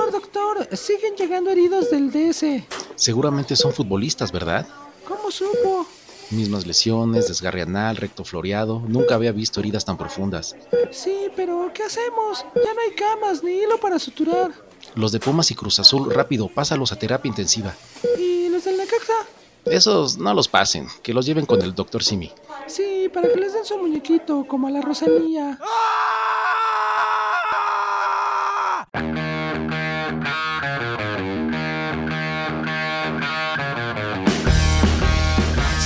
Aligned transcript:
Doctor, 0.00 0.22
doctor, 0.22 0.76
siguen 0.78 1.14
llegando 1.14 1.50
heridos 1.50 1.90
del 1.90 2.10
DS. 2.10 2.64
Seguramente 2.94 3.54
son 3.54 3.74
futbolistas, 3.74 4.32
¿verdad? 4.32 4.66
¿Cómo 5.06 5.30
supo? 5.30 5.86
Mismas 6.30 6.66
lesiones, 6.66 7.28
desgarre 7.28 7.60
anal, 7.60 7.96
recto 7.96 8.24
floreado. 8.24 8.82
Nunca 8.88 9.16
había 9.16 9.32
visto 9.32 9.60
heridas 9.60 9.84
tan 9.84 9.98
profundas. 9.98 10.56
Sí, 10.90 11.28
pero 11.36 11.70
¿qué 11.74 11.82
hacemos? 11.82 12.46
Ya 12.54 12.72
no 12.72 12.80
hay 12.80 12.94
camas 12.94 13.44
ni 13.44 13.52
hilo 13.52 13.78
para 13.78 13.98
suturar. 13.98 14.52
Los 14.94 15.12
de 15.12 15.20
Pumas 15.20 15.50
y 15.50 15.54
Cruz 15.54 15.78
Azul, 15.80 16.10
rápido, 16.10 16.48
pásalos 16.48 16.92
a 16.92 16.98
terapia 16.98 17.28
intensiva. 17.28 17.74
¿Y 18.18 18.48
los 18.48 18.64
del 18.64 18.78
Necaxa? 18.78 19.26
Esos 19.66 20.16
no 20.16 20.32
los 20.32 20.48
pasen, 20.48 20.88
que 21.02 21.12
los 21.12 21.26
lleven 21.26 21.44
con 21.44 21.60
el 21.60 21.74
doctor 21.74 22.02
Simi. 22.02 22.32
Sí, 22.66 23.10
para 23.12 23.28
que 23.28 23.36
les 23.38 23.52
den 23.52 23.66
su 23.66 23.76
muñequito, 23.76 24.46
como 24.48 24.68
a 24.68 24.70
la 24.70 24.80
Rosalía. 24.80 25.58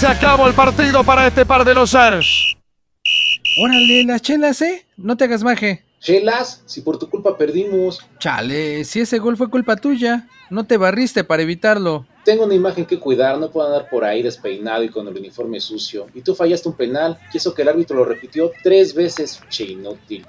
Se 0.05 0.11
acabó 0.11 0.47
el 0.47 0.53
partido 0.53 1.03
para 1.03 1.27
este 1.27 1.47
par 1.47 1.65
de 1.65 1.73
los 1.73 1.95
Ars. 1.95 2.59
Órale, 3.59 4.05
las 4.05 4.21
chelas, 4.21 4.61
¿eh? 4.61 4.85
No 4.99 5.17
te 5.17 5.25
hagas 5.25 5.43
maje. 5.43 5.83
Chelas, 5.99 6.63
si 6.67 6.83
por 6.83 6.99
tu 6.99 7.09
culpa 7.09 7.39
perdimos. 7.39 8.01
Chale, 8.19 8.85
si 8.85 9.01
ese 9.01 9.19
gol 9.19 9.39
fue 9.39 9.49
culpa 9.49 9.77
tuya, 9.77 10.29
no 10.51 10.65
te 10.65 10.77
barriste 10.77 11.25
para 11.25 11.43
evitarlo. 11.43 12.07
Tengo 12.23 12.45
una 12.45 12.55
imagen 12.55 12.85
que 12.85 13.01
cuidar, 13.01 13.39
no 13.39 13.51
puedo 13.51 13.67
andar 13.67 13.89
por 13.89 14.05
ahí 14.05 14.23
despeinado 14.23 14.85
y 14.85 14.91
con 14.91 15.09
el 15.09 15.17
uniforme 15.17 15.59
sucio. 15.59 16.07
Y 16.13 16.21
tú 16.21 16.35
fallaste 16.35 16.69
un 16.69 16.77
penal, 16.77 17.19
y 17.33 17.39
eso 17.39 17.55
que 17.55 17.63
el 17.63 17.69
árbitro 17.69 17.97
lo 17.97 18.05
repitió 18.05 18.52
tres 18.63 18.95
veces, 18.95 19.41
che 19.49 19.65
inútil. 19.65 20.27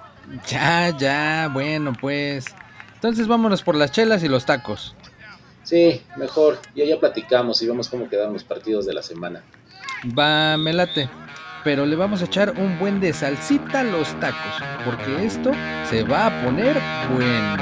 Ya, 0.47 0.97
ya, 0.97 1.49
bueno, 1.51 1.91
pues. 1.99 2.45
Entonces 2.93 3.27
vámonos 3.27 3.61
por 3.61 3.75
las 3.75 3.91
chelas 3.91 4.23
y 4.23 4.29
los 4.29 4.45
tacos. 4.45 4.95
Sí, 5.63 6.01
mejor, 6.15 6.59
ya 6.75 6.85
ya 6.85 6.99
platicamos 6.99 7.61
y 7.61 7.67
vemos 7.67 7.89
cómo 7.89 8.07
quedaron 8.07 8.33
los 8.33 8.43
partidos 8.43 8.85
de 8.85 8.93
la 8.93 9.01
semana. 9.01 9.43
Va, 10.13 10.57
me 10.57 10.73
late. 10.73 11.09
Pero 11.63 11.85
le 11.85 11.95
vamos 11.95 12.21
a 12.21 12.25
echar 12.25 12.51
un 12.59 12.77
buen 12.77 12.99
de 12.99 13.11
salsita 13.11 13.79
a 13.79 13.83
los 13.83 14.07
tacos, 14.19 14.63
porque 14.85 15.25
esto 15.25 15.51
se 15.89 16.03
va 16.03 16.27
a 16.27 16.43
poner 16.45 16.77
bueno. 17.11 17.55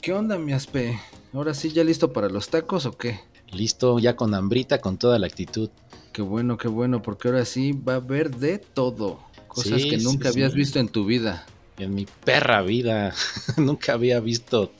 ¿Qué 0.00 0.12
onda, 0.12 0.38
mi 0.38 0.52
aspe? 0.52 0.98
¿Ahora 1.32 1.54
sí 1.54 1.72
ya 1.72 1.82
listo 1.84 2.12
para 2.12 2.28
los 2.28 2.48
tacos 2.48 2.86
o 2.86 2.96
qué? 2.96 3.20
Listo, 3.52 3.98
ya 3.98 4.16
con 4.16 4.34
hambrita, 4.34 4.80
con 4.80 4.98
toda 4.98 5.18
la 5.18 5.26
actitud. 5.26 5.70
Qué 6.12 6.22
bueno, 6.22 6.56
qué 6.56 6.68
bueno, 6.68 7.02
porque 7.02 7.28
ahora 7.28 7.44
sí 7.44 7.72
va 7.72 7.94
a 7.94 7.96
haber 7.96 8.30
de 8.36 8.58
todo. 8.58 9.20
Cosas 9.48 9.82
Sí, 9.82 9.88
que 9.90 9.98
nunca 9.98 10.30
sí. 10.30 10.38
habías 10.38 10.54
visto 10.54 10.78
en 10.78 10.88
tu 10.88 11.04
vida. 11.04 11.46
En 11.78 11.94
mi 11.94 12.06
perra 12.24 12.62
vida, 12.62 13.12
nunca 13.56 13.94
había 13.94 14.20
visto 14.20 14.72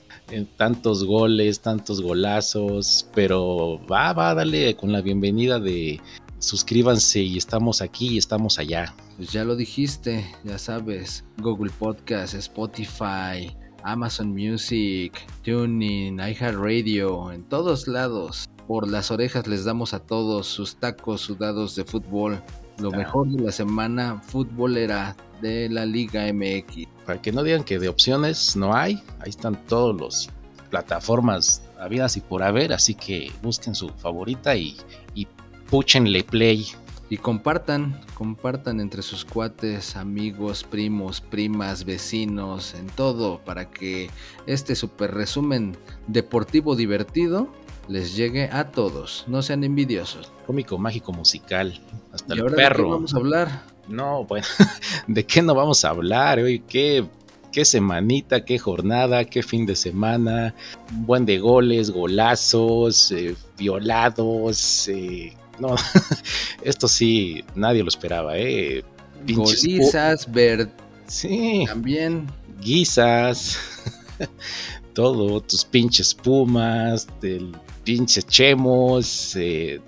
tantos 0.57 1.05
goles, 1.05 1.59
tantos 1.59 2.01
golazos, 2.01 3.07
pero 3.13 3.79
va, 3.91 4.13
va, 4.13 4.33
dale 4.33 4.75
con 4.75 4.91
la 4.91 5.01
bienvenida 5.01 5.59
de 5.59 5.99
suscríbanse 6.39 7.21
y 7.21 7.37
estamos 7.37 7.81
aquí 7.81 8.09
y 8.09 8.17
estamos 8.17 8.59
allá. 8.59 8.93
Pues 9.17 9.31
ya 9.31 9.43
lo 9.43 9.55
dijiste, 9.55 10.25
ya 10.43 10.57
sabes. 10.57 11.23
Google 11.37 11.71
Podcast, 11.79 12.33
Spotify, 12.33 13.55
Amazon 13.83 14.29
Music, 14.29 15.13
Tuning, 15.43 16.19
iHeartRadio, 16.19 17.31
en 17.31 17.43
todos 17.43 17.87
lados. 17.87 18.49
Por 18.67 18.89
las 18.89 19.11
orejas 19.11 19.47
les 19.47 19.63
damos 19.63 19.93
a 19.93 19.99
todos 19.99 20.47
sus 20.47 20.75
tacos 20.75 21.21
sudados 21.21 21.75
de 21.75 21.85
fútbol. 21.85 22.41
Lo 22.79 22.91
mejor 22.91 23.29
de 23.29 23.43
la 23.43 23.51
semana 23.51 24.21
futbolera 24.21 25.15
de 25.41 25.69
la 25.69 25.85
Liga 25.85 26.31
MX. 26.31 26.96
Para 27.07 27.21
que 27.21 27.31
no 27.31 27.41
digan 27.41 27.63
que 27.63 27.79
de 27.79 27.87
opciones 27.87 28.57
no 28.57 28.75
hay, 28.75 29.01
ahí 29.21 29.29
están 29.29 29.55
todas 29.65 29.95
las 30.01 30.29
plataformas 30.69 31.61
habidas 31.79 32.17
y 32.17 32.19
por 32.19 32.43
haber, 32.43 32.73
así 32.73 32.95
que 32.95 33.31
busquen 33.41 33.73
su 33.75 33.87
favorita 33.87 34.57
y, 34.57 34.75
y 35.15 35.25
púchenle 35.69 36.25
play. 36.25 36.67
Y 37.09 37.15
compartan, 37.15 38.01
compartan 38.13 38.81
entre 38.81 39.01
sus 39.01 39.23
cuates, 39.23 39.95
amigos, 39.95 40.65
primos, 40.65 41.21
primas, 41.21 41.85
vecinos, 41.85 42.73
en 42.73 42.87
todo, 42.87 43.39
para 43.45 43.71
que 43.71 44.09
este 44.45 44.75
super 44.75 45.13
resumen 45.13 45.77
deportivo 46.07 46.75
divertido 46.75 47.47
les 47.87 48.17
llegue 48.17 48.49
a 48.51 48.71
todos. 48.71 49.23
No 49.27 49.41
sean 49.41 49.63
envidiosos. 49.63 50.29
Cómico, 50.45 50.77
mágico, 50.77 51.13
musical, 51.13 51.81
hasta 52.11 52.35
¿Y 52.35 52.39
el 52.39 52.41
ahora 52.43 52.51
de 52.51 52.57
qué 52.57 52.67
perro. 52.67 52.89
vamos 52.89 53.13
a 53.13 53.17
hablar? 53.17 53.76
No, 53.87 54.25
bueno, 54.25 54.45
¿de 55.07 55.25
qué 55.25 55.41
no 55.41 55.55
vamos 55.55 55.85
a 55.85 55.89
hablar? 55.89 56.39
Oye, 56.39 56.61
qué, 56.67 57.05
qué 57.51 57.65
semanita, 57.65 58.43
qué 58.43 58.59
jornada, 58.59 59.25
qué 59.25 59.43
fin 59.43 59.65
de 59.65 59.75
semana, 59.75 60.53
un 60.91 61.05
buen 61.05 61.25
de 61.25 61.39
goles, 61.39 61.91
golazos, 61.91 63.11
eh, 63.11 63.35
violados. 63.57 64.87
eh, 64.89 65.33
no, 65.59 65.75
esto 66.61 66.87
sí, 66.87 67.43
nadie 67.55 67.81
lo 67.83 67.89
esperaba, 67.89 68.37
¿eh? 68.37 68.83
Pinches 69.25 69.63
Golizas, 69.63 70.27
Sí, 71.07 71.63
también. 71.67 72.27
guisas, 72.59 73.57
todo, 74.93 75.41
tus 75.41 75.63
pinches 75.65 76.13
pumas, 76.13 77.07
del 77.21 77.55
pinche 77.83 78.21
chemos, 78.23 79.35
eh, 79.37 79.81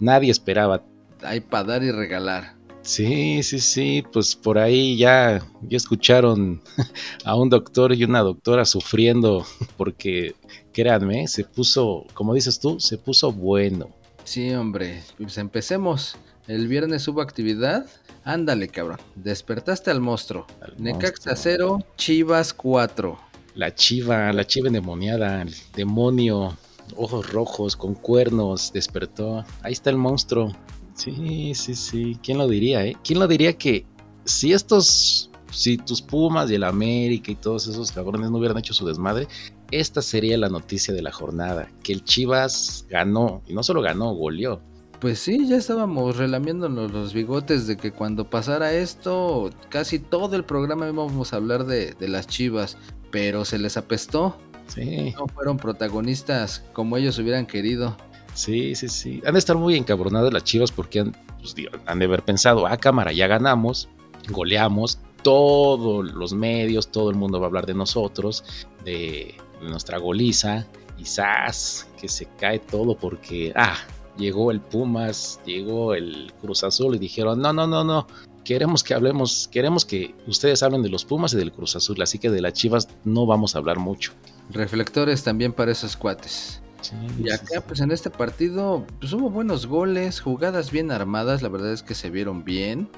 nadie 0.00 0.30
esperaba 0.30 0.82
Hay 1.22 1.40
para 1.40 1.64
dar 1.64 1.82
y 1.82 1.90
regalar. 1.90 2.57
Sí, 2.88 3.42
sí, 3.42 3.60
sí, 3.60 4.02
pues 4.14 4.34
por 4.34 4.56
ahí 4.56 4.96
ya, 4.96 5.46
ya 5.60 5.76
escucharon 5.76 6.62
a 7.26 7.36
un 7.36 7.50
doctor 7.50 7.92
y 7.92 8.02
una 8.02 8.20
doctora 8.20 8.64
sufriendo 8.64 9.44
porque, 9.76 10.34
créanme, 10.72 11.28
se 11.28 11.44
puso, 11.44 12.06
como 12.14 12.32
dices 12.32 12.58
tú, 12.58 12.80
se 12.80 12.96
puso 12.96 13.30
bueno. 13.30 13.90
Sí, 14.24 14.54
hombre. 14.54 15.02
Pues 15.18 15.36
empecemos. 15.36 16.16
El 16.46 16.66
viernes 16.66 17.06
hubo 17.08 17.20
actividad. 17.20 17.84
Ándale, 18.24 18.68
cabrón. 18.68 18.98
Despertaste 19.16 19.90
al 19.90 20.00
monstruo. 20.00 20.46
Al 20.62 20.82
Necaxa 20.82 21.32
monstruo. 21.32 21.78
0, 21.80 21.86
Chivas 21.98 22.54
4. 22.54 23.18
La 23.54 23.74
chiva, 23.74 24.32
la 24.32 24.46
chiva 24.46 24.68
endemoniada, 24.68 25.42
el 25.42 25.54
demonio, 25.76 26.56
ojos 26.96 27.30
rojos 27.30 27.76
con 27.76 27.94
cuernos, 27.94 28.72
despertó. 28.72 29.44
Ahí 29.60 29.74
está 29.74 29.90
el 29.90 29.98
monstruo. 29.98 30.54
Sí, 30.98 31.54
sí, 31.54 31.74
sí. 31.74 32.18
¿Quién 32.22 32.38
lo 32.38 32.48
diría, 32.48 32.84
eh? 32.84 32.96
¿Quién 33.04 33.20
lo 33.20 33.28
diría 33.28 33.56
que 33.56 33.86
si 34.24 34.52
estos, 34.52 35.30
si 35.50 35.78
tus 35.78 36.02
Pumas 36.02 36.50
y 36.50 36.56
el 36.56 36.64
América 36.64 37.30
y 37.30 37.36
todos 37.36 37.68
esos 37.68 37.92
cabrones 37.92 38.30
no 38.30 38.38
hubieran 38.38 38.58
hecho 38.58 38.74
su 38.74 38.84
desmadre, 38.84 39.28
esta 39.70 40.02
sería 40.02 40.36
la 40.36 40.48
noticia 40.48 40.92
de 40.92 41.02
la 41.02 41.12
jornada, 41.12 41.70
que 41.82 41.92
el 41.92 42.04
Chivas 42.04 42.84
ganó, 42.90 43.42
y 43.46 43.54
no 43.54 43.62
solo 43.62 43.80
ganó, 43.80 44.12
goleó. 44.12 44.60
Pues 45.00 45.20
sí, 45.20 45.46
ya 45.46 45.56
estábamos 45.56 46.16
relamiéndonos 46.16 46.90
los 46.90 47.12
bigotes 47.14 47.68
de 47.68 47.76
que 47.76 47.92
cuando 47.92 48.28
pasara 48.28 48.74
esto, 48.74 49.50
casi 49.68 50.00
todo 50.00 50.34
el 50.34 50.44
programa 50.44 50.88
íbamos 50.88 51.32
a 51.32 51.36
hablar 51.36 51.66
de, 51.66 51.92
de 51.94 52.08
las 52.08 52.26
chivas, 52.26 52.76
pero 53.12 53.44
se 53.44 53.58
les 53.58 53.76
apestó. 53.76 54.36
Sí, 54.66 55.14
No 55.16 55.26
fueron 55.28 55.56
protagonistas 55.56 56.64
como 56.72 56.96
ellos 56.96 57.18
hubieran 57.18 57.46
querido. 57.46 57.96
Sí, 58.38 58.74
sí, 58.74 58.88
sí. 58.88 59.22
Han 59.26 59.34
de 59.34 59.38
estar 59.38 59.56
muy 59.56 59.76
encabronadas 59.76 60.32
las 60.32 60.44
Chivas 60.44 60.70
porque 60.70 61.00
han, 61.00 61.16
pues, 61.40 61.54
de 61.54 61.68
haber 61.84 62.22
pensado, 62.22 62.66
ah, 62.66 62.76
cámara, 62.76 63.12
ya 63.12 63.26
ganamos, 63.26 63.88
goleamos, 64.28 64.98
todos 65.22 66.12
los 66.12 66.32
medios, 66.32 66.88
todo 66.88 67.10
el 67.10 67.16
mundo 67.16 67.40
va 67.40 67.46
a 67.46 67.48
hablar 67.48 67.66
de 67.66 67.74
nosotros, 67.74 68.44
de, 68.84 69.34
nuestra 69.60 69.98
goliza, 69.98 70.66
¡zas! 71.04 71.88
que 72.00 72.08
se 72.08 72.26
cae 72.38 72.60
todo 72.60 72.96
porque, 72.96 73.52
ah, 73.56 73.76
llegó 74.16 74.50
el 74.50 74.60
Pumas, 74.60 75.40
llegó 75.44 75.94
el 75.94 76.32
Cruz 76.40 76.62
Azul 76.62 76.94
y 76.94 76.98
dijeron, 76.98 77.40
no, 77.40 77.52
no, 77.52 77.66
no, 77.66 77.82
no, 77.82 78.06
queremos 78.44 78.84
que 78.84 78.94
hablemos, 78.94 79.48
queremos 79.50 79.84
que 79.84 80.14
ustedes 80.28 80.62
hablen 80.62 80.82
de 80.82 80.88
los 80.88 81.04
Pumas 81.04 81.34
y 81.34 81.36
del 81.36 81.52
Cruz 81.52 81.74
Azul, 81.74 82.00
así 82.00 82.18
que 82.18 82.30
de 82.30 82.40
las 82.40 82.52
Chivas 82.52 82.88
no 83.04 83.26
vamos 83.26 83.54
a 83.54 83.58
hablar 83.58 83.78
mucho. 83.78 84.12
Reflectores 84.50 85.24
también 85.24 85.52
para 85.52 85.72
esos 85.72 85.96
cuates. 85.96 86.62
Sí, 86.80 86.94
Y 87.18 87.24
sí, 87.24 87.30
acá, 87.30 87.60
pues 87.66 87.80
en 87.80 87.90
este 87.90 88.08
partido, 88.10 88.86
pues 89.00 89.12
hubo 89.12 89.30
buenos 89.30 89.66
goles, 89.66 90.20
jugadas 90.20 90.70
bien 90.70 90.90
armadas, 90.90 91.42
la 91.42 91.48
verdad 91.48 91.72
es 91.72 91.82
que 91.82 91.94
se 91.94 92.10
vieron 92.10 92.44
bien. 92.44 92.88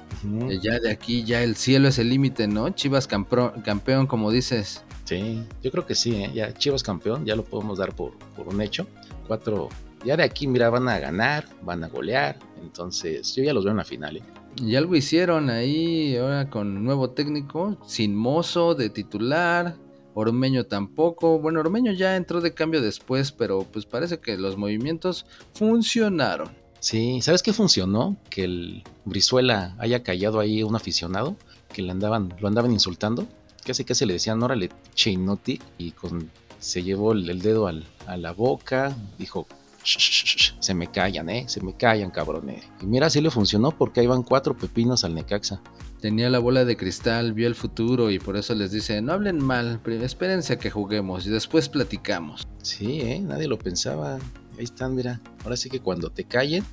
Eh, 0.51 0.59
Ya 0.63 0.79
de 0.79 0.91
aquí, 0.91 1.25
ya 1.25 1.43
el 1.43 1.57
cielo 1.57 1.89
es 1.89 1.99
el 1.99 2.11
límite, 2.11 2.47
¿no? 2.47 2.71
Chivas 2.71 3.07
campeón, 3.07 4.07
como 4.07 4.31
dices. 4.31 4.85
Sí, 5.05 5.43
yo 5.63 5.71
creo 5.71 5.87
que 5.87 5.95
sí, 5.95 6.15
¿eh? 6.23 6.31
ya 6.35 6.53
Chivas 6.53 6.83
campeón, 6.83 7.25
ya 7.25 7.35
lo 7.35 7.45
podemos 7.45 7.79
dar 7.79 7.95
por, 7.95 8.13
por 8.37 8.49
un 8.49 8.61
hecho. 8.61 8.87
Cuatro, 9.27 9.69
ya 10.05 10.17
de 10.17 10.23
aquí, 10.25 10.47
mira, 10.47 10.71
van 10.71 10.89
a 10.89 10.99
ganar, 10.99 11.47
van 11.63 11.83
a 11.83 11.89
golear, 11.89 12.39
entonces 12.63 13.35
yo 13.35 13.43
ya 13.43 13.53
los 13.53 13.65
veo 13.65 13.73
en 13.73 13.79
la 13.79 13.85
final. 13.85 14.19
¿eh? 14.19 14.23
Y 14.63 14.77
algo 14.77 14.95
hicieron 14.95 15.49
ahí, 15.51 16.17
ahora 16.17 16.51
con 16.51 16.85
nuevo 16.85 17.11
técnico, 17.11 17.77
sin 17.87 18.15
mozo 18.15 18.75
de 18.75 18.91
titular, 18.91 19.77
Ormeño 20.21 20.65
tampoco. 20.65 21.39
Bueno, 21.39 21.61
Ormeño 21.61 21.93
ya 21.93 22.17
entró 22.17 22.41
de 22.41 22.55
cambio 22.55 22.81
después, 22.81 23.33
pero 23.33 23.65
pues 23.71 23.87
parece 23.87 24.19
que 24.21 24.37
los 24.37 24.57
movimientos 24.57 25.27
funcionaron. 25.55 26.51
Sí, 26.81 27.21
¿sabes 27.21 27.43
qué 27.43 27.53
funcionó? 27.53 28.17
Que 28.31 28.45
el 28.45 28.83
Brizuela 29.05 29.75
haya 29.79 30.03
callado 30.03 30.41
ahí 30.41 30.63
un 30.63 30.75
aficionado 30.77 31.37
que 31.73 31.83
le 31.83 31.91
andaban, 31.91 32.35
lo 32.41 32.49
andaban 32.49 32.73
insultando. 32.73 33.27
Casi 33.65 33.85
casi 33.85 34.07
le 34.07 34.15
decían, 34.15 34.43
órale, 34.43 34.71
Chainotti, 34.95 35.61
y 35.77 35.91
con, 35.93 36.31
se 36.59 36.83
llevó 36.83 37.13
el, 37.13 37.41
dedo 37.43 37.67
al- 37.67 37.85
a 38.07 38.17
la 38.17 38.33
boca, 38.33 38.97
dijo, 39.19 39.47
"Shh, 39.85 39.99
shh, 39.99 40.11
shh, 40.25 40.37
shh, 40.37 40.55
se 40.59 40.75
me 40.75 40.87
callan, 40.91 41.29
eh, 41.29 41.45
se 41.49 41.61
me 41.61 41.75
callan, 41.77 42.11
cabrones. 42.11 42.65
Y 42.81 42.87
mira, 42.87 43.11
sí 43.11 43.21
le 43.21 43.31
funcionó 43.31 43.71
porque 43.73 44.01
ahí 44.01 44.07
van 44.07 44.23
cuatro 44.23 44.57
pepinos 44.57 45.05
al 45.05 45.15
Necaxa. 45.15 45.61
Tenía 46.01 46.31
la 46.31 46.39
bola 46.39 46.65
de 46.65 46.77
cristal, 46.77 47.35
vio 47.35 47.47
el 47.47 47.55
futuro 47.55 48.11
y 48.11 48.19
por 48.19 48.37
eso 48.37 48.55
les 48.55 48.73
dice, 48.73 49.03
no 49.03 49.13
hablen 49.13 49.43
mal, 49.45 49.81
espérense 50.03 50.55
a 50.55 50.59
que 50.59 50.71
juguemos 50.71 51.27
y 51.27 51.31
después 51.31 51.69
platicamos. 51.69 52.49
Sí, 52.63 53.01
eh, 53.03 53.21
nadie 53.21 53.47
lo 53.49 53.59
pensaba. 53.59 54.15
Ahí 54.59 54.65
están, 54.65 54.95
mira. 54.95 55.21
Ahora 55.45 55.57
sí 55.57 55.69
que 55.69 55.81
cuando 55.81 56.09
te 56.11 56.25
callen, 56.25 56.65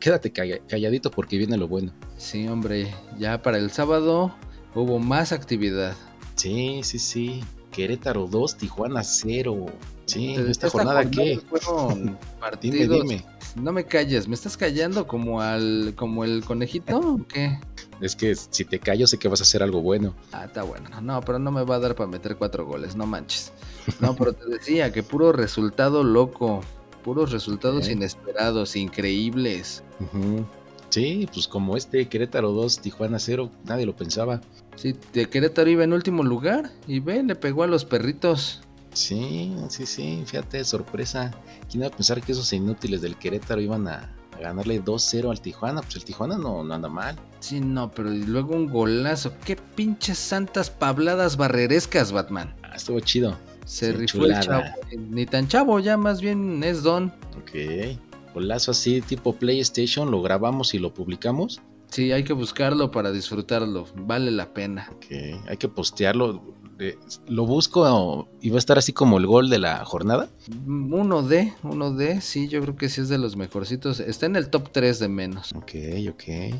quédate 0.00 0.32
calla- 0.32 0.58
calladito 0.66 1.10
porque 1.10 1.38
viene 1.38 1.56
lo 1.56 1.68
bueno. 1.68 1.92
Sí, 2.16 2.48
hombre, 2.48 2.92
ya 3.18 3.42
para 3.42 3.58
el 3.58 3.70
sábado 3.70 4.34
hubo 4.74 4.98
más 4.98 5.30
actividad. 5.32 5.94
Sí, 6.34 6.80
sí, 6.82 6.98
sí. 6.98 7.44
Querétaro 7.70 8.26
2, 8.26 8.56
Tijuana 8.56 9.02
0. 9.04 9.66
Sí, 10.06 10.34
Esta 10.34 10.50
¿esta 10.50 10.70
jornada 10.70 11.08
qué? 11.10 11.40
Fueron 11.48 12.04
Dime, 12.04 12.16
partidos. 12.40 13.00
dime. 13.02 13.24
No 13.56 13.72
me 13.72 13.84
calles, 13.84 14.28
¿me 14.28 14.34
estás 14.34 14.56
callando 14.56 15.06
como 15.06 15.40
al 15.40 15.92
como 15.96 16.24
el 16.24 16.44
conejito 16.44 16.98
o 16.98 17.26
qué? 17.26 17.58
Es 18.00 18.16
que 18.16 18.34
si 18.34 18.64
te 18.64 18.78
callo 18.78 19.06
sé 19.06 19.18
que 19.18 19.28
vas 19.28 19.40
a 19.40 19.44
hacer 19.44 19.62
algo 19.62 19.80
bueno. 19.80 20.14
Ah, 20.32 20.44
está 20.46 20.62
bueno. 20.62 20.88
No, 21.00 21.20
pero 21.20 21.38
no 21.38 21.52
me 21.52 21.62
va 21.62 21.76
a 21.76 21.78
dar 21.78 21.94
para 21.94 22.08
meter 22.08 22.36
cuatro 22.36 22.66
goles, 22.66 22.96
no 22.96 23.06
manches. 23.06 23.52
No, 24.00 24.14
pero 24.16 24.32
te 24.32 24.46
decía 24.46 24.92
que 24.92 25.02
puro 25.02 25.32
resultado 25.32 26.02
loco, 26.02 26.62
puros 27.04 27.30
resultados 27.30 27.88
inesperados, 27.88 28.74
increíbles. 28.76 29.82
Ujú. 30.00 30.44
Sí, 30.88 31.28
pues 31.32 31.48
como 31.48 31.76
este 31.76 32.06
Querétaro 32.08 32.52
2, 32.52 32.80
Tijuana 32.80 33.18
0, 33.18 33.50
nadie 33.64 33.86
lo 33.86 33.96
pensaba. 33.96 34.40
Sí, 34.76 34.94
de 35.12 35.26
Querétaro 35.26 35.70
iba 35.70 35.84
en 35.84 35.92
último 35.92 36.22
lugar 36.22 36.70
y 36.86 37.00
ve, 37.00 37.22
le 37.22 37.34
pegó 37.34 37.62
a 37.62 37.66
los 37.66 37.84
perritos. 37.84 38.62
Sí, 38.92 39.54
sí, 39.68 39.86
sí, 39.86 40.22
fíjate, 40.26 40.64
sorpresa. 40.64 41.30
¿Quién 41.70 41.82
iba 41.82 41.88
a 41.88 41.96
pensar 41.96 42.20
que 42.22 42.32
esos 42.32 42.52
inútiles 42.52 43.00
del 43.00 43.16
Querétaro 43.16 43.60
iban 43.60 43.88
a, 43.88 44.14
a 44.36 44.38
ganarle 44.38 44.82
2-0 44.84 45.30
al 45.30 45.40
Tijuana? 45.40 45.80
Pues 45.80 45.96
el 45.96 46.04
Tijuana 46.04 46.36
no, 46.36 46.62
no 46.62 46.74
anda 46.74 46.88
mal. 46.88 47.16
Sí, 47.40 47.60
no, 47.60 47.90
pero 47.90 48.12
y 48.12 48.22
luego 48.24 48.54
un 48.54 48.66
golazo. 48.68 49.32
Qué 49.44 49.56
pinches 49.56 50.18
santas 50.18 50.70
pabladas 50.70 51.36
barrerescas, 51.36 52.12
Batman. 52.12 52.54
Ah, 52.62 52.76
estuvo 52.76 53.00
chido. 53.00 53.36
Se 53.64 53.92
Sí, 53.92 53.92
rifó 53.92 54.24
el 54.26 54.32
chavo. 54.32 54.42
chulada. 54.44 54.74
Ni 54.98 55.24
tan 55.26 55.48
chavo, 55.48 55.78
ya 55.80 55.96
más 55.96 56.20
bien 56.20 56.62
es 56.64 56.82
don. 56.82 57.12
Ok. 57.38 57.98
Golazo 58.34 58.70
así 58.72 59.00
tipo 59.00 59.34
PlayStation, 59.34 60.10
lo 60.10 60.20
grabamos 60.22 60.74
y 60.74 60.78
lo 60.78 60.92
publicamos. 60.92 61.60
Sí, 61.90 62.10
hay 62.12 62.24
que 62.24 62.32
buscarlo 62.32 62.90
para 62.90 63.12
disfrutarlo. 63.12 63.86
Vale 63.94 64.30
la 64.30 64.52
pena. 64.54 64.88
Ok, 64.96 65.04
hay 65.46 65.56
que 65.58 65.68
postearlo. 65.68 66.42
Eh, 66.78 66.98
Lo 67.28 67.46
busco 67.46 68.28
y 68.40 68.50
va 68.50 68.56
a 68.56 68.58
estar 68.58 68.78
así 68.78 68.92
como 68.92 69.18
el 69.18 69.26
gol 69.26 69.50
de 69.50 69.58
la 69.58 69.84
jornada. 69.84 70.28
Uno 70.66 71.22
D, 71.22 71.52
uno 71.62 71.92
D, 71.92 72.20
sí, 72.20 72.48
yo 72.48 72.60
creo 72.60 72.76
que 72.76 72.88
sí 72.88 73.00
es 73.00 73.08
de 73.08 73.18
los 73.18 73.36
mejorcitos. 73.36 74.00
Está 74.00 74.26
en 74.26 74.36
el 74.36 74.48
top 74.48 74.70
3 74.72 74.98
de 74.98 75.08
menos. 75.08 75.52
Ok, 75.54 75.72
ok. 76.10 76.54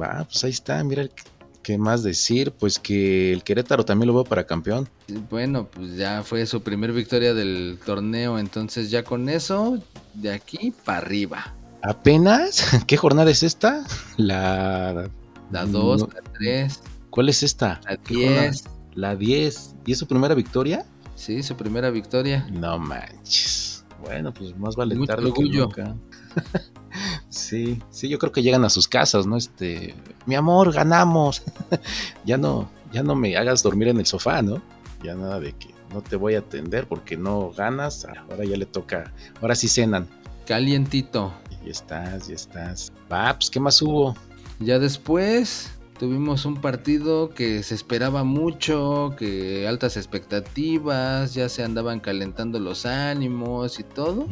Va, 0.00 0.24
pues 0.24 0.42
ahí 0.44 0.50
está. 0.50 0.82
Mira, 0.82 1.08
¿qué 1.62 1.78
más 1.78 2.02
decir? 2.02 2.52
Pues 2.52 2.78
que 2.78 3.32
el 3.32 3.42
Querétaro 3.42 3.84
también 3.84 4.06
lo 4.08 4.14
veo 4.14 4.24
para 4.24 4.46
campeón. 4.46 4.88
Bueno, 5.30 5.66
pues 5.68 5.96
ya 5.96 6.22
fue 6.22 6.46
su 6.46 6.62
primer 6.62 6.92
victoria 6.92 7.34
del 7.34 7.78
torneo, 7.84 8.38
entonces 8.38 8.90
ya 8.90 9.02
con 9.04 9.28
eso, 9.28 9.78
de 10.14 10.32
aquí 10.32 10.72
para 10.84 10.98
arriba. 10.98 11.54
¿Apenas? 11.82 12.64
¿Qué 12.86 12.96
jornada 12.96 13.30
es 13.30 13.42
esta? 13.42 13.84
La... 14.16 15.08
La 15.52 15.64
2, 15.64 16.00
no, 16.00 16.08
la 16.12 16.22
3, 16.32 16.80
¿Cuál 17.10 17.28
es 17.28 17.42
esta? 17.44 17.80
la 17.84 17.96
¿Qué 17.98 18.14
jornada? 18.14 18.42
10. 18.42 18.64
La 18.96 19.14
10. 19.14 19.76
¿Y 19.84 19.92
es 19.92 19.98
su 19.98 20.06
primera 20.06 20.34
victoria? 20.34 20.86
Sí, 21.14 21.42
su 21.42 21.54
primera 21.54 21.90
victoria. 21.90 22.48
No 22.50 22.78
manches. 22.78 23.84
Bueno, 24.02 24.32
pues 24.32 24.56
más 24.56 24.74
vale 24.74 24.94
Mucho 24.94 25.08
tarde 25.08 25.24
que 25.24 25.28
orgullo. 25.30 25.64
nunca. 25.64 25.94
sí, 27.28 27.78
sí, 27.90 28.08
yo 28.08 28.18
creo 28.18 28.32
que 28.32 28.42
llegan 28.42 28.64
a 28.64 28.70
sus 28.70 28.88
casas, 28.88 29.26
¿no? 29.26 29.36
Este, 29.36 29.94
mi 30.24 30.34
amor, 30.34 30.72
ganamos. 30.72 31.42
ya 32.24 32.38
no, 32.38 32.70
ya 32.90 33.02
no 33.02 33.14
me 33.14 33.36
hagas 33.36 33.62
dormir 33.62 33.88
en 33.88 33.98
el 33.98 34.06
sofá, 34.06 34.40
¿no? 34.40 34.62
Ya 35.02 35.14
nada 35.14 35.40
de 35.40 35.52
que 35.52 35.74
no 35.92 36.00
te 36.00 36.16
voy 36.16 36.34
a 36.34 36.38
atender 36.38 36.88
porque 36.88 37.18
no 37.18 37.50
ganas. 37.50 38.06
Ahora 38.30 38.44
ya 38.46 38.56
le 38.56 38.64
toca, 38.64 39.12
ahora 39.42 39.54
sí 39.54 39.68
cenan. 39.68 40.08
Calientito. 40.46 41.34
Y 41.66 41.68
estás, 41.70 42.28
ya 42.28 42.34
estás. 42.34 42.92
Va, 43.12 43.34
pues 43.34 43.50
¿qué 43.50 43.60
más 43.60 43.82
hubo? 43.82 44.16
Ya 44.58 44.78
después 44.78 45.70
tuvimos 45.98 46.44
un 46.44 46.60
partido 46.60 47.30
que 47.30 47.62
se 47.62 47.74
esperaba 47.74 48.24
mucho, 48.24 49.14
que 49.18 49.66
altas 49.66 49.96
expectativas, 49.96 51.34
ya 51.34 51.48
se 51.48 51.62
andaban 51.64 52.00
calentando 52.00 52.58
los 52.58 52.86
ánimos 52.86 53.80
y 53.80 53.82
todo. 53.84 54.26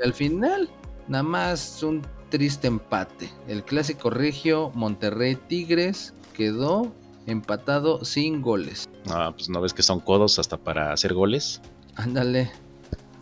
Y 0.00 0.02
al 0.02 0.12
final, 0.14 0.68
nada 1.08 1.22
más 1.24 1.82
un 1.82 2.02
triste 2.30 2.66
empate. 2.66 3.30
El 3.48 3.64
clásico 3.64 4.10
regio 4.10 4.70
Monterrey 4.74 5.36
Tigres 5.48 6.14
quedó 6.32 6.92
empatado 7.26 8.04
sin 8.04 8.42
goles. 8.42 8.88
Ah, 9.08 9.32
pues 9.34 9.48
no 9.48 9.60
ves 9.60 9.72
que 9.72 9.82
son 9.82 10.00
codos 10.00 10.38
hasta 10.38 10.56
para 10.56 10.92
hacer 10.92 11.14
goles. 11.14 11.60
Ándale, 11.96 12.50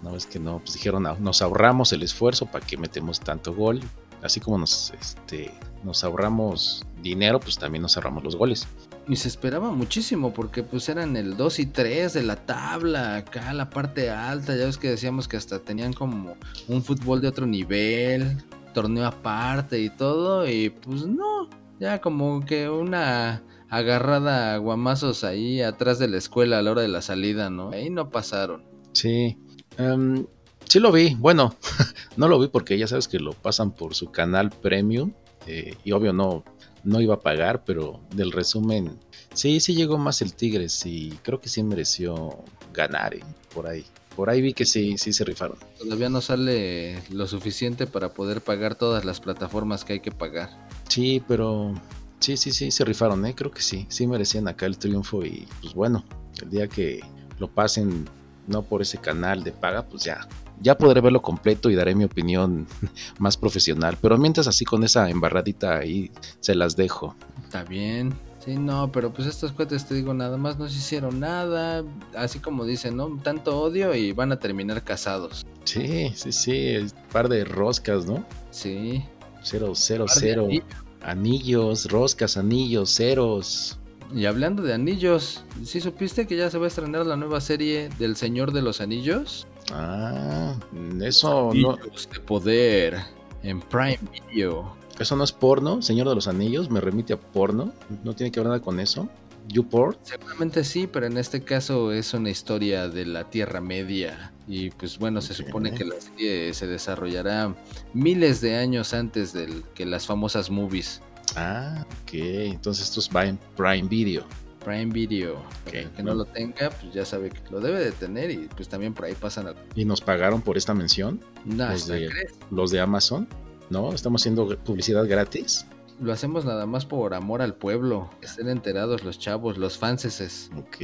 No 0.02 0.10
ves 0.12 0.26
que 0.26 0.40
no, 0.40 0.58
pues 0.58 0.72
dijeron, 0.72 1.06
"Ah, 1.06 1.16
nos 1.20 1.42
ahorramos 1.42 1.92
el 1.92 2.02
esfuerzo 2.02 2.46
para 2.46 2.66
que 2.66 2.76
metemos 2.76 3.20
tanto 3.20 3.54
gol. 3.54 3.80
Así 4.20 4.40
como 4.40 4.58
nos, 4.58 4.92
este, 5.00 5.52
nos 5.84 6.02
ahorramos 6.02 6.84
dinero, 7.02 7.40
pues 7.40 7.58
también 7.58 7.82
nos 7.82 7.96
ahorramos 7.96 8.24
los 8.24 8.36
goles. 8.36 8.66
y 9.08 9.16
se 9.16 9.28
esperaba 9.28 9.70
muchísimo 9.72 10.32
porque 10.32 10.62
pues 10.62 10.88
eran 10.88 11.16
el 11.16 11.36
2 11.36 11.58
y 11.58 11.66
3 11.66 12.12
de 12.12 12.22
la 12.22 12.36
tabla, 12.36 13.16
acá 13.16 13.52
la 13.52 13.68
parte 13.68 14.10
alta, 14.10 14.56
ya 14.56 14.66
ves 14.66 14.78
que 14.78 14.90
decíamos 14.90 15.26
que 15.28 15.36
hasta 15.36 15.58
tenían 15.58 15.92
como 15.92 16.36
un 16.68 16.82
fútbol 16.82 17.20
de 17.20 17.28
otro 17.28 17.46
nivel, 17.46 18.36
torneo 18.72 19.06
aparte 19.06 19.80
y 19.80 19.90
todo, 19.90 20.48
y 20.48 20.70
pues 20.70 21.04
no, 21.06 21.48
ya 21.80 22.00
como 22.00 22.44
que 22.46 22.68
una 22.70 23.42
agarrada 23.68 24.54
a 24.54 24.58
guamazos 24.58 25.24
ahí 25.24 25.62
atrás 25.62 25.98
de 25.98 26.06
la 26.06 26.18
escuela 26.18 26.58
a 26.58 26.62
la 26.62 26.70
hora 26.72 26.82
de 26.82 26.88
la 26.88 27.00
salida, 27.02 27.48
¿no? 27.50 27.70
Ahí 27.70 27.88
no 27.90 28.10
pasaron. 28.10 28.62
Sí, 28.92 29.38
em, 29.78 30.26
sí 30.68 30.78
lo 30.78 30.92
vi. 30.92 31.14
Bueno, 31.14 31.56
no 32.16 32.28
lo 32.28 32.38
vi 32.38 32.48
porque 32.48 32.76
ya 32.78 32.86
sabes 32.86 33.08
que 33.08 33.18
lo 33.18 33.32
pasan 33.32 33.72
por 33.72 33.94
su 33.94 34.10
canal 34.12 34.50
premium. 34.50 35.12
eh, 35.46 35.74
y 35.84 35.92
obvio 35.92 36.12
no, 36.12 36.44
no 36.84 37.00
iba 37.00 37.14
a 37.14 37.20
pagar, 37.20 37.64
pero 37.64 38.00
del 38.14 38.32
resumen, 38.32 38.98
sí, 39.34 39.60
sí 39.60 39.74
llegó 39.74 39.98
más 39.98 40.22
el 40.22 40.34
Tigres 40.34 40.84
y 40.86 41.10
creo 41.22 41.40
que 41.40 41.48
sí 41.48 41.62
mereció 41.62 42.44
ganar 42.72 43.14
eh, 43.14 43.22
por 43.54 43.66
ahí. 43.66 43.84
Por 44.16 44.28
ahí 44.28 44.42
vi 44.42 44.52
que 44.52 44.66
sí, 44.66 44.98
sí 44.98 45.12
se 45.12 45.24
rifaron. 45.24 45.56
Todavía 45.78 46.10
no 46.10 46.20
sale 46.20 47.02
lo 47.10 47.26
suficiente 47.26 47.86
para 47.86 48.12
poder 48.12 48.42
pagar 48.42 48.74
todas 48.74 49.06
las 49.06 49.20
plataformas 49.20 49.84
que 49.84 49.94
hay 49.94 50.00
que 50.00 50.10
pagar. 50.10 50.50
Sí, 50.88 51.22
pero 51.26 51.72
sí, 52.20 52.36
sí, 52.36 52.52
sí, 52.52 52.70
se 52.70 52.84
rifaron, 52.84 53.24
¿eh? 53.24 53.34
Creo 53.34 53.50
que 53.50 53.62
sí, 53.62 53.86
sí 53.88 54.06
merecían 54.06 54.48
acá 54.48 54.66
el 54.66 54.76
triunfo 54.76 55.24
y 55.24 55.48
pues 55.62 55.72
bueno, 55.72 56.04
el 56.42 56.50
día 56.50 56.68
que 56.68 57.00
lo 57.38 57.48
pasen 57.48 58.06
no 58.46 58.62
por 58.62 58.82
ese 58.82 58.98
canal 58.98 59.44
de 59.44 59.52
paga, 59.52 59.86
pues 59.86 60.04
ya, 60.04 60.28
ya 60.60 60.76
podré 60.76 61.00
verlo 61.00 61.22
completo 61.22 61.70
y 61.70 61.74
daré 61.74 61.94
mi 61.94 62.04
opinión 62.04 62.66
más 63.18 63.36
profesional. 63.36 63.96
Pero 64.00 64.18
mientras 64.18 64.46
así 64.46 64.64
con 64.64 64.84
esa 64.84 65.10
embarradita 65.10 65.78
ahí 65.78 66.10
se 66.40 66.54
las 66.54 66.76
dejo. 66.76 67.14
Está 67.44 67.64
bien. 67.64 68.12
Sí, 68.44 68.56
no, 68.56 68.90
pero 68.90 69.12
pues 69.12 69.28
estos 69.28 69.52
cuates, 69.52 69.86
te 69.86 69.94
digo, 69.94 70.12
nada 70.14 70.36
más 70.36 70.58
no 70.58 70.68
se 70.68 70.76
hicieron 70.76 71.20
nada. 71.20 71.84
Así 72.16 72.40
como 72.40 72.64
dicen, 72.64 72.96
¿no? 72.96 73.16
Tanto 73.22 73.60
odio 73.60 73.94
y 73.94 74.12
van 74.12 74.32
a 74.32 74.38
terminar 74.40 74.82
casados. 74.82 75.46
Sí, 75.62 76.10
sí, 76.16 76.32
sí, 76.32 76.76
un 76.76 76.90
par 77.12 77.28
de 77.28 77.44
roscas, 77.44 78.04
¿no? 78.04 78.24
Sí. 78.50 79.04
Cero, 79.42 79.72
cero, 79.74 80.06
cero. 80.08 80.44
anillos. 80.46 80.64
Anillos, 81.02 81.90
roscas, 81.90 82.36
anillos, 82.36 82.94
ceros. 82.94 83.78
Y 84.14 84.26
hablando 84.26 84.62
de 84.62 84.74
anillos, 84.74 85.44
¿sí 85.64 85.80
supiste 85.80 86.26
que 86.26 86.36
ya 86.36 86.50
se 86.50 86.58
va 86.58 86.66
a 86.66 86.68
estrenar 86.68 87.06
la 87.06 87.16
nueva 87.16 87.40
serie 87.40 87.88
del 87.98 88.16
Señor 88.16 88.52
de 88.52 88.62
los 88.62 88.80
Anillos? 88.80 89.46
Ah, 89.72 90.54
eso 91.02 91.52
no, 91.54 91.72
Anillos 91.72 92.08
de 92.12 92.20
poder 92.20 92.98
en 93.42 93.60
Prime 93.60 93.98
Video. 94.30 94.76
eso 94.98 95.16
no 95.16 95.24
es 95.24 95.32
porno, 95.32 95.82
Señor 95.82 96.08
de 96.08 96.14
los 96.14 96.28
Anillos, 96.28 96.70
me 96.70 96.80
remite 96.80 97.12
a 97.12 97.20
porno, 97.20 97.72
no 98.04 98.14
tiene 98.14 98.30
que 98.30 98.40
ver 98.40 98.48
nada 98.48 98.60
con 98.60 98.80
eso. 98.80 99.08
YouPort. 99.48 99.98
Seguramente 100.04 100.64
sí, 100.64 100.86
pero 100.86 101.06
en 101.06 101.18
este 101.18 101.42
caso 101.42 101.92
es 101.92 102.14
una 102.14 102.30
historia 102.30 102.88
de 102.88 103.06
la 103.06 103.28
Tierra 103.28 103.60
Media. 103.60 104.32
Y 104.46 104.70
pues 104.70 104.98
bueno, 104.98 105.20
se 105.20 105.34
supone 105.34 105.72
que 105.72 105.84
la 105.84 106.00
serie 106.00 106.54
se 106.54 106.66
desarrollará 106.66 107.54
miles 107.92 108.40
de 108.40 108.56
años 108.56 108.94
antes 108.94 109.32
del 109.32 109.64
que 109.74 109.86
las 109.86 110.06
famosas 110.06 110.50
movies. 110.50 111.00
Ah, 111.36 111.84
ok. 112.02 112.12
Entonces 112.12 112.88
esto 112.88 113.00
va 113.14 113.26
en 113.26 113.38
Prime 113.56 113.88
Video. 113.88 114.24
Prime 114.64 114.86
Video. 114.92 115.34
Ok, 115.36 115.64
Para 115.66 115.78
el 115.80 115.90
que 115.90 116.02
no 116.02 116.14
lo 116.14 116.24
tenga, 116.24 116.70
pues 116.70 116.92
ya 116.92 117.04
sabe 117.04 117.30
que 117.30 117.40
lo 117.50 117.60
debe 117.60 117.84
de 117.84 117.92
tener 117.92 118.30
y 118.30 118.48
pues 118.54 118.68
también 118.68 118.94
por 118.94 119.04
ahí 119.06 119.14
pasan. 119.14 119.46
al- 119.48 119.56
¿Y 119.74 119.84
nos 119.84 120.00
pagaron 120.00 120.40
por 120.42 120.56
esta 120.56 120.74
mención? 120.74 121.20
No, 121.44 121.68
Los 121.70 121.86
de- 121.86 122.08
crees. 122.08 122.32
Los 122.50 122.70
de 122.70 122.80
Amazon. 122.80 123.26
¿no? 123.70 123.92
Estamos 123.94 124.20
haciendo 124.20 124.46
publicidad 124.58 125.06
gratis. 125.08 125.64
Lo 126.00 126.12
hacemos 126.12 126.44
nada 126.44 126.66
más 126.66 126.84
por 126.84 127.14
amor 127.14 127.40
al 127.40 127.54
pueblo. 127.54 128.10
Que 128.20 128.26
estén 128.26 128.48
enterados 128.50 129.02
los 129.02 129.18
chavos, 129.18 129.56
los 129.56 129.78
fanses. 129.78 130.50
Ok, 130.58 130.76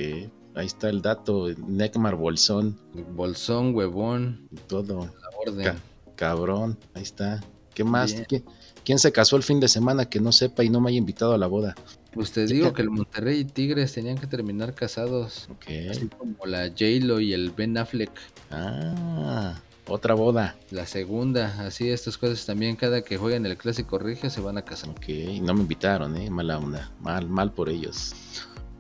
ahí 0.55 0.67
está 0.67 0.89
el 0.89 1.03
dato. 1.03 1.49
Necmar 1.67 2.15
Bolsón, 2.15 2.79
Bolsón, 3.15 3.75
huevón, 3.75 4.49
todo. 4.69 5.01
la 5.07 5.29
orden. 5.53 5.65
Ca- 5.65 5.77
cabrón, 6.17 6.79
ahí 6.95 7.03
está. 7.03 7.41
¿Qué 7.75 7.85
más? 7.85 8.13
Bien. 8.13 8.25
¿Quién, 8.29 8.45
quién 8.85 8.99
se 8.99 9.13
casó 9.13 9.37
el 9.37 9.43
fin 9.43 9.61
de 9.61 9.69
semana 9.69 10.09
que 10.09 10.19
no 10.21 10.33
sepa 10.33 10.65
y 10.65 10.71
no 10.71 10.81
me 10.81 10.89
haya 10.91 10.99
invitado 10.99 11.33
a 11.35 11.39
la 11.39 11.47
boda? 11.47 11.75
Pues 12.13 12.33
te 12.33 12.47
digo 12.47 12.73
que 12.73 12.83
el 12.83 12.91
Monterrey 12.91 13.41
y 13.41 13.45
Tigres 13.45 13.93
tenían 13.93 14.19
que 14.19 14.27
terminar 14.27 14.75
casados. 14.75 15.49
Ok. 15.51 15.67
Así 15.91 16.09
como 16.09 16.47
la 16.47 16.69
J-Lo 16.69 17.21
y 17.21 17.33
el 17.33 17.51
Ben 17.51 17.77
Affleck. 17.77 18.11
Ah, 18.51 19.61
otra 19.87 20.15
boda. 20.15 20.57
La 20.71 20.87
segunda, 20.87 21.67
así 21.67 21.91
estas 21.91 22.17
cosas 22.17 22.45
también 22.47 22.77
cada 22.77 23.03
que 23.03 23.19
juegan 23.19 23.47
el 23.47 23.57
clásico 23.57 23.99
regio 23.99 24.31
se 24.31 24.41
van 24.41 24.59
a 24.59 24.63
casar. 24.63 24.91
Ok, 24.91 25.09
no 25.43 25.55
me 25.55 25.61
invitaron, 25.61 26.17
¿eh? 26.17 26.31
Mala 26.31 26.59
onda. 26.59 26.91
Mal, 27.01 27.29
mal 27.29 27.53
por 27.53 27.69
ellos. 27.69 28.15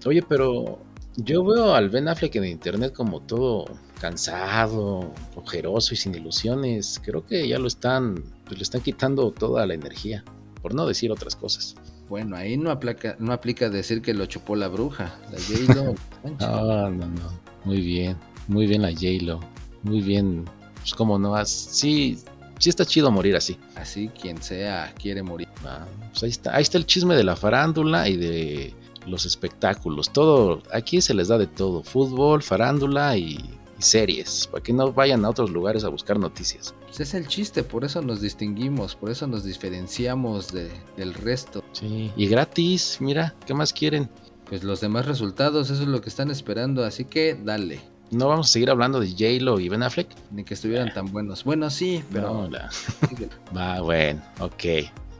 Oye, 0.06 0.22
pero 0.22 0.78
yo 1.16 1.44
veo 1.44 1.74
al 1.74 1.90
Ben 1.90 2.08
Affleck 2.08 2.36
en 2.36 2.44
internet 2.44 2.92
como 2.94 3.20
todo 3.20 3.66
cansado, 4.00 5.12
ojeroso 5.34 5.92
y 5.94 5.96
sin 5.96 6.14
ilusiones. 6.14 7.00
Creo 7.04 7.26
que 7.26 7.46
ya 7.46 7.58
lo 7.58 7.66
están, 7.66 8.22
pues 8.44 8.58
le 8.58 8.62
están 8.62 8.80
quitando 8.80 9.30
toda 9.32 9.66
la 9.66 9.74
energía, 9.74 10.24
por 10.62 10.74
no 10.74 10.86
decir 10.86 11.10
otras 11.10 11.36
cosas. 11.36 11.74
Bueno, 12.08 12.36
ahí 12.36 12.56
no 12.56 12.70
aplica, 12.70 13.16
no 13.18 13.32
aplica 13.32 13.68
decir 13.68 14.00
que 14.00 14.14
lo 14.14 14.26
chupó 14.26 14.56
la 14.56 14.68
bruja. 14.68 15.14
La 15.30 15.38
J-Lo. 15.38 15.94
No, 16.40 16.90
no, 16.90 17.06
no. 17.06 17.32
Muy 17.64 17.80
bien, 17.80 18.16
muy 18.48 18.66
bien 18.66 18.82
la 18.82 18.90
J-Lo. 18.90 19.40
Muy 19.82 20.00
bien. 20.00 20.44
Pues 20.80 20.94
como 20.94 21.18
no, 21.18 21.44
sí, 21.44 22.18
sí 22.58 22.70
está 22.70 22.84
chido 22.84 23.10
morir 23.10 23.36
así. 23.36 23.58
Así 23.76 24.08
quien 24.08 24.42
sea 24.42 24.92
quiere 25.00 25.22
morir. 25.22 25.48
Ah, 25.64 25.86
pues 26.10 26.22
ahí 26.22 26.30
está, 26.30 26.56
ahí 26.56 26.62
está 26.62 26.78
el 26.78 26.86
chisme 26.86 27.14
de 27.14 27.24
la 27.24 27.36
farándula 27.36 28.08
y 28.08 28.16
de 28.16 28.74
los 29.06 29.26
espectáculos. 29.26 30.12
Todo, 30.12 30.62
aquí 30.72 31.00
se 31.00 31.14
les 31.14 31.28
da 31.28 31.38
de 31.38 31.46
todo, 31.46 31.82
fútbol, 31.82 32.42
farándula 32.42 33.16
y, 33.16 33.38
y 33.78 33.82
series, 33.82 34.46
para 34.48 34.62
que 34.62 34.72
no 34.72 34.92
vayan 34.92 35.24
a 35.24 35.30
otros 35.30 35.50
lugares 35.50 35.84
a 35.84 35.88
buscar 35.88 36.18
noticias. 36.18 36.74
Pues 36.84 37.00
es 37.00 37.14
el 37.14 37.28
chiste, 37.28 37.62
por 37.62 37.84
eso 37.84 38.02
nos 38.02 38.20
distinguimos, 38.20 38.94
por 38.96 39.10
eso 39.10 39.26
nos 39.26 39.44
diferenciamos 39.44 40.52
de- 40.52 40.70
del 40.96 41.14
resto. 41.14 41.62
Sí, 41.72 42.10
y 42.16 42.26
gratis, 42.26 42.98
mira, 43.00 43.34
¿qué 43.46 43.54
más 43.54 43.72
quieren? 43.72 44.08
Pues 44.48 44.64
los 44.64 44.80
demás 44.80 45.06
resultados, 45.06 45.70
eso 45.70 45.82
es 45.82 45.88
lo 45.88 46.00
que 46.00 46.08
están 46.08 46.30
esperando, 46.30 46.84
así 46.84 47.04
que 47.04 47.34
dale. 47.34 47.80
¿No 48.10 48.26
vamos 48.28 48.48
a 48.48 48.52
seguir 48.54 48.70
hablando 48.70 49.00
de 49.00 49.10
J-Lo 49.10 49.60
y 49.60 49.68
Ben 49.68 49.82
Affleck? 49.82 50.08
Ni 50.30 50.42
que 50.42 50.54
estuvieran 50.54 50.92
tan 50.94 51.12
buenos. 51.12 51.44
Bueno, 51.44 51.68
sí, 51.68 52.02
pero 52.10 52.32
No, 52.32 52.48
la- 52.50 52.70
Va, 53.56 53.80
bueno, 53.82 54.22
ok. 54.40 54.64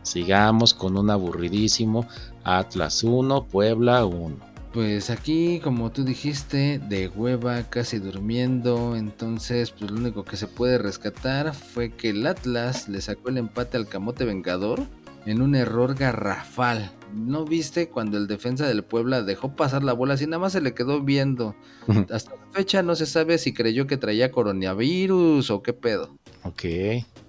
Sigamos 0.03 0.73
con 0.73 0.97
un 0.97 1.11
aburridísimo 1.11 2.09
Atlas 2.45 3.05
1, 3.05 3.45
Puebla 3.45 4.07
1. 4.07 4.37
Pues 4.78 5.11
aquí, 5.11 5.58
como 5.58 5.90
tú 5.90 6.04
dijiste, 6.04 6.78
de 6.78 7.08
hueva, 7.08 7.64
casi 7.64 7.99
durmiendo, 7.99 8.94
entonces 8.94 9.73
pues 9.73 9.90
lo 9.90 9.97
único 9.97 10.25
que 10.25 10.37
se 10.37 10.47
puede 10.47 10.78
rescatar 10.78 11.52
fue 11.52 11.90
que 11.90 12.11
el 12.11 12.25
Atlas 12.25 12.88
le 12.88 13.00
sacó 13.00 13.30
el 13.30 13.38
empate 13.38 13.76
al 13.76 13.88
Camote 13.88 14.25
Vengador 14.25 14.87
en 15.28 15.42
un 15.42 15.54
error 15.54 15.94
garrafal. 15.94 16.90
¿No 17.14 17.44
viste 17.44 17.90
cuando 17.90 18.16
el 18.16 18.26
defensa 18.26 18.66
del 18.66 18.82
Puebla 18.82 19.23
dejó 19.23 19.54
pasar 19.54 19.82
la 19.82 19.92
bola 19.92 20.14
así 20.14 20.26
nada 20.26 20.38
más 20.38 20.52
se 20.52 20.62
le 20.62 20.73
quedó 20.73 21.02
viendo? 21.02 21.54
Hasta 22.11 22.30
la 22.35 22.52
fecha 22.52 22.82
no 22.82 22.97
se 22.97 23.04
sabe 23.04 23.37
si 23.37 23.52
creyó 23.52 23.87
que 23.87 23.99
traía 23.99 24.32
coronavirus 24.32 25.50
o 25.50 25.62
qué 25.62 25.75
pedo. 25.75 26.16
Ok. 26.44 26.64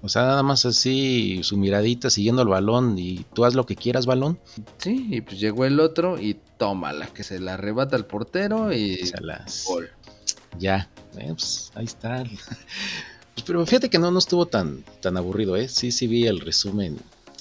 O 0.01 0.07
sea, 0.07 0.23
nada 0.23 0.43
más 0.43 0.65
así, 0.65 1.41
su 1.43 1.57
miradita 1.57 2.09
siguiendo 2.09 2.41
el 2.41 2.47
balón 2.47 2.97
y 2.97 3.25
tú 3.33 3.43
haz 3.43 3.53
lo 3.53 3.65
que 3.65 3.75
quieras, 3.75 4.05
balón. 4.05 4.39
Sí, 4.77 5.07
y 5.09 5.21
pues 5.21 5.37
llegó 5.37 5.65
el 5.65 5.81
otro 5.81 6.17
y 6.19 6.37
tómala, 6.57 7.07
que 7.07 7.23
se 7.23 7.39
la 7.39 7.55
arrebata 7.55 7.97
al 7.97 8.05
portero 8.05 8.71
y 8.71 8.95
Salas. 9.07 9.65
gol. 9.67 9.89
Ya, 10.57 10.89
eh, 11.17 11.33
pues 11.33 11.71
ahí 11.75 11.85
está. 11.85 12.23
Pues, 13.35 13.45
pero 13.45 13.65
fíjate 13.65 13.89
que 13.89 13.99
no, 13.99 14.11
no 14.11 14.19
estuvo 14.19 14.47
tan, 14.47 14.83
tan 15.01 15.15
aburrido, 15.15 15.55
¿eh? 15.55 15.69
Sí, 15.69 15.91
sí 15.91 16.07
vi 16.07 16.27
el 16.27 16.41
resumen 16.41 16.97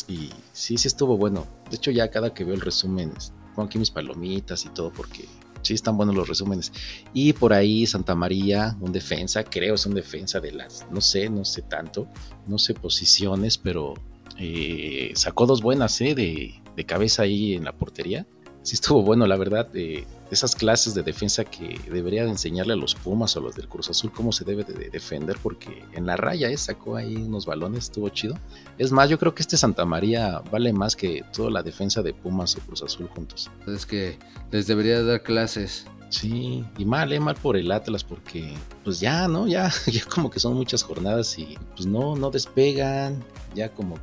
y 0.08 0.30
sí, 0.52 0.76
sí 0.78 0.88
estuvo 0.88 1.16
bueno. 1.16 1.46
De 1.70 1.76
hecho, 1.76 1.90
ya 1.90 2.10
cada 2.10 2.32
que 2.32 2.42
veo 2.42 2.54
el 2.54 2.60
resumen, 2.60 3.12
pongo 3.54 3.68
aquí 3.68 3.78
mis 3.78 3.90
palomitas 3.90 4.64
y 4.64 4.70
todo 4.70 4.90
porque 4.90 5.26
sí 5.62 5.74
están 5.74 5.96
buenos 5.96 6.14
los 6.14 6.26
resúmenes. 6.26 6.72
Y 7.12 7.34
por 7.34 7.52
ahí 7.52 7.86
Santa 7.86 8.14
María, 8.14 8.76
un 8.80 8.90
defensa, 8.90 9.44
creo 9.44 9.74
es 9.74 9.86
un 9.86 9.94
defensa 9.94 10.40
de 10.40 10.52
las, 10.52 10.86
no 10.90 11.00
sé, 11.00 11.28
no 11.28 11.44
sé 11.44 11.62
tanto, 11.62 12.08
no 12.46 12.58
sé 12.58 12.74
posiciones, 12.74 13.58
pero 13.58 13.94
eh, 14.38 15.12
sacó 15.14 15.46
dos 15.46 15.62
buenas, 15.62 16.00
¿eh? 16.00 16.14
De, 16.14 16.54
de 16.74 16.84
cabeza 16.84 17.22
ahí 17.22 17.54
en 17.54 17.64
la 17.64 17.72
portería. 17.72 18.26
Sí 18.62 18.74
estuvo 18.74 19.02
bueno, 19.02 19.26
la 19.26 19.36
verdad, 19.36 19.70
de 19.70 20.06
esas 20.30 20.54
clases 20.54 20.94
de 20.94 21.02
defensa 21.02 21.44
que 21.44 21.80
debería 21.90 22.25
de 22.25 22.30
enseñarle 22.30 22.75
a 22.75 22.76
los 22.76 22.94
Pumas 22.94 23.37
o 23.37 23.40
los 23.40 23.54
del 23.54 23.68
Cruz 23.68 23.90
Azul 23.90 24.12
cómo 24.12 24.32
se 24.32 24.44
debe 24.44 24.64
de 24.64 24.90
defender, 24.90 25.37
porque 25.42 25.85
en 25.92 26.06
la 26.06 26.16
raya 26.16 26.50
¿eh? 26.50 26.56
sacó 26.56 26.97
ahí 26.97 27.16
unos 27.16 27.47
balones, 27.47 27.85
estuvo 27.85 28.08
chido. 28.08 28.38
Es 28.78 28.92
más, 28.92 29.08
yo 29.08 29.18
creo 29.18 29.35
que 29.35 29.42
este 29.42 29.56
Santa 29.56 29.85
María 29.85 30.40
vale 30.50 30.73
más 30.73 30.97
que 30.97 31.25
toda 31.32 31.50
la 31.50 31.62
defensa 31.62 32.02
de 32.02 32.12
Pumas 32.12 32.56
o 32.56 32.61
Cruz 32.61 32.82
Azul 32.82 33.08
juntos. 33.08 33.50
Es 33.66 33.87
que 33.87 34.18
les 34.50 34.66
debería 34.66 35.02
dar 35.02 35.23
clases. 35.23 35.87
Sí, 36.11 36.64
y 36.78 36.85
mal, 36.87 37.12
eh, 37.12 37.20
mal 37.20 37.35
por 37.35 37.56
el 37.56 37.70
Atlas, 37.70 38.02
porque 38.02 38.54
pues 38.82 38.99
ya, 38.99 39.28
¿no? 39.28 39.47
Ya, 39.47 39.70
ya 39.87 40.04
como 40.06 40.30
que 40.30 40.40
son 40.40 40.54
muchas 40.54 40.82
jornadas 40.82 41.38
y 41.38 41.58
pues 41.76 41.87
no, 41.87 42.16
no 42.16 42.30
despegan, 42.30 43.23
ya 43.54 43.68
como, 43.68 43.97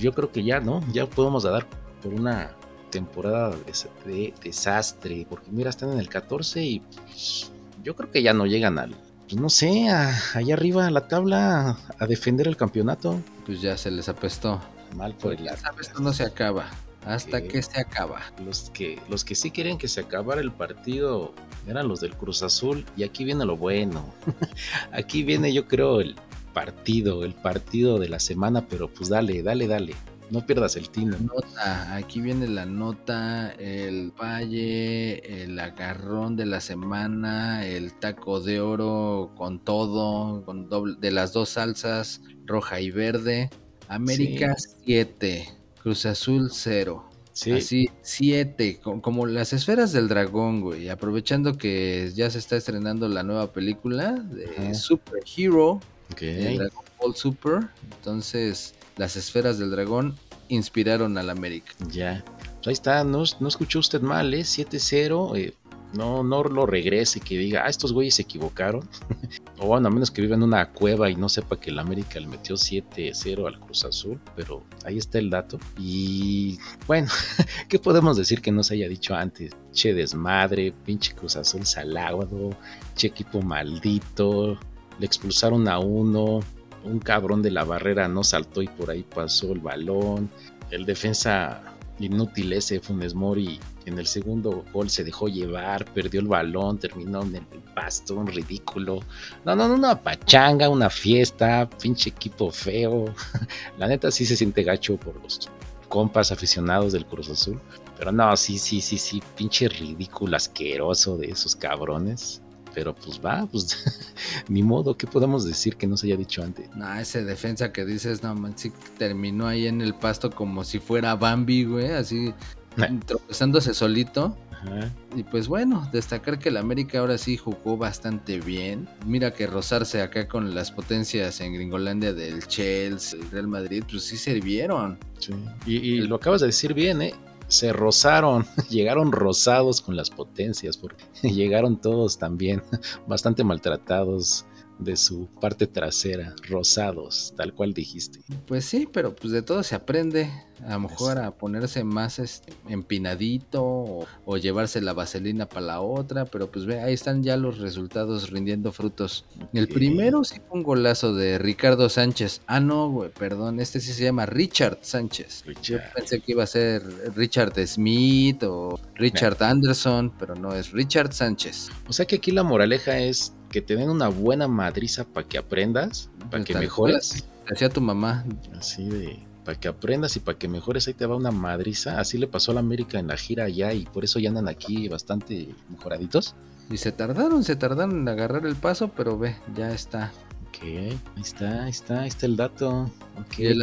yo 0.00 0.12
creo 0.12 0.32
que 0.32 0.42
ya, 0.42 0.60
¿no? 0.60 0.80
Ya 0.92 1.06
podemos 1.06 1.42
dar 1.42 1.66
por 2.02 2.14
una 2.14 2.56
temporada 2.94 3.50
de, 3.50 3.62
des- 3.64 3.88
de 4.06 4.32
desastre, 4.42 5.26
porque 5.28 5.50
mira, 5.50 5.68
están 5.70 5.92
en 5.92 5.98
el 5.98 6.08
14 6.08 6.62
y 6.64 6.80
pues, 6.80 7.50
yo 7.82 7.94
creo 7.94 8.10
que 8.10 8.22
ya 8.22 8.32
no 8.32 8.46
llegan 8.46 8.78
al, 8.78 8.94
pues 9.28 9.40
no 9.40 9.50
sé, 9.50 9.88
a- 9.88 10.16
allá 10.34 10.54
arriba 10.54 10.86
a 10.86 10.90
la 10.90 11.06
tabla 11.08 11.78
a 11.98 12.06
defender 12.06 12.46
el 12.48 12.56
campeonato. 12.56 13.20
Pues 13.46 13.60
ya 13.60 13.76
se 13.76 13.90
les 13.90 14.08
apestó. 14.08 14.60
Mal 14.96 15.12
por 15.14 15.32
el 15.34 15.46
esto 15.80 16.00
no 16.00 16.12
se 16.12 16.22
acaba. 16.24 16.66
Hasta 17.04 17.42
que 17.42 17.60
se 17.62 17.80
acaba. 17.80 18.20
Los 18.46 18.70
que, 18.70 18.98
los 19.10 19.24
que 19.24 19.34
sí 19.34 19.50
querían 19.50 19.76
que 19.76 19.88
se 19.88 20.00
acabara 20.00 20.40
el 20.40 20.52
partido 20.52 21.34
eran 21.66 21.86
los 21.88 22.00
del 22.00 22.14
Cruz 22.16 22.42
Azul. 22.42 22.86
Y 22.96 23.02
aquí 23.02 23.24
viene 23.24 23.44
lo 23.44 23.56
bueno. 23.58 24.06
aquí 24.92 25.22
viene, 25.22 25.52
yo 25.52 25.66
creo, 25.66 26.00
el 26.00 26.14
partido, 26.54 27.24
el 27.24 27.34
partido 27.34 27.98
de 27.98 28.08
la 28.08 28.20
semana. 28.20 28.64
Pero 28.68 28.88
pues 28.88 29.08
dale, 29.10 29.42
dale, 29.42 29.66
dale. 29.66 29.94
No 30.30 30.44
pierdas 30.46 30.76
el 30.76 30.88
tino. 30.88 31.16
Nota, 31.18 31.94
aquí 31.94 32.20
viene 32.20 32.48
la 32.48 32.66
nota, 32.66 33.52
el 33.52 34.10
valle, 34.10 35.44
el 35.44 35.58
agarrón 35.58 36.36
de 36.36 36.46
la 36.46 36.60
semana, 36.60 37.66
el 37.66 37.92
taco 37.92 38.40
de 38.40 38.60
oro 38.60 39.32
con 39.36 39.58
todo, 39.58 40.44
con 40.44 40.68
doble, 40.68 40.96
de 40.98 41.10
las 41.10 41.32
dos 41.32 41.50
salsas, 41.50 42.22
roja 42.46 42.80
y 42.80 42.90
verde. 42.90 43.50
América 43.88 44.56
7, 44.84 45.48
Cruz 45.82 46.06
Azul 46.06 46.48
0. 46.50 47.10
Sí, 47.32 47.50
Así, 47.50 47.90
7, 48.02 48.80
como 48.80 49.26
las 49.26 49.52
esferas 49.52 49.92
del 49.92 50.06
dragón, 50.06 50.60
güey. 50.60 50.88
Aprovechando 50.88 51.58
que 51.58 52.12
ya 52.14 52.30
se 52.30 52.38
está 52.38 52.56
estrenando 52.56 53.08
la 53.08 53.24
nueva 53.24 53.52
película 53.52 54.12
de 54.12 54.46
Ajá. 54.46 54.74
Super 54.74 55.22
Hero, 55.36 55.80
de 56.18 56.56
Dragon 56.56 56.84
Ball 57.00 57.16
Super. 57.16 57.68
Entonces, 57.96 58.74
las 58.96 59.16
esferas 59.16 59.58
del 59.58 59.70
dragón 59.70 60.16
inspiraron 60.48 61.18
al 61.18 61.30
América. 61.30 61.72
Ya. 61.90 62.24
Pues 62.56 62.66
ahí 62.68 62.72
está, 62.72 63.04
no, 63.04 63.22
no 63.40 63.48
escuchó 63.48 63.78
usted 63.78 64.00
mal, 64.00 64.32
¿eh? 64.34 64.40
7-0. 64.40 65.36
eh, 65.36 65.54
no, 65.94 66.24
no 66.24 66.42
lo 66.42 66.66
regrese 66.66 67.20
que 67.20 67.38
diga, 67.38 67.62
ah, 67.64 67.68
estos 67.68 67.92
güeyes 67.92 68.16
se 68.16 68.22
equivocaron. 68.22 68.88
o 69.58 69.66
bueno, 69.66 69.88
a 69.88 69.90
menos 69.90 70.10
que 70.10 70.22
viva 70.22 70.34
en 70.34 70.42
una 70.42 70.70
cueva 70.70 71.08
y 71.08 71.16
no 71.16 71.28
sepa 71.28 71.58
que 71.58 71.70
el 71.70 71.78
América 71.78 72.18
le 72.18 72.26
metió 72.26 72.56
7-0 72.56 73.46
al 73.46 73.60
Cruz 73.60 73.84
Azul. 73.84 74.20
Pero 74.36 74.64
ahí 74.84 74.98
está 74.98 75.18
el 75.18 75.30
dato. 75.30 75.58
Y 75.78 76.58
bueno, 76.86 77.08
¿qué 77.68 77.78
podemos 77.78 78.16
decir 78.16 78.42
que 78.42 78.50
no 78.50 78.62
se 78.62 78.74
haya 78.74 78.88
dicho 78.88 79.14
antes? 79.14 79.52
Che 79.72 79.94
desmadre, 79.94 80.72
pinche 80.84 81.14
Cruz 81.14 81.36
Azul 81.36 81.64
salado, 81.64 82.50
che 82.96 83.08
equipo 83.08 83.40
maldito. 83.40 84.58
Le 84.98 85.06
expulsaron 85.06 85.68
a 85.68 85.78
uno. 85.78 86.40
Un 86.84 86.98
cabrón 86.98 87.42
de 87.42 87.50
la 87.50 87.64
barrera 87.64 88.08
no 88.08 88.22
saltó 88.22 88.62
y 88.62 88.68
por 88.68 88.90
ahí 88.90 89.02
pasó 89.02 89.52
el 89.52 89.60
balón. 89.60 90.30
El 90.70 90.84
defensa 90.84 91.62
inútil 91.98 92.52
ese 92.52 92.80
Funes 92.80 93.14
Mori 93.14 93.60
en 93.86 93.98
el 93.98 94.06
segundo 94.06 94.64
gol 94.72 94.88
se 94.90 95.04
dejó 95.04 95.28
llevar, 95.28 95.84
perdió 95.92 96.20
el 96.20 96.26
balón, 96.26 96.78
terminó 96.78 97.22
en 97.22 97.36
el 97.36 97.46
bastón 97.74 98.26
ridículo. 98.26 99.00
No, 99.44 99.54
no, 99.54 99.68
no, 99.68 99.74
una 99.74 100.00
pachanga, 100.00 100.68
una 100.68 100.88
fiesta, 100.88 101.68
pinche 101.80 102.10
equipo 102.10 102.50
feo. 102.50 103.14
La 103.78 103.86
neta 103.86 104.10
sí 104.10 104.24
se 104.24 104.36
siente 104.36 104.62
gacho 104.62 104.96
por 104.96 105.22
los 105.22 105.48
compas 105.88 106.32
aficionados 106.32 106.92
del 106.92 107.06
Cruz 107.06 107.28
Azul. 107.28 107.60
Pero 107.98 108.10
no, 108.10 108.36
sí, 108.36 108.58
sí, 108.58 108.80
sí, 108.80 108.98
sí, 108.98 109.22
pinche 109.36 109.68
ridículo, 109.68 110.36
asqueroso 110.36 111.16
de 111.16 111.28
esos 111.28 111.54
cabrones. 111.54 112.42
Pero 112.74 112.94
pues 112.94 113.20
va, 113.24 113.46
pues 113.46 113.84
ni 114.48 114.62
modo, 114.62 114.96
¿qué 114.96 115.06
podemos 115.06 115.44
decir 115.44 115.76
que 115.76 115.86
no 115.86 115.96
se 115.96 116.06
haya 116.08 116.16
dicho 116.16 116.42
antes? 116.42 116.68
No, 116.74 116.92
ese 116.98 117.24
defensa 117.24 117.72
que 117.72 117.84
dices, 117.84 118.22
no, 118.22 118.34
man, 118.34 118.54
sí 118.56 118.72
terminó 118.98 119.46
ahí 119.46 119.66
en 119.66 119.80
el 119.80 119.94
pasto 119.94 120.30
como 120.30 120.64
si 120.64 120.78
fuera 120.80 121.14
Bambi, 121.14 121.64
güey, 121.64 121.90
así 121.92 122.34
Eh. 122.76 123.00
tropezándose 123.06 123.72
solito. 123.74 124.36
Ajá. 124.50 124.90
Y 125.14 125.22
pues 125.24 125.46
bueno, 125.46 125.86
destacar 125.92 126.38
que 126.38 126.48
el 126.48 126.56
América 126.56 126.98
ahora 126.98 127.18
sí 127.18 127.36
jugó 127.36 127.76
bastante 127.76 128.40
bien. 128.40 128.88
Mira 129.06 129.32
que 129.34 129.46
rozarse 129.46 130.00
acá 130.00 130.26
con 130.26 130.54
las 130.54 130.70
potencias 130.72 131.40
en 131.42 131.52
Gringolandia 131.52 132.12
del 132.14 132.46
Chelsea, 132.46 133.20
el 133.20 133.30
Real 133.30 133.46
Madrid, 133.46 133.84
pues 133.88 134.04
sí 134.04 134.16
sirvieron. 134.16 134.98
Sí. 135.18 135.34
Y, 135.66 135.76
y 135.76 136.00
lo 136.00 136.16
acabas 136.16 136.40
de 136.40 136.46
decir 136.48 136.72
bien, 136.72 137.02
¿eh? 137.02 137.14
Se 137.48 137.72
rozaron, 137.72 138.46
llegaron 138.70 139.12
rosados 139.12 139.80
con 139.80 139.96
las 139.96 140.10
potencias, 140.10 140.76
porque 140.76 141.04
llegaron 141.22 141.80
todos 141.80 142.18
también 142.18 142.62
bastante 143.06 143.44
maltratados 143.44 144.44
de 144.78 144.96
su 144.96 145.28
parte 145.40 145.66
trasera, 145.66 146.34
rosados, 146.48 147.32
tal 147.36 147.54
cual 147.54 147.74
dijiste. 147.74 148.20
Pues 148.46 148.64
sí, 148.64 148.88
pero 148.90 149.14
pues 149.14 149.32
de 149.32 149.42
todo 149.42 149.62
se 149.62 149.74
aprende. 149.74 150.30
A 150.64 150.74
lo 150.74 150.80
mejor 150.80 151.18
a 151.18 151.32
ponerse 151.32 151.82
más 151.82 152.18
este, 152.18 152.52
empinadito 152.68 153.62
o, 153.62 154.06
o 154.24 154.36
llevarse 154.36 154.80
la 154.80 154.92
vaselina 154.92 155.46
para 155.46 155.66
la 155.66 155.80
otra, 155.80 156.24
pero 156.26 156.50
pues 156.50 156.64
ve, 156.64 156.80
ahí 156.80 156.94
están 156.94 157.22
ya 157.22 157.36
los 157.36 157.58
resultados 157.58 158.30
rindiendo 158.30 158.70
frutos. 158.72 159.26
El 159.52 159.68
primero 159.68 160.22
sí 160.24 160.40
fue 160.48 160.58
un 160.58 160.62
golazo 160.62 161.14
de 161.14 161.38
Ricardo 161.38 161.88
Sánchez. 161.88 162.40
Ah, 162.46 162.60
no, 162.60 162.88
güey, 162.88 163.10
perdón, 163.10 163.60
este 163.60 163.80
sí 163.80 163.92
se 163.92 164.04
llama 164.04 164.26
Richard 164.26 164.78
Sánchez. 164.82 165.42
Yo 165.44 165.52
Richard. 165.52 165.92
pensé 165.92 166.20
que 166.20 166.32
iba 166.32 166.44
a 166.44 166.46
ser 166.46 166.82
Richard 167.14 167.54
Smith 167.66 168.42
o 168.44 168.78
Richard 168.94 169.42
Anderson, 169.42 170.12
pero 170.18 170.34
no, 170.34 170.54
es 170.54 170.70
Richard 170.70 171.12
Sánchez. 171.12 171.68
O 171.88 171.92
sea 171.92 172.06
que 172.06 172.16
aquí 172.16 172.30
la 172.30 172.44
moraleja 172.44 172.98
es 172.98 173.34
que 173.54 173.62
te 173.62 173.76
den 173.76 173.88
una 173.88 174.08
buena 174.08 174.48
madriza 174.48 175.04
para 175.04 175.28
que 175.28 175.38
aprendas, 175.38 176.10
para 176.28 176.42
que 176.42 176.56
mejores. 176.56 177.24
Hacía 177.48 177.68
tu 177.68 177.80
mamá. 177.80 178.24
Así 178.58 178.84
de, 178.88 179.16
para 179.44 179.60
que 179.60 179.68
aprendas 179.68 180.16
y 180.16 180.18
para 180.20 180.36
que 180.36 180.48
mejores, 180.48 180.88
ahí 180.88 180.94
te 180.94 181.06
va 181.06 181.14
una 181.14 181.30
madriza. 181.30 182.00
Así 182.00 182.18
le 182.18 182.26
pasó 182.26 182.50
a 182.50 182.54
la 182.54 182.60
América 182.60 182.98
en 182.98 183.06
la 183.06 183.16
gira 183.16 183.44
allá 183.44 183.72
y 183.72 183.84
por 183.84 184.02
eso 184.02 184.18
ya 184.18 184.30
andan 184.30 184.48
aquí 184.48 184.88
bastante 184.88 185.54
mejoraditos. 185.70 186.34
Y 186.68 186.78
se 186.78 186.90
tardaron, 186.90 187.44
se 187.44 187.54
tardaron 187.54 188.00
en 188.00 188.08
agarrar 188.08 188.44
el 188.44 188.56
paso, 188.56 188.88
pero 188.88 189.16
ve, 189.16 189.36
ya 189.54 189.70
está. 189.70 190.10
Ok, 190.48 190.64
ahí 190.64 190.98
está, 191.22 191.62
ahí 191.62 191.70
está, 191.70 192.00
ahí 192.00 192.08
está 192.08 192.26
el 192.26 192.34
dato. 192.36 192.90
Ok, 193.20 193.38
¿Y 193.38 193.46
el 193.46 193.60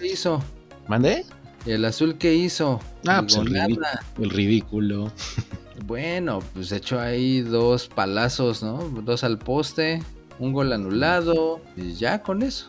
¿qué- 0.00 0.06
hizo? 0.06 0.42
¿Mandé? 0.88 1.26
¿Y 1.66 1.72
el 1.72 1.84
azul 1.84 2.16
qué 2.18 2.34
hizo? 2.34 2.80
Ah, 3.06 3.22
Digo, 3.26 3.42
pues 3.42 3.46
el 3.46 3.52
nada. 3.52 3.66
ridículo. 3.66 3.88
El 4.18 4.30
ridículo. 4.30 5.12
Bueno, 5.86 6.38
pues 6.54 6.72
echó 6.72 6.98
ahí 6.98 7.42
dos 7.42 7.88
palazos, 7.88 8.62
¿no? 8.62 8.78
Dos 9.02 9.22
al 9.22 9.38
poste, 9.38 10.02
un 10.38 10.52
gol 10.54 10.72
anulado, 10.72 11.60
y 11.76 11.92
ya 11.92 12.22
con 12.22 12.42
eso. 12.42 12.68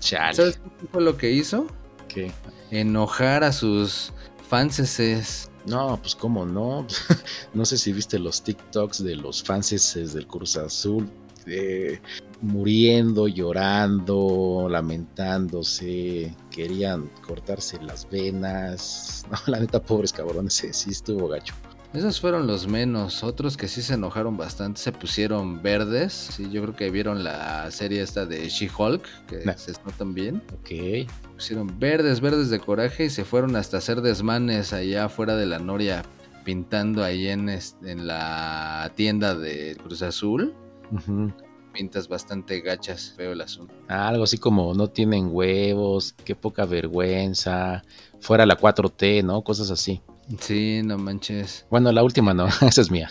Chale. 0.00 0.34
¿Sabes 0.34 0.56
qué 0.58 0.86
fue 0.88 1.00
lo 1.00 1.16
que 1.16 1.30
hizo? 1.30 1.66
¿Qué? 2.08 2.30
Enojar 2.70 3.44
a 3.44 3.52
sus 3.52 4.12
fanses. 4.46 5.50
No, 5.64 5.96
pues 6.02 6.14
cómo 6.14 6.44
no. 6.44 6.86
no 7.54 7.64
sé 7.64 7.78
si 7.78 7.92
viste 7.94 8.18
los 8.18 8.42
TikToks 8.42 9.02
de 9.04 9.16
los 9.16 9.42
fanses 9.42 10.12
del 10.12 10.26
Cruz 10.26 10.56
Azul. 10.56 11.08
Eh, 11.46 12.00
muriendo, 12.40 13.28
llorando, 13.28 14.68
lamentándose, 14.70 16.34
querían 16.50 17.08
cortarse 17.26 17.80
las 17.82 18.08
venas. 18.10 19.26
No, 19.32 19.38
la 19.46 19.60
neta, 19.60 19.80
pobres 19.82 20.12
cabrones, 20.12 20.54
sí, 20.54 20.68
sí 20.72 20.90
estuvo 20.90 21.28
gacho. 21.28 21.54
Esos 21.94 22.20
fueron 22.20 22.46
los 22.46 22.66
menos. 22.66 23.22
Otros 23.22 23.56
que 23.56 23.68
sí 23.68 23.82
se 23.82 23.94
enojaron 23.94 24.36
bastante 24.36 24.80
se 24.80 24.92
pusieron 24.92 25.62
verdes. 25.62 26.12
Sí, 26.12 26.48
yo 26.50 26.62
creo 26.62 26.74
que 26.76 26.90
vieron 26.90 27.22
la 27.22 27.70
serie 27.70 28.00
esta 28.02 28.24
de 28.26 28.48
She-Hulk, 28.48 29.26
que 29.26 29.44
Nah. 29.44 29.54
se 29.56 29.72
notan 29.84 30.14
bien. 30.14 30.42
Ok, 30.54 31.06
pusieron 31.34 31.78
verdes, 31.78 32.20
verdes 32.20 32.48
de 32.50 32.60
coraje 32.60 33.06
y 33.06 33.10
se 33.10 33.24
fueron 33.24 33.56
hasta 33.56 33.76
hacer 33.78 34.00
desmanes 34.00 34.72
allá 34.72 35.04
afuera 35.06 35.36
de 35.36 35.44
la 35.46 35.58
Noria, 35.58 36.02
pintando 36.44 37.04
ahí 37.04 37.28
en, 37.28 37.48
en 37.50 38.06
la 38.06 38.90
tienda 38.96 39.34
de 39.34 39.76
Cruz 39.82 40.00
Azul. 40.02 40.54
ujú. 40.90 41.30
Pintas 41.72 42.08
bastante 42.08 42.60
gachas, 42.60 43.14
veo 43.16 43.32
el 43.32 43.40
asunto. 43.40 43.74
algo 43.88 44.24
así 44.24 44.38
como 44.38 44.74
no 44.74 44.88
tienen 44.88 45.28
huevos, 45.30 46.14
qué 46.24 46.34
poca 46.34 46.64
vergüenza, 46.66 47.82
fuera 48.20 48.44
la 48.46 48.58
4T, 48.58 49.24
¿no? 49.24 49.42
Cosas 49.42 49.70
así. 49.70 50.00
Sí, 50.40 50.82
no 50.84 50.98
manches. 50.98 51.66
Bueno, 51.70 51.90
la 51.92 52.02
última 52.02 52.34
no, 52.34 52.46
esa 52.66 52.80
es 52.80 52.90
mía. 52.90 53.10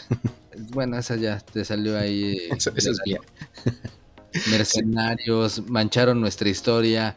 Bueno, 0.72 0.98
esa 0.98 1.16
ya 1.16 1.40
te 1.40 1.66
salió 1.66 1.98
ahí. 1.98 2.38
Esa, 2.52 2.72
esa 2.76 2.90
de 2.90 2.96
es 2.96 3.02
mía. 3.06 3.20
Mercenarios, 4.50 5.62
mancharon 5.70 6.22
nuestra 6.22 6.48
historia. 6.48 7.16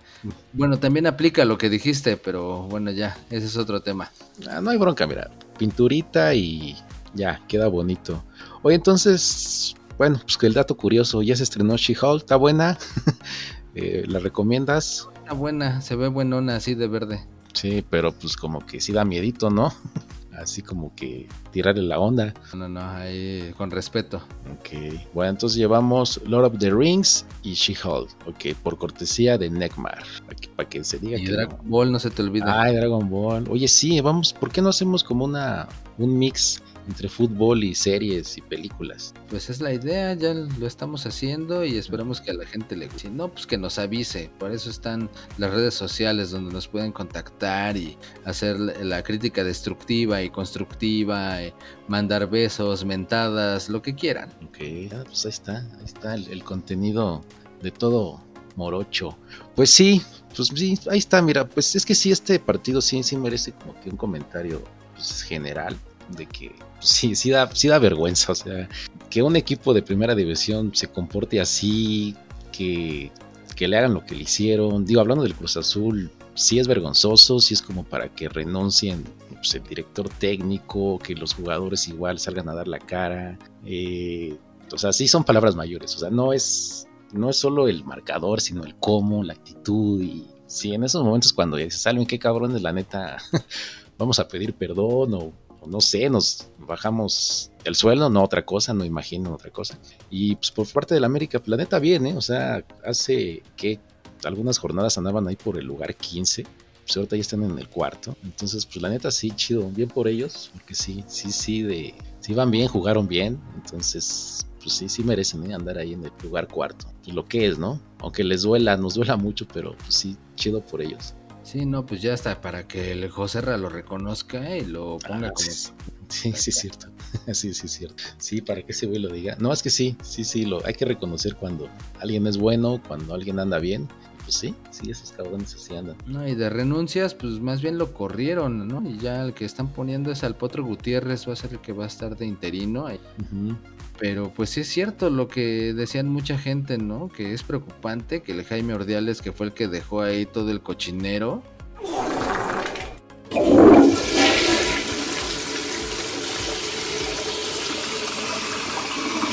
Bueno, 0.53 0.79
también 0.79 1.07
aplica 1.07 1.45
lo 1.45 1.57
que 1.59 1.71
dijiste, 1.71 2.17
pero 2.17 2.63
bueno, 2.63 2.91
ya, 2.91 3.17
ese 3.31 3.47
es 3.47 3.57
otro 3.57 3.83
tema. 3.83 4.11
Ah, 4.51 4.61
no 4.61 4.71
hay 4.71 4.79
bronca, 4.79 5.07
mira. 5.07 5.31
Pinturita 5.57 6.35
y 6.35 6.77
ya, 7.15 7.41
queda 7.47 7.69
bonito. 7.69 8.25
Oye, 8.63 8.75
entonces, 8.75 9.77
bueno, 9.99 10.19
pues 10.23 10.37
que 10.37 10.47
el 10.47 10.55
dato 10.55 10.77
curioso, 10.77 11.23
ya 11.23 11.37
se 11.37 11.43
estrenó 11.43 11.77
She-Hulk, 11.77 12.23
¿está 12.23 12.37
buena? 12.37 12.79
Eh, 13.77 14.05
¿La 14.07 14.21
recomiendas? 14.21 15.09
Está 15.17 15.35
buena, 15.35 15.81
se 15.81 15.97
ve 15.97 16.07
buenona 16.07 16.55
así 16.55 16.77
de 16.77 16.87
verde. 16.87 17.27
Sí, 17.55 17.85
pero 17.91 18.13
pues 18.13 18.37
como 18.37 18.65
que 18.65 18.81
sí 18.81 18.93
da 18.93 19.05
miedito, 19.05 19.51
¿no? 19.51 19.73
Así 20.39 20.63
como 20.63 20.93
que 20.97 21.29
tirarle 21.53 21.83
la 21.83 21.99
onda. 22.01 22.35
No, 22.57 22.69
no, 22.69 22.81
ahí 22.81 23.53
con 23.57 23.71
respeto. 23.71 24.19
Ok, 24.53 24.99
bueno, 25.13 25.31
entonces 25.31 25.57
llevamos 25.57 26.21
Lord 26.27 26.45
of 26.47 26.59
the 26.59 26.71
Rings 26.71 27.25
y 27.43 27.55
She-Hulk, 27.55 28.11
ok, 28.27 28.57
por 28.63 28.77
cortesía 28.77 29.39
de 29.39 29.49
Neckmar, 29.49 30.03
para 30.25 30.35
que, 30.35 30.49
para 30.49 30.69
que 30.69 30.83
se 30.83 30.99
diga 30.99 31.19
Y 31.19 31.25
que 31.25 31.33
Dragon 31.33 31.59
no. 31.63 31.71
Ball 31.71 31.93
no 31.93 31.99
se 32.01 32.11
te 32.11 32.23
olvide. 32.23 32.45
Ay, 32.49 32.75
Dragon 32.75 33.09
Ball. 33.09 33.45
Oye, 33.49 33.69
sí, 33.69 34.01
vamos, 34.01 34.33
¿por 34.33 34.51
qué 34.51 34.61
no 34.61 34.71
hacemos 34.71 35.05
como 35.05 35.25
una 35.25 35.69
un 35.99 36.19
mix 36.19 36.61
entre 36.89 37.09
fútbol 37.09 37.65
y 37.65 37.75
series 37.75 38.37
y 38.37 38.41
películas? 38.41 39.15
Pues 39.29 39.51
es 39.51 39.61
la 39.61 39.73
idea, 39.73 40.15
ya 40.15 40.35
lo 40.35 40.67
estamos 40.67 41.07
haciendo 41.07 41.65
y 41.65 41.77
esperamos 41.77 42.21
que 42.21 42.31
a 42.31 42.35
la 42.35 42.47
gente 42.47 42.77
le 42.77 42.87
guste. 42.87 42.95
Si 43.05 43.11
no, 43.11 43.29
pues 43.29 43.47
que 43.47 43.59
nos 43.59 43.79
avise. 43.79 44.31
Por 44.39 44.53
eso 44.53 44.71
están 44.71 45.11
las 45.39 45.53
redes 45.53 45.75
sociales 45.75 46.31
donde 46.31 46.53
nos 46.53 46.69
pueden 46.69 46.93
contactar 46.93 47.77
y 47.77 47.99
hacer 48.25 48.59
la 48.59 49.03
crítica 49.03 49.45
destructiva 49.45 50.23
y 50.23 50.31
constructiva, 50.31 51.43
eh, 51.43 51.55
mandar 51.89 52.31
besos, 52.31 52.85
mentadas, 52.85 53.69
lo 53.69 53.83
que 53.83 53.95
quieran. 53.95 54.31
Ok, 54.47 54.59
ah, 54.93 55.03
pues 55.05 55.25
ahí 55.27 55.31
está, 55.31 55.59
ahí 55.59 55.85
está 55.85 56.15
el, 56.15 56.29
el 56.29 56.45
contenido 56.45 57.23
de 57.63 57.71
todo 57.71 58.23
morocho. 58.57 59.17
Pues 59.55 59.71
sí, 59.71 60.03
pues 60.35 60.49
sí, 60.49 60.79
ahí 60.91 60.99
está, 60.99 61.21
mira, 61.23 61.47
pues 61.47 61.75
es 61.77 61.85
que 61.85 61.95
sí, 61.95 62.11
este 62.11 62.39
partido 62.39 62.81
sí, 62.81 63.03
sí 63.03 63.17
merece 63.17 63.53
como 63.53 63.79
que 63.81 63.91
un 63.91 63.97
comentario 63.97 64.63
pues, 64.95 65.23
general 65.23 65.77
de 66.11 66.27
que 66.27 66.51
pues, 66.51 66.89
sí, 66.89 67.15
sí 67.15 67.31
da, 67.31 67.51
sí 67.55 67.69
da 67.69 67.79
vergüenza, 67.79 68.33
o 68.33 68.35
sea, 68.35 68.69
que 69.11 69.23
un 69.23 69.37
equipo 69.37 69.75
de 69.75 69.83
primera 69.83 70.15
división 70.15 70.75
se 70.75 70.89
comporte 70.89 71.41
así, 71.41 72.17
que, 72.53 73.11
que 73.57 73.69
le 73.69 73.79
hagan 73.79 73.95
lo 73.95 74.05
que 74.05 74.15
le 74.15 74.23
hicieron. 74.23 74.85
Digo, 74.85 75.01
hablando 75.01 75.25
del 75.25 75.35
Cruz 75.35 75.57
Azul, 75.57 76.11
sí 76.35 76.59
es 76.59 76.69
vergonzoso, 76.69 77.41
sí 77.41 77.55
es 77.55 77.63
como 77.63 77.85
para 77.85 78.09
que 78.09 78.29
renuncien 78.29 79.05
pues, 79.31 79.55
el 79.55 79.65
director 79.65 80.09
técnico, 80.09 80.99
que 80.99 81.15
los 81.15 81.35
jugadores 81.35 81.89
igual 81.89 82.19
salgan 82.19 82.49
a 82.49 82.55
dar 82.55 82.69
la 82.69 82.79
cara. 82.79 83.39
eh, 83.67 84.37
o 84.73 84.79
sea, 84.79 84.93
sí 84.93 85.07
son 85.07 85.25
palabras 85.25 85.55
mayores, 85.55 85.95
o 85.95 85.99
sea, 85.99 86.11
no 86.11 86.33
es, 86.33 86.89
no 87.13 87.31
es 87.31 87.37
solo 87.37 87.69
el 87.69 87.85
marcador, 87.85 88.41
sino 88.41 88.65
el 88.65 88.75
cómo, 88.77 89.23
la 89.23 89.35
actitud 89.35 90.03
y 90.03 90.27
sí, 90.47 90.75
en 90.75 90.85
esos 90.85 91.05
momentos 91.05 91.33
cuando 91.33 91.57
dices, 91.57 91.81
¿saben 91.81 92.07
qué 92.07 92.19
cabrones? 92.19 92.63
La 92.63 92.73
neta, 92.73 93.19
vamos 93.99 94.19
a 94.19 94.29
pedir 94.29 94.55
perdón 94.55 95.15
o, 95.15 95.33
no 95.67 95.81
sé, 95.81 96.09
nos 96.11 96.49
bajamos 96.59 97.51
el 97.65 97.75
sueldo, 97.75 98.11
no 98.11 98.23
otra 98.23 98.45
cosa, 98.45 98.75
no 98.75 98.85
imagino 98.85 99.35
otra 99.35 99.51
cosa. 99.51 99.79
Y 100.11 100.37
pues 100.37 100.51
por 100.51 100.67
parte 100.69 100.95
del 100.95 101.05
América, 101.05 101.39
pues, 101.39 101.49
la 101.49 101.57
neta 101.57 101.79
bien, 101.79 102.07
¿eh? 102.07 102.17
O 102.17 102.21
sea, 102.21 102.65
hace 102.85 103.43
que 103.57 103.81
algunas 104.25 104.59
jornadas 104.59 104.97
andaban 104.99 105.27
ahí 105.29 105.37
por 105.37 105.59
el 105.59 105.67
lugar 105.67 105.95
15, 105.95 106.45
pues 106.85 106.97
ahorita 106.97 107.17
ya 107.17 107.23
están 107.23 107.43
en 107.43 107.59
el 107.59 107.69
cuarto. 107.69 108.17
Entonces, 108.23 108.67
pues 108.67 108.81
la 108.83 108.89
neta 108.89 109.11
sí, 109.11 109.31
chido, 109.31 109.69
bien 109.71 109.89
por 109.89 110.09
ellos, 110.09 110.51
porque 110.53 110.75
sí, 110.75 111.05
sí, 111.07 111.31
sí, 111.33 111.63
de, 111.63 111.95
sí 112.21 112.35
van 112.35 112.51
bien, 112.51 112.69
jugaron 112.69 113.09
bien, 113.09 113.41
entonces, 113.55 114.47
pues 114.63 114.75
sí, 114.75 114.89
sí 114.89 115.03
merecen 115.03 115.51
¿eh? 115.51 115.55
andar 115.55 115.79
ahí 115.79 115.95
en 115.95 116.05
el 116.05 116.13
lugar 116.23 116.49
cuarto. 116.49 116.87
Y 117.07 117.13
lo 117.13 117.25
que 117.25 117.47
es, 117.47 117.59
¿no? 117.59 117.81
Aunque 118.01 118.25
les 118.25 118.43
duela, 118.43 118.77
nos 118.77 118.95
duela 118.95 119.17
mucho, 119.17 119.47
pero 119.53 119.77
pues 119.77 119.95
sí, 119.95 120.17
chido 120.37 120.61
por 120.61 120.83
ellos. 120.83 121.15
Sí, 121.45 121.67
no, 121.67 121.85
pues 121.87 122.03
ya 122.03 122.15
está 122.15 122.41
para 122.41 122.67
que 122.67 122.91
el 122.93 123.09
Joserra 123.11 123.57
lo 123.57 123.69
reconozca 123.69 124.57
y 124.57 124.65
lo 124.65 124.99
ponga 124.99 125.29
Ah, 125.29 125.33
como. 125.35 125.39
sí, 125.51 125.71
sí, 126.09 126.33
sí, 126.33 126.51
es 126.51 126.57
cierto. 126.57 126.87
Sí, 127.33 127.55
sí, 127.55 127.67
es 127.67 127.73
cierto. 127.73 128.03
Sí, 128.19 128.41
para 128.41 128.63
que 128.63 128.73
ese 128.73 128.87
güey 128.87 128.99
lo 128.99 129.09
diga. 129.13 129.37
No, 129.39 129.53
es 129.53 129.63
que 129.63 129.71
sí, 129.71 129.97
sí, 130.03 130.25
sí, 130.25 130.45
lo 130.47 130.65
hay 130.67 130.75
que 130.75 130.85
reconocer 130.85 131.37
cuando 131.37 131.69
alguien 132.01 132.27
es 132.27 132.39
bueno, 132.39 132.83
cuando 132.89 133.15
alguien 133.15 133.39
anda 133.39 133.59
bien. 133.61 133.87
pues 134.25 134.35
sí, 134.37 134.55
sí, 134.71 134.91
esos 134.91 135.13
cabrones 135.13 135.55
así 135.55 135.77
andan. 135.77 135.97
No, 136.07 136.27
y 136.27 136.35
de 136.35 136.49
renuncias, 136.51 137.15
pues 137.15 137.39
más 137.41 137.61
bien 137.63 137.79
lo 137.79 137.93
corrieron, 137.93 138.67
¿no? 138.67 138.83
Y 138.89 138.99
ya 138.99 139.23
el 139.23 139.33
que 139.35 139.45
están 139.45 139.69
poniendo 139.73 140.11
es 140.11 140.25
al 140.25 140.35
Potro 140.35 140.65
Gutiérrez, 140.65 141.29
va 141.29 141.35
a 141.35 141.37
ser 141.37 141.53
el 141.53 141.61
que 141.61 141.73
va 141.73 141.85
a 141.85 141.89
estar 141.89 142.17
de 142.17 142.27
interino. 142.27 142.87
Ujú. 142.87 143.57
Pero 143.99 144.33
pues 144.35 144.51
sí 144.51 144.61
es 144.61 144.69
cierto 144.69 145.09
lo 145.09 145.29
que 145.29 145.73
decían 145.73 146.09
mucha 146.09 146.37
gente, 146.37 146.79
¿no? 146.79 147.09
Que 147.09 147.33
es 147.33 147.43
preocupante 147.43 148.23
que 148.23 148.33
el 148.33 148.45
Jaime 148.45 148.75
Ordiales, 148.75 149.23
que 149.23 149.33
fue 149.33 149.47
el 149.47 149.53
que 149.53 149.69
dejó 149.69 150.03
ahí 150.03 150.27
todo 150.27 150.51
el 150.51 150.61
cochinero, 150.61 151.43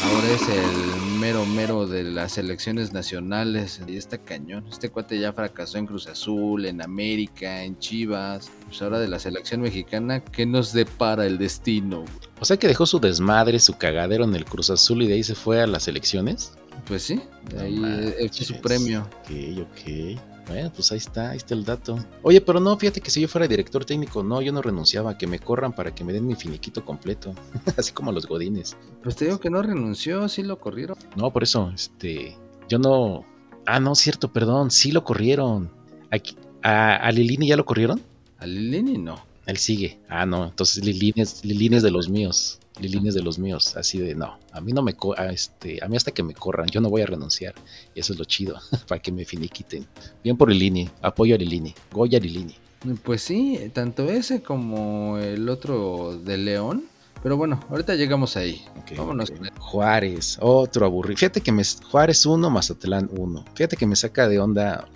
ahora 0.04 0.32
es 0.34 0.48
el 0.48 1.02
mero 1.20 1.46
mero 1.46 1.86
de 1.86 2.04
las 2.04 2.38
elecciones 2.38 2.94
nacionales 2.94 3.82
y 3.88 3.96
está 3.96 4.18
cañón. 4.18 4.66
Este 4.68 4.90
cuate 4.90 5.20
ya 5.20 5.34
fracasó 5.34 5.78
en 5.78 5.86
Cruz 5.86 6.08
Azul, 6.08 6.66
en 6.66 6.82
América, 6.82 7.64
en 7.64 7.78
Chivas. 7.78 8.52
Pues 8.66 8.82
ahora 8.82 9.00
de 9.00 9.08
la 9.08 9.20
selección 9.20 9.62
mexicana, 9.62 10.24
¿qué 10.24 10.46
nos 10.46 10.74
depara 10.74 11.26
el 11.26 11.38
destino? 11.38 12.06
O 12.42 12.46
sea 12.46 12.58
que 12.58 12.68
dejó 12.68 12.88
su 12.88 13.00
desmadre, 13.00 13.60
su 13.60 13.78
cagadero 13.78 14.24
en 14.24 14.34
el 14.34 14.46
Cruz 14.46 14.72
Azul 14.72 15.04
y 15.04 15.08
de 15.08 15.14
ahí 15.14 15.24
se 15.24 15.36
fue 15.36 15.62
a 15.62 15.68
las 15.68 15.88
elecciones. 15.88 16.54
Pues 16.88 17.04
sí, 17.04 17.22
No 17.54 17.62
ahí 17.62 18.16
es 18.18 18.36
su 18.36 18.60
premio. 18.60 19.08
Ok, 19.22 19.60
ok. 19.62 20.20
Bueno, 20.48 20.72
pues 20.74 20.92
ahí 20.92 20.98
está, 20.98 21.30
ahí 21.30 21.38
está 21.38 21.54
el 21.54 21.64
dato. 21.64 22.04
Oye, 22.24 22.42
pero 22.42 22.60
no, 22.60 22.76
fíjate 22.76 23.00
que 23.00 23.12
si 23.12 23.22
yo 23.22 23.28
fuera 23.28 23.48
director 23.48 23.86
técnico, 23.86 24.24
no, 24.24 24.42
yo 24.42 24.52
no 24.52 24.64
renunciaba, 24.64 25.20
que 25.20 25.28
me 25.28 25.38
corran 25.38 25.72
para 25.72 25.94
que 25.94 26.04
me 26.04 26.14
den 26.14 26.26
mi 26.26 26.34
finiquito 26.34 26.84
completo. 26.84 27.36
Así 27.78 27.92
como 27.92 28.12
los 28.12 28.26
godines. 28.26 28.76
Pues 29.04 29.16
te 29.16 29.26
digo 29.26 29.40
que 29.40 29.52
no 29.52 29.62
renunció, 29.62 30.28
sí 30.28 30.42
lo 30.42 30.60
corrieron. 30.60 30.98
No, 31.16 31.32
por 31.32 31.44
eso, 31.44 31.72
este, 31.76 32.36
yo 32.68 32.80
no. 32.80 33.24
Ah, 33.68 33.80
no, 33.80 33.94
cierto, 33.94 34.34
perdón, 34.34 34.72
sí 34.72 34.92
lo 34.92 35.04
corrieron. 35.04 35.70
Aquí, 36.10 36.36
a, 36.64 36.96
a 36.96 37.12
Lilini 37.12 37.50
ya 37.50 37.56
lo 37.56 37.66
corrieron. 37.66 38.02
A 38.40 38.48
Lilini 38.48 38.98
no. 38.98 39.31
Él 39.46 39.58
sigue. 39.58 40.00
Ah, 40.08 40.26
no, 40.26 40.46
entonces 40.46 40.84
Lilini 40.86 41.22
es, 41.22 41.42
de 41.42 41.92
los 41.92 42.10
míos. 42.10 42.60
Lilini 42.80 43.10
es 43.10 43.16
de 43.16 43.24
los 43.24 43.40
míos. 43.40 43.76
Así 43.76 44.00
de, 44.00 44.16
no, 44.16 44.38
a 44.52 44.62
mí 44.62 44.72
no 44.72 44.82
me, 44.82 44.94
co- 44.94 45.18
a 45.18 45.32
este, 45.32 45.84
a 45.84 45.88
mí 45.88 45.98
hasta 45.98 46.12
que 46.12 46.24
me 46.24 46.34
corran, 46.34 46.68
yo 46.70 46.80
no 46.82 46.90
voy 46.90 47.02
a 47.02 47.06
renunciar. 47.08 47.54
Y 47.96 48.00
eso 48.00 48.14
es 48.14 48.20
lo 48.20 48.26
chido, 48.26 48.56
para 48.88 49.02
que 49.02 49.12
me 49.12 49.26
finiquiten. 49.26 49.86
Bien 50.24 50.38
por 50.38 50.50
Lilini, 50.52 50.90
apoyo 51.02 51.36
a 51.36 51.38
Lilini. 51.38 51.74
Goya 51.92 52.20
Lilini. 52.20 52.56
Pues 53.04 53.22
sí, 53.22 53.60
tanto 53.74 54.10
ese 54.10 54.42
como 54.42 55.18
el 55.18 55.50
otro 55.50 56.18
de 56.18 56.38
León. 56.38 56.86
Pero 57.22 57.38
bueno, 57.38 57.60
ahorita 57.70 57.94
llegamos 57.94 58.36
ahí. 58.36 58.64
Ok, 58.80 58.98
Vámonos 58.98 59.30
ok. 59.30 59.38
con 59.38 59.46
él. 59.46 59.52
Juárez, 59.60 60.38
otro 60.42 60.88
aburrido. 60.88 61.18
Fíjate 61.18 61.42
que 61.42 61.52
me. 61.52 61.62
Juárez 61.92 62.26
1, 62.26 62.50
Mazatlán 62.50 63.10
1. 63.16 63.46
Fíjate 63.54 63.78
que 63.78 63.86
me 63.86 63.96
saca 63.96 64.28
de 64.28 64.40
onda 64.40 64.88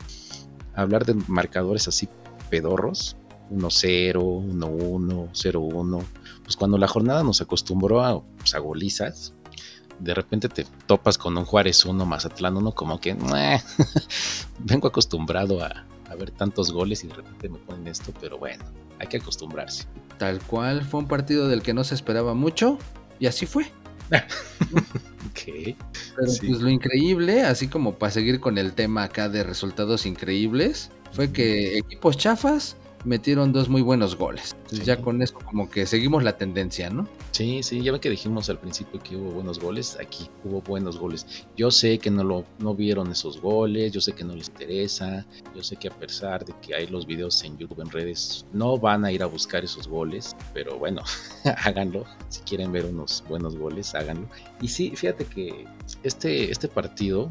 hablar 0.74 1.06
de 1.06 1.14
marcadores 1.28 1.88
así 1.88 2.08
pedorros. 2.50 3.16
1-0, 3.52 4.14
1-1, 4.16 5.30
0-1. 5.32 6.04
Pues 6.44 6.56
cuando 6.56 6.78
la 6.78 6.88
jornada 6.88 7.24
nos 7.24 7.42
acostumbró 7.42 8.04
a, 8.04 8.24
pues, 8.38 8.54
a 8.56 8.60
golizas, 8.60 9.34
de 10.00 10.14
repente 10.14 10.50
te 10.50 10.66
topas 10.88 11.18
con 11.18 11.38
un 11.38 11.46
Juárez 11.46 11.86
1, 11.86 12.06
Mazatlán 12.06 12.58
1, 12.58 12.72
como 12.74 13.00
que 13.00 13.16
vengo 14.60 14.88
acostumbrado 14.88 15.64
a, 15.64 15.86
a 16.10 16.16
ver 16.16 16.32
tantos 16.32 16.72
goles 16.72 17.04
y 17.04 17.08
de 17.08 17.14
repente 17.16 17.50
me 17.50 17.58
ponen 17.60 17.88
esto, 17.88 18.14
pero 18.20 18.38
bueno, 18.38 18.64
hay 19.00 19.08
que 19.08 19.18
acostumbrarse. 19.18 19.86
Tal 20.18 20.42
cual, 20.42 20.84
fue 20.84 21.00
un 21.02 21.08
partido 21.08 21.48
del 21.48 21.62
que 21.62 21.74
no 21.74 21.84
se 21.84 21.96
esperaba 21.96 22.34
mucho. 22.34 22.78
Y 23.20 23.28
así 23.28 23.46
fue. 23.46 23.72
Ok. 25.30 25.76
Pero 26.16 26.28
Sí. 26.28 26.48
pues 26.48 26.62
lo 26.62 26.70
increíble, 26.70 27.42
así 27.44 27.68
como 27.68 27.96
para 27.96 28.12
seguir 28.12 28.40
con 28.40 28.58
el 28.58 28.74
tema 28.74 29.04
acá 29.04 29.28
de 29.30 29.44
resultados 29.44 30.06
increíbles, 30.06 30.92
fue 31.12 31.32
que 31.32 31.78
equipos 31.78 32.18
chafas 32.18 32.78
metieron 33.06 33.54
dos 33.54 33.70
muy 33.70 33.82
buenos 33.82 34.16
goles. 34.18 34.54
Entonces 34.56 34.80
Sí. 34.80 34.86
ya 34.86 35.02
con 35.02 35.22
eso 35.22 35.36
como 35.36 35.70
que 35.70 35.86
seguimos 35.86 36.24
la 36.24 36.38
tendencia, 36.38 36.90
¿no? 36.90 37.08
Sí, 37.32 37.62
sí, 37.64 37.82
ya 37.82 37.92
ven 37.92 38.02
que 38.02 38.10
dijimos 38.10 38.50
al 38.50 38.60
principio 38.60 39.00
que 39.02 39.16
hubo 39.16 39.32
buenos 39.32 39.60
goles, 39.60 39.98
aquí 40.02 40.30
hubo 40.44 40.62
buenos 40.62 40.98
goles. 40.98 41.26
Yo 41.56 41.70
sé 41.72 42.00
que 42.00 42.10
no 42.10 42.24
lo 42.24 42.46
no 42.60 42.74
vieron 42.76 43.12
esos 43.12 43.40
goles, 43.40 43.92
yo 43.92 44.02
sé 44.02 44.14
que 44.14 44.24
no 44.24 44.36
les 44.36 44.48
interesa, 44.50 45.26
yo 45.56 45.64
sé 45.64 45.76
que 45.76 45.88
a 45.88 45.92
pesar 45.92 46.44
de 46.46 46.54
que 46.62 46.76
hay 46.76 46.88
los 46.88 47.06
videos 47.06 47.44
en 47.44 47.58
YouTube 47.58 47.82
en 47.82 47.90
redes, 47.92 48.46
no 48.54 48.78
van 48.78 49.06
a 49.06 49.12
ir 49.12 49.22
a 49.24 49.28
buscar 49.28 49.64
esos 49.64 49.88
goles, 49.88 50.36
pero 50.54 50.78
bueno, 50.78 51.02
háganlo, 51.64 52.06
si 52.30 52.42
quieren 52.42 52.72
ver 52.72 52.86
unos 52.86 53.24
buenos 53.30 53.56
goles, 53.56 53.94
háganlo. 53.96 54.28
Y 54.62 54.68
sí, 54.68 54.92
fíjate 54.96 55.26
que 55.26 55.66
este 56.04 56.50
este 56.52 56.68
partido 56.68 57.30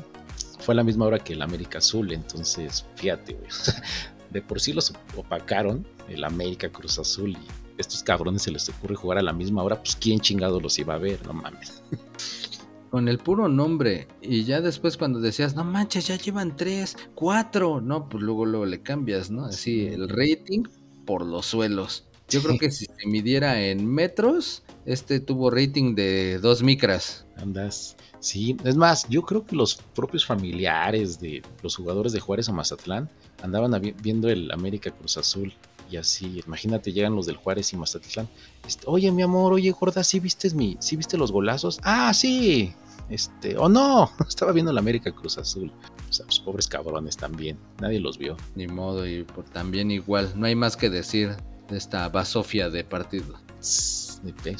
fue 0.60 0.72
a 0.74 0.76
la 0.76 0.84
misma 0.84 1.04
hora 1.06 1.18
que 1.18 1.32
el 1.34 1.42
América 1.42 1.78
Azul, 1.78 2.12
entonces 2.12 2.86
fíjate, 2.96 3.34
güey, 3.34 3.48
de 4.34 4.42
por 4.42 4.60
sí 4.60 4.74
los 4.74 4.92
opacaron 5.16 5.86
el 6.08 6.24
América 6.24 6.68
Cruz 6.68 6.98
Azul 6.98 7.30
y 7.30 7.38
estos 7.78 8.02
cabrones 8.02 8.42
se 8.42 8.50
les 8.50 8.68
ocurre 8.68 8.96
jugar 8.96 9.18
a 9.18 9.22
la 9.22 9.32
misma 9.32 9.62
hora, 9.62 9.76
pues 9.76 9.96
quién 9.96 10.20
chingado 10.20 10.60
los 10.60 10.78
iba 10.78 10.94
a 10.94 10.98
ver, 10.98 11.24
no 11.26 11.32
mames. 11.32 11.82
Con 12.90 13.08
el 13.08 13.18
puro 13.18 13.48
nombre. 13.48 14.06
Y 14.20 14.44
ya 14.44 14.60
después 14.60 14.96
cuando 14.96 15.18
decías, 15.20 15.56
no 15.56 15.64
manches, 15.64 16.06
ya 16.06 16.16
llevan 16.16 16.56
tres, 16.56 16.96
cuatro. 17.14 17.80
No, 17.80 18.08
pues 18.08 18.22
luego, 18.22 18.44
luego 18.44 18.66
le 18.66 18.82
cambias, 18.82 19.30
¿no? 19.30 19.46
Así 19.46 19.86
el 19.86 20.08
rating 20.08 20.62
por 21.04 21.26
los 21.26 21.46
suelos. 21.46 22.06
Yo 22.28 22.42
creo 22.42 22.58
que 22.58 22.70
si 22.70 22.86
se 22.86 23.06
midiera 23.06 23.60
en 23.64 23.86
metros, 23.86 24.62
este 24.86 25.20
tuvo 25.20 25.50
rating 25.50 25.94
de 25.94 26.38
dos 26.38 26.62
micras. 26.62 27.26
Andas. 27.36 27.96
Sí, 28.20 28.56
es 28.64 28.76
más, 28.76 29.06
yo 29.08 29.22
creo 29.22 29.44
que 29.44 29.54
los 29.54 29.76
propios 29.94 30.24
familiares 30.24 31.20
de 31.20 31.42
los 31.62 31.76
jugadores 31.76 32.12
de 32.12 32.20
Juárez 32.20 32.48
o 32.48 32.52
Mazatlán 32.52 33.10
andaban 33.42 33.94
viendo 34.02 34.28
el 34.30 34.50
América 34.50 34.90
Cruz 34.90 35.18
Azul. 35.18 35.52
Y 35.90 35.98
así, 35.98 36.40
imagínate, 36.46 36.92
llegan 36.92 37.14
los 37.14 37.26
del 37.26 37.36
Juárez 37.36 37.72
y 37.72 37.76
Mazatlán. 37.76 38.28
Este, 38.66 38.84
oye, 38.86 39.12
mi 39.12 39.22
amor, 39.22 39.52
oye, 39.52 39.70
gorda, 39.72 40.02
¿sí 40.02 40.20
viste, 40.20 40.48
mi, 40.54 40.76
¿sí 40.80 40.96
viste 40.96 41.18
los 41.18 41.30
golazos? 41.30 41.78
Ah, 41.82 42.14
sí. 42.14 42.72
Este, 43.10 43.58
o 43.58 43.68
no, 43.68 44.10
estaba 44.26 44.52
viendo 44.52 44.70
el 44.70 44.78
América 44.78 45.12
Cruz 45.12 45.36
Azul. 45.38 45.70
O 46.08 46.12
sea, 46.12 46.24
pues 46.26 46.40
pobres 46.40 46.68
cabrones 46.68 47.16
también. 47.16 47.58
Nadie 47.80 48.00
los 48.00 48.18
vio. 48.18 48.36
Ni 48.54 48.66
modo, 48.66 49.06
y 49.06 49.24
por, 49.24 49.44
también 49.44 49.90
igual. 49.90 50.32
No 50.34 50.46
hay 50.46 50.54
más 50.54 50.76
que 50.76 50.88
decir 50.88 51.36
de 51.68 51.76
esta 51.76 52.08
basofia 52.08 52.70
de 52.70 52.84
partido. 52.84 53.34
Tss, 53.60 54.03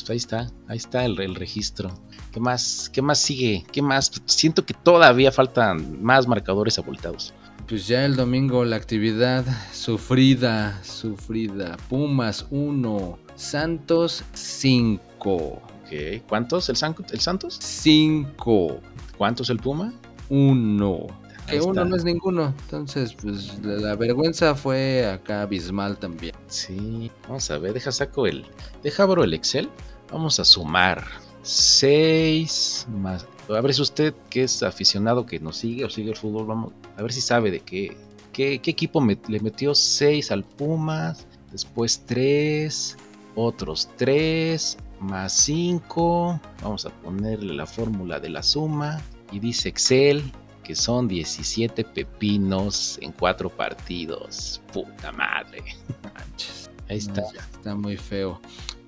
Ahí 0.09 0.17
está, 0.17 0.47
ahí 0.69 0.77
está 0.77 1.05
el, 1.05 1.19
el 1.21 1.35
registro. 1.35 1.91
¿Qué 2.33 2.41
más? 2.41 2.91
¿Qué 2.93 3.01
más 3.03 3.19
sigue? 3.19 3.65
¿Qué 3.73 3.81
más? 3.83 4.11
Siento 4.27 4.65
que 4.67 4.75
todavía 4.75 5.31
faltan 5.33 6.03
más 6.03 6.27
marcadores 6.29 6.79
abultados. 6.79 7.33
Pues 7.69 7.87
ya 7.89 8.05
el 8.05 8.15
domingo 8.17 8.65
la 8.65 8.77
actividad 8.77 9.45
sufrida, 9.73 10.79
sufrida. 10.85 11.77
Pumas 11.89 12.47
1, 12.51 13.19
Santos 13.37 14.23
5. 14.35 15.01
Ok, 15.35 16.23
¿Cuántos 16.29 16.69
el, 16.69 16.77
San- 16.77 16.95
el 17.11 17.21
Santos? 17.21 17.59
5, 17.61 18.81
¿Cuántos 19.17 19.49
el 19.51 19.59
Puma? 19.59 19.93
1. 20.29 21.07
Que 21.49 21.61
uno 21.61 21.73
está. 21.73 21.85
no 21.85 21.97
es 21.97 22.05
ninguno. 22.05 22.55
Entonces, 22.63 23.15
pues 23.15 23.59
la, 23.63 23.75
la 23.75 23.97
vergüenza 23.97 24.55
fue 24.55 25.07
acá 25.07 25.43
abismal 25.43 25.99
también. 25.99 26.35
Sí, 26.47 27.11
vamos 27.29 27.51
a 27.51 27.59
ver, 27.59 27.75
deja 27.75 27.93
saco 27.93 28.27
el. 28.27 28.45
Deja 28.83 29.03
abro 29.03 29.25
el 29.25 29.35
Excel. 29.35 29.69
Vamos 30.11 30.39
a 30.41 30.45
sumar 30.45 31.05
6 31.43 32.87
más. 32.91 33.27
A 33.49 33.61
ver 33.61 33.75
si 33.75 33.83
usted 33.83 34.15
que 34.31 34.45
es 34.45 34.63
aficionado 34.63 35.27
que 35.27 35.39
nos 35.39 35.57
sigue 35.59 35.85
o 35.85 35.91
sigue 35.91 36.11
el 36.11 36.17
fútbol, 36.17 36.47
vamos 36.47 36.73
a 36.97 37.03
ver 37.03 37.13
si 37.13 37.21
sabe 37.21 37.51
de 37.51 37.61
qué, 37.61 37.97
qué, 38.33 38.59
qué 38.61 38.71
equipo 38.71 39.05
le 39.05 39.41
metió 39.41 39.75
6 39.75 40.31
al 40.31 40.45
Pumas, 40.45 41.27
después 41.53 42.03
3, 42.07 42.97
otros 43.35 43.91
3, 43.97 44.79
más 45.01 45.33
5. 45.35 46.41
Vamos 46.63 46.87
a 46.87 46.91
ponerle 46.91 47.53
la 47.53 47.67
fórmula 47.67 48.19
de 48.19 48.31
la 48.31 48.43
suma 48.43 49.01
y 49.31 49.41
dice 49.41 49.69
Excel 49.69 50.33
que 50.65 50.75
son 50.75 51.07
17 51.07 51.85
pepinos 51.85 52.99
en 53.01 53.13
4 53.13 53.49
partidos. 53.51 54.61
Puta 54.73 55.13
madre. 55.13 55.63
Manches. 56.03 56.71
Ahí 56.89 56.99
está. 56.99 57.21
No, 57.21 57.29
está 57.29 57.75
muy 57.77 57.97
feo. 57.97 58.41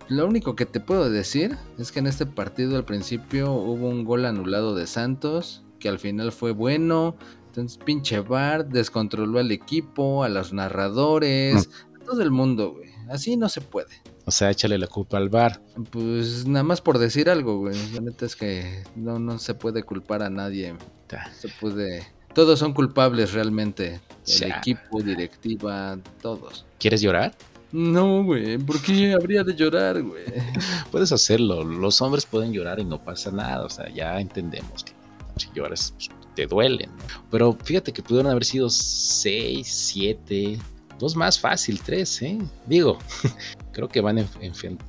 Lo 0.09 0.27
único 0.27 0.57
que 0.57 0.67
te 0.67 0.81
puedo 0.81 1.11
decir 1.11 1.57
es 1.79 1.93
que 1.93 1.99
en 1.99 2.07
este 2.07 2.27
partido 2.27 2.77
al 2.77 2.85
principio 2.85 3.53
hubo 3.53 3.89
un 3.89 4.05
gol 4.05 4.25
anulado 4.25 4.75
de 4.75 4.87
Santos, 4.87 5.65
que 5.79 5.89
al 5.89 5.99
final 5.99 6.33
fue 6.33 6.53
bueno. 6.53 7.17
Entonces, 7.47 7.79
pinche 7.85 8.21
VAR 8.21 8.69
descontroló 8.69 9.39
al 9.39 9.51
equipo, 9.51 10.25
a 10.25 10.29
los 10.29 10.53
narradores, 10.53 11.71
a 12.01 12.05
todo 12.05 12.23
el 12.23 12.31
mundo, 12.31 12.75
güey. 12.75 12.91
Así 13.09 13.37
no 13.37 13.49
se 13.49 13.61
puede. 13.61 14.03
O 14.27 14.31
sea, 14.31 14.51
échale 14.51 14.77
la 14.77 14.89
culpa 14.89 15.19
al 15.19 15.29
bar. 15.29 15.63
Pues 15.91 16.47
nada 16.47 16.65
más 16.65 16.81
por 16.81 16.99
decir 16.99 17.31
algo, 17.31 17.59
güey. 17.59 17.77
La 17.93 18.01
neta 18.01 18.27
es 18.27 18.35
que 18.35 18.83
no, 18.97 19.19
no 19.19 19.39
se 19.39 19.55
puede 19.55 19.85
culpar 19.85 20.23
a 20.23 20.31
nadie. 20.31 20.75
Se 21.39 21.49
puede. 21.61 22.07
Todos 22.35 22.59
son 22.59 22.73
culpables 22.75 23.33
realmente. 23.33 24.01
El 24.27 24.35
Ya. 24.51 24.57
equipo, 24.59 25.01
directiva, 25.03 25.99
todos. 26.21 26.67
¿Quieres 26.79 27.01
llorar? 27.01 27.35
No, 27.73 28.25
güey. 28.25 28.59
¿Por 28.59 28.81
qué 28.83 29.13
habría 29.15 29.43
de 29.43 29.55
llorar, 29.55 30.03
güey? 30.03 30.25
Puedes 30.91 31.13
hacerlo. 31.13 31.65
Los 31.65 32.01
hombres 32.03 32.27
pueden 32.27 32.53
llorar 32.53 32.79
y 32.79 32.85
no 32.85 33.03
pasa 33.03 33.31
nada. 33.31 33.65
O 33.65 33.71
sea, 33.71 33.89
ya 33.89 34.21
entendemos 34.21 34.85
que 34.85 34.93
si 35.37 35.49
lloras 35.55 35.93
pues, 35.97 36.11
te 36.35 36.47
duele. 36.47 36.87
¿no? 36.87 36.93
Pero 37.31 37.53
fíjate 37.65 37.93
que 37.93 38.03
pudieron 38.03 38.31
haber 38.31 38.45
sido 38.45 38.69
6, 38.71 39.67
7, 39.67 40.59
dos 40.99 41.17
más 41.17 41.39
fácil, 41.39 41.81
tres, 41.81 42.21
¿eh? 42.23 42.39
Digo, 42.67 42.99
creo 43.73 43.89
que 43.89 44.01
van 44.01 44.19
a 44.19 44.27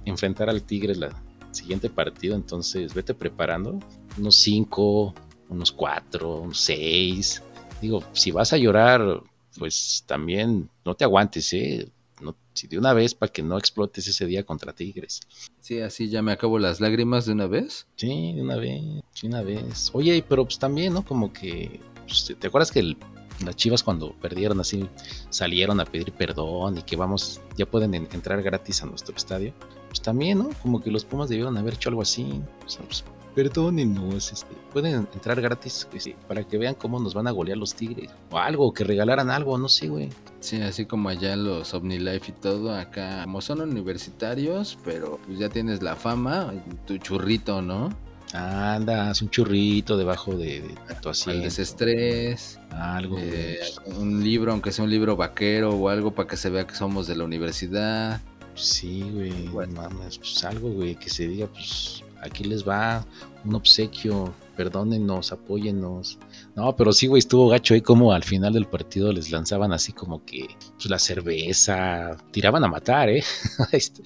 enfrentar 0.05 0.49
al 0.49 0.63
Tigres 0.63 0.97
la 0.97 1.09
siguiente 1.51 1.89
partido, 1.89 2.35
entonces 2.35 2.93
vete 2.93 3.13
preparando 3.13 3.79
unos 4.17 4.35
5, 4.37 5.13
unos 5.49 5.71
4, 5.71 6.37
unos 6.41 6.59
6. 6.59 7.43
Digo, 7.81 8.03
si 8.13 8.31
vas 8.31 8.53
a 8.53 8.57
llorar, 8.57 9.21
pues 9.57 10.03
también 10.05 10.69
no 10.85 10.95
te 10.95 11.03
aguantes, 11.03 11.51
¿eh? 11.53 11.89
No, 12.21 12.35
si 12.53 12.67
de 12.67 12.79
una 12.79 12.93
vez 12.93 13.13
para 13.13 13.31
que 13.31 13.43
no 13.43 13.57
explotes 13.57 14.07
ese 14.07 14.25
día 14.25 14.43
contra 14.43 14.73
Tigres. 14.73 15.21
Sí, 15.59 15.79
así 15.81 16.09
ya 16.09 16.21
me 16.21 16.31
acabo 16.31 16.57
las 16.57 16.79
lágrimas 16.79 17.25
de 17.25 17.33
una 17.33 17.47
vez. 17.47 17.85
Sí, 17.95 18.33
de 18.33 18.41
una 18.41 18.55
vez, 18.55 18.81
de 19.21 19.27
una 19.27 19.43
vez. 19.43 19.91
Oye, 19.93 20.23
pero 20.27 20.45
pues 20.45 20.57
también, 20.57 20.93
¿no? 20.93 21.05
Como 21.05 21.31
que, 21.31 21.79
pues, 22.07 22.33
¿te 22.39 22.47
acuerdas 22.47 22.71
que 22.71 22.79
el 22.79 22.97
las 23.45 23.55
Chivas 23.55 23.83
cuando 23.83 24.13
perdieron 24.13 24.59
así 24.59 24.87
salieron 25.29 25.79
a 25.79 25.85
pedir 25.85 26.11
perdón 26.13 26.77
y 26.77 26.81
que 26.81 26.95
vamos, 26.95 27.41
ya 27.55 27.65
pueden 27.65 27.93
entrar 27.93 28.41
gratis 28.41 28.81
a 28.81 28.85
nuestro 28.85 29.15
estadio. 29.15 29.53
Pues 29.87 30.01
también, 30.01 30.39
¿no? 30.39 30.49
Como 30.61 30.81
que 30.81 30.91
los 30.91 31.05
Pumas 31.05 31.29
debieron 31.29 31.57
haber 31.57 31.75
hecho 31.75 31.89
algo 31.89 32.01
así. 32.01 32.41
O 32.65 32.69
sea, 32.69 32.83
pues, 32.85 33.03
perdónenos, 33.37 34.31
este, 34.33 34.55
pueden 34.73 35.07
entrar 35.13 35.39
gratis 35.39 35.87
pues, 35.91 36.09
para 36.27 36.43
que 36.43 36.57
vean 36.57 36.73
cómo 36.73 36.99
nos 36.99 37.13
van 37.13 37.27
a 37.27 37.31
golear 37.31 37.55
los 37.55 37.75
Tigres. 37.75 38.09
O 38.31 38.39
algo, 38.39 38.73
que 38.73 38.83
regalaran 38.83 39.29
algo, 39.29 39.59
no 39.59 39.69
sé, 39.69 39.89
güey. 39.89 40.09
Sí, 40.39 40.59
así 40.59 40.87
como 40.87 41.09
allá 41.09 41.35
los 41.35 41.71
OmniLife 41.71 42.31
y 42.31 42.33
todo, 42.41 42.73
acá 42.73 43.21
como 43.25 43.41
son 43.41 43.61
universitarios, 43.61 44.79
pero 44.83 45.19
pues 45.23 45.37
ya 45.37 45.49
tienes 45.49 45.83
la 45.83 45.95
fama, 45.95 46.51
tu 46.87 46.97
churrito, 46.97 47.61
¿no? 47.61 47.95
Andas 48.33 49.21
un 49.21 49.29
churrito 49.29 49.97
debajo 49.97 50.35
de, 50.35 50.73
tu 51.03 51.09
asiento. 51.09 51.43
Desestrés. 51.43 52.59
Algo. 52.71 53.17
Eh, 53.19 53.59
un 53.99 54.23
libro, 54.23 54.51
aunque 54.51 54.71
sea 54.71 54.83
un 54.83 54.89
libro 54.89 55.15
vaquero 55.15 55.75
o 55.75 55.89
algo 55.89 56.09
para 56.09 56.27
que 56.27 56.37
se 56.37 56.49
vea 56.49 56.65
que 56.65 56.73
somos 56.73 57.05
de 57.05 57.15
la 57.15 57.23
universidad. 57.23 58.19
Sí, 58.55 59.07
güey. 59.13 59.47
Bueno. 59.49 59.73
Mames, 59.83 60.17
pues 60.17 60.43
algo, 60.43 60.69
güey, 60.71 60.95
que 60.95 61.11
se 61.11 61.27
diga, 61.27 61.45
pues 61.45 62.03
aquí 62.21 62.43
les 62.43 62.67
va 62.67 63.05
un 63.45 63.55
obsequio 63.55 64.33
perdónenos, 64.57 65.31
apóyennos. 65.31 66.17
No, 66.55 66.75
pero 66.75 66.91
sí, 66.91 67.05
güey, 67.07 67.19
estuvo 67.19 67.47
gacho 67.47 67.75
ahí 67.75 67.81
como 67.81 68.11
al 68.11 68.23
final 68.23 68.53
del 68.53 68.65
partido 68.65 69.13
les 69.13 69.31
lanzaban 69.31 69.71
así 69.71 69.93
como 69.93 70.25
que 70.25 70.47
pues, 70.75 70.89
la 70.89 70.97
cerveza, 70.97 72.17
tiraban 72.31 72.63
a 72.63 72.67
matar, 72.67 73.09
¿eh? 73.09 73.23
Este, 73.71 74.01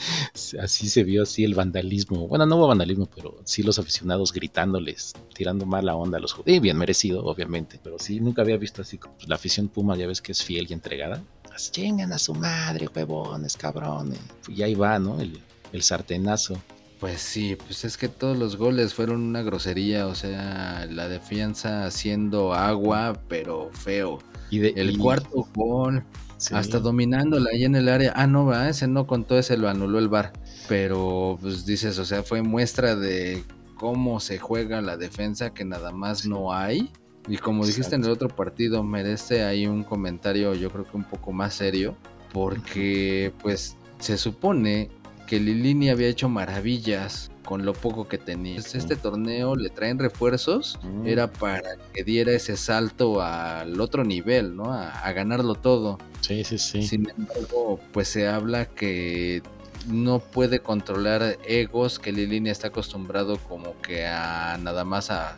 así 0.60 0.90
se 0.90 1.04
vio 1.04 1.24
así 1.24 1.46
el 1.46 1.56
vandalismo. 1.56 2.28
Bueno, 2.28 2.46
no 2.46 2.58
hubo 2.58 2.68
vandalismo, 2.68 3.08
pero 3.16 3.40
sí 3.46 3.64
los 3.64 3.80
aficionados 3.80 4.34
gritándoles, 4.34 5.14
tirando 5.34 5.66
mala 5.66 5.96
onda 5.96 6.18
a 6.18 6.22
los 6.22 6.34
jugadores. 6.34 6.58
Y 6.58 6.60
bien 6.60 6.78
merecido, 6.78 7.24
obviamente, 7.24 7.80
pero 7.82 7.98
sí, 7.98 8.20
nunca 8.20 8.42
había 8.42 8.58
visto 8.58 8.82
así 8.82 8.98
pues, 8.98 9.30
la 9.30 9.36
afición 9.36 9.70
Puma, 9.70 9.96
ya 9.96 10.06
ves 10.06 10.22
que 10.22 10.34
es 10.34 10.44
fiel 10.44 10.68
y 10.70 10.74
entregada. 10.74 11.24
Chingan 11.72 12.12
a 12.12 12.18
su 12.18 12.34
madre, 12.34 12.90
huevones, 12.94 13.56
cabrones. 13.56 14.20
Y 14.48 14.64
ahí 14.64 14.74
va, 14.74 15.00
¿no? 15.00 15.20
El, 15.22 15.40
el 15.72 15.82
sartenazo. 15.82 16.58
Pues 17.02 17.20
sí, 17.20 17.56
pues 17.56 17.84
es 17.84 17.98
que 17.98 18.08
todos 18.08 18.38
los 18.38 18.58
goles 18.58 18.94
fueron 18.94 19.22
una 19.22 19.42
grosería, 19.42 20.06
o 20.06 20.14
sea, 20.14 20.86
la 20.88 21.10
defensa 21.10 21.88
haciendo 21.88 22.54
agua, 22.54 23.20
pero 23.28 23.72
feo. 23.74 24.20
Y 24.52 24.60
de, 24.60 24.74
el 24.78 25.00
cuarto 25.00 25.48
gol, 25.56 26.04
hasta 26.52 26.78
dominándola 26.78 27.50
ahí 27.52 27.66
en 27.66 27.76
el 27.76 27.90
área. 27.90 28.14
Ah, 28.16 28.28
no, 28.28 28.46
va, 28.46 28.70
ese 28.70 28.88
no 28.88 29.08
contó, 29.08 29.40
ese 29.40 29.58
lo 29.58 29.68
anuló 29.68 29.98
el 29.98 30.10
bar. 30.10 30.32
Pero 30.70 31.40
pues 31.42 31.66
dices, 31.66 31.98
o 31.98 32.06
sea, 32.06 32.22
fue 32.22 32.44
muestra 32.44 32.96
de 32.96 33.44
cómo 33.78 34.20
se 34.20 34.38
juega 34.38 34.80
la 34.80 34.96
defensa 34.96 35.56
que 35.56 35.66
nada 35.66 35.92
más 35.92 36.28
no 36.28 36.54
hay. 36.54 36.92
Y 37.28 37.38
como 37.38 37.66
dijiste 37.66 37.96
en 37.96 38.04
el 38.04 38.12
otro 38.12 38.30
partido, 38.30 38.84
merece 38.84 39.44
ahí 39.44 39.66
un 39.66 39.84
comentario, 39.84 40.54
yo 40.54 40.70
creo 40.70 40.86
que 40.86 40.98
un 40.98 41.06
poco 41.06 41.32
más 41.32 41.56
serio, 41.56 41.96
porque 42.32 43.34
pues 43.42 43.76
se 43.98 44.20
supone 44.20 44.92
que 45.32 45.40
Lilini 45.40 45.90
había 45.90 46.10
hecho 46.10 46.28
maravillas 46.28 47.32
con 47.46 47.64
lo 47.64 47.72
poco 47.72 48.06
que 48.06 48.18
tenía. 48.18 48.58
Este 48.58 48.98
torneo 48.98 49.56
le 49.56 49.70
traen 49.70 49.98
refuerzos, 49.98 50.78
mm. 50.84 51.08
era 51.08 51.32
para 51.32 51.78
que 51.94 52.04
diera 52.04 52.34
ese 52.34 52.58
salto 52.58 53.22
al 53.22 53.80
otro 53.80 54.04
nivel, 54.04 54.58
¿no? 54.58 54.74
A, 54.74 55.10
ganarlo 55.14 55.56
todo. 55.56 56.00
Sí, 56.20 56.44
sí, 56.44 56.58
sí. 56.58 56.84
Sin 56.84 57.10
embargo, 57.10 57.80
pues 57.94 58.10
se 58.10 58.28
habla 58.28 58.66
que 58.66 59.42
no 59.88 60.20
puede 60.20 60.60
controlar 60.60 61.38
egos, 61.46 62.00
que 62.00 62.12
Lilini 62.12 62.50
está 62.50 62.68
acostumbrado 62.68 63.38
como 63.38 63.80
que 63.82 64.06
a 64.06 64.58
nada 64.62 64.84
más 64.86 65.12
a, 65.12 65.38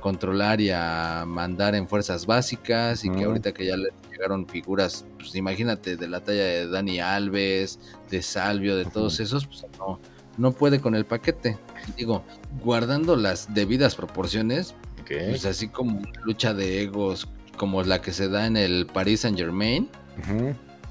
controlar 0.00 0.60
y 0.60 0.70
a 0.70 1.24
mandar 1.26 1.74
en 1.74 1.88
fuerzas 1.88 2.26
básicas 2.26 3.02
y 3.04 3.10
que 3.10 3.24
ahorita 3.24 3.52
que 3.52 3.64
ya 3.64 3.78
le 3.78 3.88
llegaron 4.10 4.46
figuras, 4.46 5.06
pues 5.16 5.34
imagínate, 5.34 5.96
de 5.96 6.06
la 6.06 6.20
talla 6.20 6.44
de 6.44 6.68
Dani 6.68 7.00
Alves, 7.00 7.78
de 8.10 8.20
Salvio, 8.20 8.76
de 8.76 8.84
todos 8.84 9.20
esos, 9.20 9.46
pues 9.46 9.64
no, 9.78 9.98
no 10.36 10.52
puede 10.52 10.80
con 10.80 10.94
el 10.94 11.06
paquete. 11.06 11.56
Digo, 11.96 12.24
guardando 12.62 13.16
las 13.16 13.54
debidas 13.54 13.94
proporciones, 13.94 14.74
pues 15.06 15.46
así 15.46 15.68
como 15.68 16.02
lucha 16.24 16.52
de 16.52 16.82
egos 16.82 17.26
como 17.56 17.82
la 17.82 18.00
que 18.00 18.12
se 18.12 18.28
da 18.28 18.46
en 18.46 18.56
el 18.56 18.86
Paris 18.86 19.20
Saint 19.20 19.36
Germain, 19.36 19.88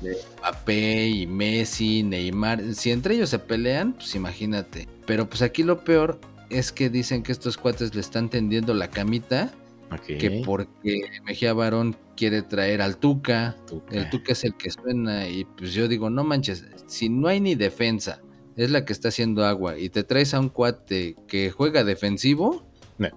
Mbappé 0.01 1.07
y 1.07 1.27
Messi, 1.27 2.03
Neymar, 2.03 2.73
si 2.73 2.91
entre 2.91 3.15
ellos 3.15 3.29
se 3.29 3.39
pelean, 3.39 3.93
pues 3.93 4.15
imagínate. 4.15 4.87
Pero 5.05 5.29
pues 5.29 5.41
aquí 5.41 5.63
lo 5.63 5.83
peor 5.83 6.19
es 6.49 6.71
que 6.71 6.89
dicen 6.89 7.23
que 7.23 7.31
estos 7.31 7.57
cuates 7.57 7.93
le 7.93 8.01
están 8.01 8.29
tendiendo 8.29 8.73
la 8.73 8.89
camita 8.89 9.51
que 9.97 10.43
porque 10.45 11.09
Mejía 11.23 11.53
Barón 11.53 11.95
quiere 12.15 12.41
traer 12.41 12.81
al 12.81 12.97
Tuca, 12.97 13.55
el 13.91 14.09
Tuca 14.09 14.33
es 14.33 14.43
el 14.43 14.55
que 14.55 14.69
suena 14.69 15.27
y 15.27 15.45
pues 15.45 15.73
yo 15.73 15.87
digo, 15.87 16.09
no 16.09 16.23
manches, 16.23 16.65
si 16.85 17.09
no 17.09 17.27
hay 17.27 17.39
ni 17.39 17.55
defensa, 17.55 18.21
es 18.55 18.71
la 18.71 18.85
que 18.85 18.93
está 18.93 19.07
haciendo 19.07 19.45
agua 19.45 19.77
y 19.77 19.89
te 19.89 20.03
traes 20.03 20.33
a 20.33 20.39
un 20.39 20.49
cuate 20.49 21.15
que 21.27 21.49
juega 21.49 21.83
defensivo, 21.83 22.63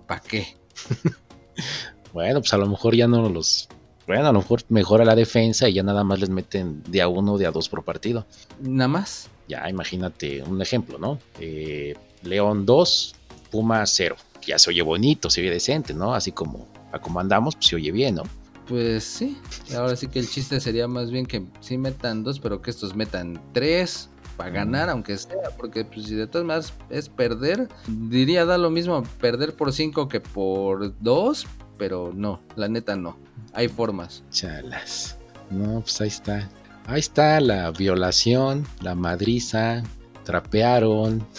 ¿para 0.06 0.20
qué? 0.20 0.56
bueno, 2.12 2.40
pues 2.40 2.52
a 2.52 2.58
lo 2.58 2.66
mejor 2.66 2.94
ya 2.94 3.06
no 3.06 3.28
los... 3.28 3.68
Bueno, 4.12 4.28
a 4.28 4.32
lo 4.32 4.40
mejor 4.40 4.62
mejora 4.68 5.06
la 5.06 5.14
defensa 5.14 5.70
y 5.70 5.72
ya 5.72 5.82
nada 5.82 6.04
más 6.04 6.20
les 6.20 6.28
meten 6.28 6.82
de 6.86 7.00
a 7.00 7.08
uno, 7.08 7.38
de 7.38 7.46
a 7.46 7.50
dos 7.50 7.70
por 7.70 7.82
partido. 7.82 8.26
Nada 8.60 8.88
más. 8.88 9.30
Ya, 9.48 9.66
imagínate 9.70 10.42
un 10.42 10.60
ejemplo, 10.60 10.98
¿no? 10.98 11.18
Eh, 11.40 11.94
León 12.22 12.66
2, 12.66 13.14
Puma 13.50 13.86
0 13.86 14.16
ya 14.46 14.58
se 14.58 14.68
oye 14.68 14.82
bonito, 14.82 15.30
se 15.30 15.40
oye 15.40 15.50
decente, 15.50 15.94
¿no? 15.94 16.14
Así 16.14 16.30
como 16.30 16.68
a 16.92 16.98
como 16.98 17.20
andamos, 17.20 17.54
pues 17.56 17.68
se 17.68 17.76
oye 17.76 17.90
bien, 17.90 18.16
¿no? 18.16 18.24
Pues 18.68 19.02
sí, 19.02 19.38
ahora 19.74 19.96
sí 19.96 20.08
que 20.08 20.18
el 20.18 20.28
chiste 20.28 20.60
sería 20.60 20.86
más 20.88 21.10
bien 21.10 21.24
que 21.24 21.46
sí 21.60 21.78
metan 21.78 22.22
dos, 22.22 22.38
pero 22.38 22.60
que 22.60 22.70
estos 22.70 22.94
metan 22.94 23.40
tres 23.54 24.10
para 24.36 24.50
ganar, 24.50 24.90
aunque 24.90 25.16
sea, 25.16 25.56
porque 25.56 25.86
pues, 25.86 26.06
si 26.06 26.16
de 26.16 26.26
todas 26.26 26.46
maneras 26.46 26.74
es 26.90 27.08
perder, 27.08 27.68
diría 27.86 28.44
da 28.44 28.58
lo 28.58 28.68
mismo 28.68 29.02
perder 29.20 29.54
por 29.54 29.72
cinco 29.72 30.08
que 30.08 30.20
por 30.20 30.98
dos, 31.00 31.46
pero 31.82 32.12
no, 32.14 32.40
la 32.54 32.68
neta 32.68 32.94
no, 32.94 33.18
hay 33.52 33.66
formas. 33.66 34.22
Chalas, 34.30 35.18
no, 35.50 35.80
pues 35.80 36.00
ahí 36.00 36.06
está, 36.06 36.48
ahí 36.86 37.00
está 37.00 37.40
la 37.40 37.72
violación, 37.72 38.64
la 38.82 38.94
madriza, 38.94 39.82
trapearon. 40.22 41.26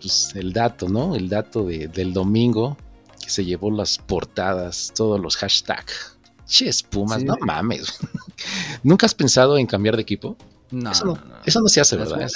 Pues, 0.00 0.36
el 0.36 0.52
dato, 0.52 0.88
¿no? 0.88 1.16
El 1.16 1.28
dato 1.28 1.64
del 1.64 2.12
domingo 2.12 2.76
que 3.20 3.28
se 3.28 3.44
llevó 3.44 3.72
las 3.72 3.98
portadas, 3.98 4.92
todos 4.94 5.18
los 5.20 5.36
hashtags. 5.36 6.16
Che, 6.46 6.68
espumas, 6.68 7.24
no 7.24 7.34
mames. 7.40 7.98
¿Nunca 8.84 9.06
has 9.06 9.14
pensado 9.14 9.58
en 9.58 9.66
cambiar 9.66 9.96
de 9.96 10.02
equipo? 10.02 10.36
No, 10.70 10.92
eso 10.92 11.06
no, 11.06 11.18
eso 11.44 11.60
no 11.60 11.68
se 11.68 11.80
hace, 11.80 11.96
¿verdad? 11.96 12.30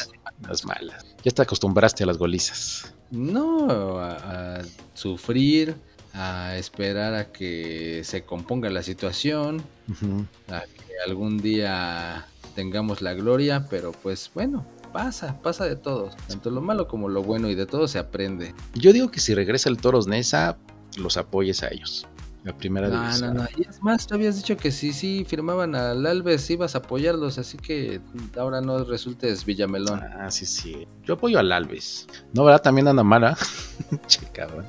Las 0.49 0.65
malas. 0.65 1.07
Ya 1.23 1.31
te 1.31 1.43
acostumbraste 1.43 2.03
a 2.03 2.07
las 2.07 2.19
golizas. 2.19 2.93
No, 3.11 4.01
a, 4.01 4.63
sufrir, 4.95 5.77
a 6.13 6.57
esperar 6.57 7.15
a 7.15 7.33
que 7.33 8.03
se 8.05 8.25
componga 8.25 8.71
la 8.71 8.83
situación, 8.83 9.63
a 10.49 10.63
que 10.63 10.95
algún 11.07 11.39
día 11.39 12.27
tengamos 12.55 13.03
la 13.03 13.15
gloria, 13.15 13.67
pero 13.71 13.93
pues 13.93 14.31
bueno, 14.35 14.67
pasa, 14.93 15.41
pasa 15.41 15.65
de 15.65 15.77
todos, 15.77 16.17
tanto 16.29 16.51
lo 16.51 16.61
malo 16.61 16.89
como 16.89 17.09
lo 17.09 17.23
bueno 17.23 17.49
y 17.49 17.55
de 17.55 17.67
todo 17.67 17.89
se 17.89 17.99
aprende. 17.99 18.55
Yo 18.75 18.93
digo 18.93 19.11
que 19.11 19.21
si 19.21 19.35
regresa 19.35 19.69
el 19.69 19.79
Toros 19.79 20.07
Nesa, 20.07 20.57
los 20.97 21.17
apoyes 21.17 21.63
a 21.63 21.69
ellos. 21.69 22.07
La 22.43 22.57
primera 22.57 22.89
no, 22.89 23.19
No, 23.19 23.35
no, 23.35 23.49
y 23.57 23.69
es 23.69 23.83
más, 23.83 24.07
tú 24.07 24.15
habías 24.15 24.37
dicho 24.37 24.57
que 24.57 24.71
si 24.71 24.95
sí 24.95 25.27
firmaban 25.29 25.75
al 25.75 26.07
Alves 26.07 26.49
ibas 26.49 26.75
a 26.75 26.79
apoyarlos, 26.79 27.37
así 27.37 27.59
que 27.59 28.01
ahora 28.39 28.63
no 28.63 28.83
resultes 28.85 29.45
Villamelón. 29.45 30.01
Ah, 30.01 30.31
sí, 30.31 30.47
sí. 30.47 30.87
Yo 31.05 31.15
apoyo 31.15 31.39
al 31.39 31.53
Alves. 31.53 32.07
No, 32.33 32.45
¿verdad? 32.45 32.63
También 32.63 32.89
anda 32.89 33.03
mala. 33.03 33.37
che, 34.07 34.21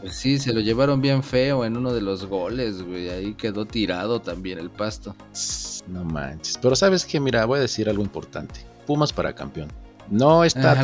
Pues 0.01 0.15
sí, 0.15 0.37
se 0.37 0.51
lo 0.53 0.59
llevaron 0.59 1.01
bien 1.01 1.23
feo 1.23 1.63
en 1.63 1.77
uno 1.77 1.93
de 1.93 2.01
los 2.01 2.25
goles, 2.25 2.81
güey. 2.81 3.09
Ahí 3.09 3.35
quedó 3.35 3.65
tirado 3.65 4.19
también 4.19 4.59
el 4.59 4.69
pasto. 4.69 5.15
No 5.87 6.03
manches. 6.03 6.57
Pero 6.61 6.75
sabes 6.75 7.05
que, 7.05 7.21
mira, 7.21 7.45
voy 7.45 7.59
a 7.59 7.61
decir 7.61 7.89
algo 7.89 8.03
importante. 8.03 8.65
Pumas 8.85 9.13
para 9.13 9.33
campeón. 9.33 9.69
No 10.09 10.43
esta, 10.43 10.77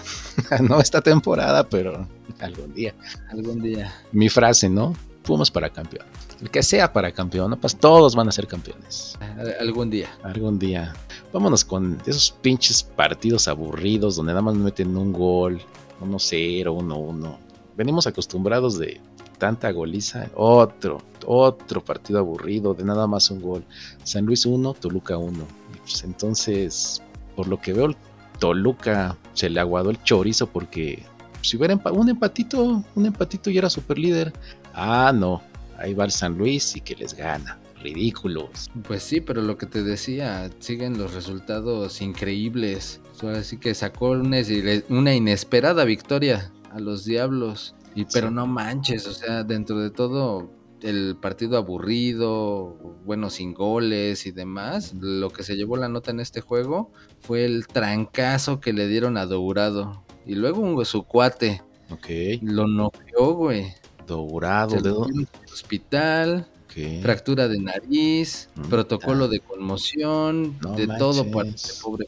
no 0.60 0.80
esta 0.80 1.00
temporada, 1.00 1.66
pero 1.66 2.06
algún 2.40 2.74
día. 2.74 2.94
Algún 3.30 3.62
día. 3.62 3.94
Mi 4.12 4.28
frase, 4.28 4.68
¿no? 4.68 4.94
Fuimos 5.22 5.50
para 5.50 5.70
campeón. 5.70 6.04
El 6.40 6.50
que 6.50 6.62
sea 6.62 6.92
para 6.92 7.12
campeón, 7.12 7.50
no 7.50 7.56
pues 7.58 7.76
todos 7.76 8.14
van 8.14 8.28
a 8.28 8.32
ser 8.32 8.46
campeones. 8.46 9.18
Algún 9.60 9.90
día. 9.90 10.08
Algún 10.22 10.58
día. 10.58 10.92
Vámonos 11.32 11.64
con 11.64 11.98
esos 12.06 12.30
pinches 12.42 12.82
partidos 12.82 13.48
aburridos 13.48 14.16
donde 14.16 14.32
nada 14.32 14.42
más 14.42 14.54
meten 14.54 14.96
un 14.96 15.12
gol, 15.12 15.60
1-0, 16.02 16.64
1-1. 16.64 17.38
Venimos 17.76 18.06
acostumbrados 18.06 18.78
de 18.78 19.00
tanta 19.38 19.70
goliza. 19.70 20.30
Otro, 20.34 20.98
otro 21.26 21.84
partido 21.84 22.18
aburrido 22.18 22.74
de 22.74 22.84
nada 22.84 23.06
más 23.06 23.30
un 23.30 23.40
gol. 23.40 23.64
San 24.04 24.26
Luis 24.26 24.46
1, 24.46 24.74
Toluca 24.74 25.16
1. 25.16 25.46
Pues 25.82 26.04
entonces, 26.04 27.02
por 27.34 27.48
lo 27.48 27.60
que 27.60 27.72
veo, 27.72 27.94
Toluca 28.38 29.16
se 29.32 29.48
le 29.48 29.60
aguadó 29.60 29.90
el 29.90 30.02
chorizo 30.02 30.46
porque 30.46 31.02
si 31.40 31.56
hubiera 31.56 31.78
un 31.92 32.08
empatito, 32.08 32.82
un 32.94 33.06
empatito 33.06 33.50
y 33.50 33.58
era 33.58 33.70
super 33.70 33.98
líder. 33.98 34.32
Ah, 34.74 35.12
no, 35.14 35.40
ahí 35.78 35.94
va 35.94 36.04
el 36.04 36.10
San 36.10 36.36
Luis 36.36 36.76
y 36.76 36.80
que 36.80 36.94
les 36.94 37.14
gana. 37.14 37.58
Ridículos. 37.82 38.70
Pues 38.86 39.02
sí, 39.02 39.20
pero 39.20 39.42
lo 39.42 39.58
que 39.58 39.66
te 39.66 39.82
decía, 39.82 40.50
siguen 40.58 40.98
los 40.98 41.14
resultados 41.14 42.00
increíbles. 42.00 43.00
Así 43.22 43.58
que 43.58 43.74
sacó 43.74 44.10
una, 44.10 45.14
inesperada 45.14 45.84
victoria 45.84 46.50
a 46.72 46.80
los 46.80 47.04
Diablos. 47.04 47.74
Y 47.94 48.04
pero 48.06 48.30
no 48.30 48.46
manches, 48.46 49.06
o 49.06 49.12
sea, 49.12 49.42
dentro 49.44 49.78
de 49.78 49.90
todo 49.90 50.50
el 50.82 51.16
partido 51.16 51.56
aburrido, 51.56 52.76
bueno, 53.04 53.30
sin 53.30 53.54
goles 53.54 54.26
y 54.26 54.32
demás, 54.32 54.94
lo 54.94 55.30
que 55.30 55.42
se 55.42 55.56
llevó 55.56 55.76
la 55.76 55.88
nota 55.88 56.10
en 56.10 56.20
este 56.20 56.42
juego 56.42 56.92
fue 57.20 57.44
el 57.44 57.66
trancazo 57.66 58.60
que 58.60 58.72
le 58.72 58.86
dieron 58.86 59.16
a 59.16 59.26
Dourado. 59.26 60.04
Y 60.26 60.34
luego 60.34 60.60
un, 60.60 60.84
su 60.84 61.04
cuate. 61.04 61.62
Ok. 61.90 62.06
Lo 62.42 62.66
noqueó, 62.66 63.34
güey. 63.34 63.72
Dourado, 64.06 64.80
de 64.80 65.26
hospital. 65.52 66.46
Fractura 67.00 67.48
de 67.48 67.58
nariz, 67.58 68.50
mm, 68.54 68.68
protocolo 68.68 69.28
de 69.28 69.40
conmoción, 69.40 70.58
de 70.76 70.86
todo 70.98 71.30
para 71.30 71.48
este 71.48 71.72
pobre 71.82 72.04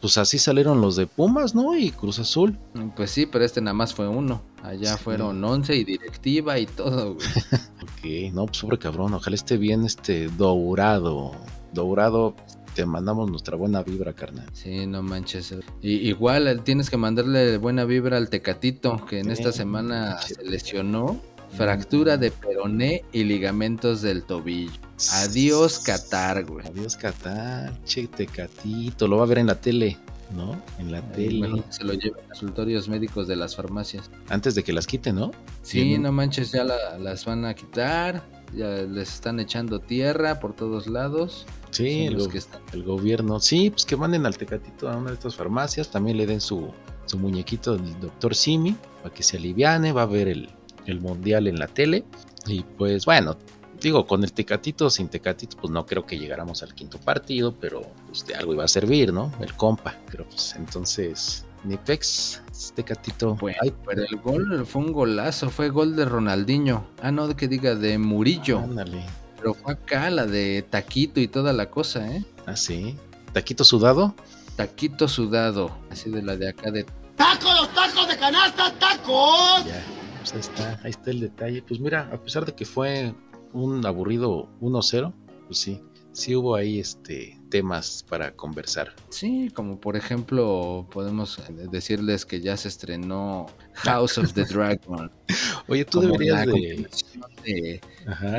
pues 0.00 0.18
así 0.18 0.38
salieron 0.38 0.80
los 0.80 0.96
de 0.96 1.06
Pumas, 1.06 1.54
¿no? 1.54 1.76
Y 1.76 1.92
Cruz 1.92 2.18
Azul. 2.18 2.58
Pues 2.96 3.12
sí, 3.12 3.26
pero 3.26 3.44
este 3.44 3.60
nada 3.60 3.74
más 3.74 3.94
fue 3.94 4.08
uno. 4.08 4.42
Allá 4.64 4.96
fueron 4.96 5.42
11 5.42 5.76
y 5.76 5.84
directiva 5.84 6.58
y 6.58 6.66
todo, 6.66 7.14
güey. 7.14 7.26
ok, 8.30 8.34
no, 8.34 8.46
pues 8.46 8.58
sobre 8.58 8.78
cabrón. 8.78 9.14
Ojalá 9.14 9.36
esté 9.36 9.56
bien 9.56 9.84
este 9.84 10.26
Dourado. 10.26 11.32
Dourado, 11.72 12.34
te 12.74 12.86
mandamos 12.86 13.30
nuestra 13.30 13.56
buena 13.56 13.82
vibra, 13.82 14.12
carnal. 14.12 14.46
Sí, 14.52 14.86
no 14.86 15.02
manches. 15.02 15.54
Y, 15.82 16.08
igual 16.08 16.62
tienes 16.64 16.90
que 16.90 16.96
mandarle 16.96 17.58
buena 17.58 17.84
vibra 17.84 18.16
al 18.16 18.28
Tecatito, 18.30 19.04
que 19.06 19.20
en 19.20 19.30
esta 19.30 19.52
semana 19.52 20.18
se 20.18 20.42
lesionó. 20.44 21.20
Fractura 21.56 22.16
de 22.16 22.30
peroné 22.30 23.04
y 23.12 23.24
ligamentos 23.24 24.02
del 24.02 24.22
tobillo. 24.22 24.70
Adiós 25.14 25.80
Qatar, 25.80 26.44
güey. 26.44 26.64
Adiós 26.64 26.96
Qatar, 26.96 27.76
che 27.84 28.06
Tecatito, 28.06 29.08
lo 29.08 29.16
va 29.16 29.24
a 29.24 29.26
ver 29.26 29.38
en 29.38 29.48
la 29.48 29.60
tele, 29.60 29.98
¿no? 30.32 30.62
En 30.78 30.92
la 30.92 31.02
tele. 31.10 31.64
se 31.70 31.82
lo 31.82 31.94
lleva 31.94 32.18
a 32.20 32.26
consultorios 32.28 32.88
médicos 32.88 33.26
de 33.26 33.34
las 33.34 33.56
farmacias. 33.56 34.12
Antes 34.28 34.54
de 34.54 34.62
que 34.62 34.72
las 34.72 34.86
quiten, 34.86 35.16
¿no? 35.16 35.32
Sí, 35.62 35.98
no 35.98 36.12
manches, 36.12 36.52
ya 36.52 36.62
las 36.62 37.24
van 37.24 37.44
a 37.44 37.54
quitar, 37.54 38.22
ya 38.54 38.68
les 38.82 39.12
están 39.14 39.40
echando 39.40 39.80
tierra 39.80 40.38
por 40.38 40.54
todos 40.54 40.86
lados. 40.86 41.46
Sí, 41.70 42.06
el, 42.06 42.28
que 42.28 42.40
el, 42.72 42.82
gobierno. 42.82 43.40
Sí, 43.40 43.70
pues 43.70 43.84
que 43.84 43.96
manden 43.96 44.26
al 44.26 44.36
Tecatito 44.36 44.88
a 44.88 44.96
una 44.96 45.10
de 45.10 45.14
estas 45.14 45.36
farmacias, 45.36 45.90
también 45.90 46.16
le 46.16 46.26
den 46.26 46.40
su, 46.40 46.70
su 47.06 47.18
muñequito 47.18 47.76
del 47.76 47.98
doctor 48.00 48.34
Simi, 48.34 48.76
para 49.02 49.14
que 49.14 49.22
se 49.22 49.36
aliviane, 49.36 49.92
va 49.92 50.02
a 50.02 50.06
ver 50.06 50.28
el, 50.28 50.50
el 50.86 51.00
mundial 51.00 51.46
en 51.46 51.58
la 51.58 51.68
tele. 51.68 52.04
Y 52.46 52.62
pues 52.62 53.04
bueno, 53.04 53.36
digo, 53.80 54.06
con 54.06 54.22
el 54.24 54.32
Tecatito, 54.32 54.90
sin 54.90 55.08
Tecatito, 55.08 55.56
pues 55.60 55.72
no 55.72 55.86
creo 55.86 56.04
que 56.04 56.18
llegáramos 56.18 56.62
al 56.62 56.74
quinto 56.74 56.98
partido, 56.98 57.54
pero 57.58 57.82
pues 58.06 58.26
de 58.26 58.34
algo 58.34 58.54
iba 58.54 58.64
a 58.64 58.68
servir, 58.68 59.12
¿no? 59.12 59.32
El 59.40 59.54
compa, 59.54 59.96
pero 60.10 60.24
pues 60.24 60.54
entonces, 60.56 61.44
Nipex, 61.64 62.42
Tecatito. 62.74 63.34
Bueno, 63.36 63.58
pero 63.86 64.02
el 64.02 64.16
gol 64.16 64.66
fue 64.66 64.82
un 64.82 64.92
golazo, 64.92 65.50
fue 65.50 65.70
gol 65.70 65.96
de 65.96 66.04
Ronaldinho. 66.04 66.84
Ah, 67.02 67.10
no, 67.10 67.34
que 67.36 67.48
diga 67.48 67.74
de 67.74 67.98
Murillo. 67.98 68.58
Ándale. 68.58 69.04
Pero 69.40 69.54
fue 69.54 69.72
acá 69.72 70.10
la 70.10 70.26
de 70.26 70.64
Taquito 70.68 71.18
y 71.18 71.26
toda 71.26 71.52
la 71.52 71.70
cosa, 71.70 72.06
¿eh? 72.14 72.24
Ah, 72.46 72.56
sí. 72.56 72.96
¿Taquito 73.32 73.64
sudado? 73.64 74.14
Taquito 74.56 75.08
sudado, 75.08 75.74
así 75.90 76.10
de 76.10 76.22
la 76.22 76.36
de 76.36 76.50
acá 76.50 76.70
de... 76.70 76.84
¡Tacos, 77.16 77.54
los 77.54 77.74
tacos 77.74 78.08
de 78.08 78.18
canasta, 78.18 78.72
tacos! 78.78 79.64
Ya, 79.66 79.82
pues 80.18 80.34
ahí 80.34 80.40
está, 80.40 80.80
ahí 80.84 80.90
está 80.90 81.10
el 81.10 81.20
detalle. 81.20 81.62
Pues 81.62 81.80
mira, 81.80 82.10
a 82.12 82.18
pesar 82.18 82.44
de 82.44 82.54
que 82.54 82.66
fue 82.66 83.14
un 83.52 83.84
aburrido 83.86 84.48
1-0, 84.60 85.12
pues 85.46 85.58
sí, 85.58 85.82
sí 86.12 86.36
hubo 86.36 86.54
ahí 86.54 86.78
este 86.78 87.39
temas 87.50 88.04
para 88.08 88.32
conversar. 88.32 88.94
Sí, 89.10 89.50
como 89.54 89.80
por 89.80 89.96
ejemplo, 89.96 90.86
podemos 90.90 91.42
decirles 91.70 92.24
que 92.24 92.40
ya 92.40 92.56
se 92.56 92.68
estrenó 92.68 93.46
House 93.74 94.18
of 94.18 94.32
the 94.32 94.44
Dragon. 94.44 95.10
Oye, 95.68 95.84
tú 95.84 96.00
deberías 96.00 96.46
de... 96.46 97.80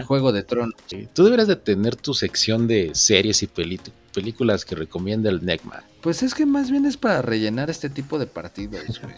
Juego 0.06 0.32
de 0.32 0.44
Tronos. 0.44 0.74
Tú 1.14 1.24
deberías 1.24 1.48
de 1.48 1.56
tener 1.58 1.96
tu 1.96 2.14
sección 2.14 2.68
de 2.68 2.92
series 2.96 3.44
y 3.44 3.48
películas 3.48 4.01
películas 4.12 4.66
que 4.66 4.76
recomienda 4.76 5.30
el 5.30 5.44
Necma. 5.46 5.84
Pues 6.02 6.24
es 6.24 6.34
que 6.34 6.46
más 6.46 6.72
bien 6.72 6.86
es 6.86 6.98
para 6.98 7.22
rellenar 7.22 7.70
este 7.70 7.90
tipo 7.90 8.18
de 8.18 8.26
partidos, 8.26 9.02
güey. 9.02 9.16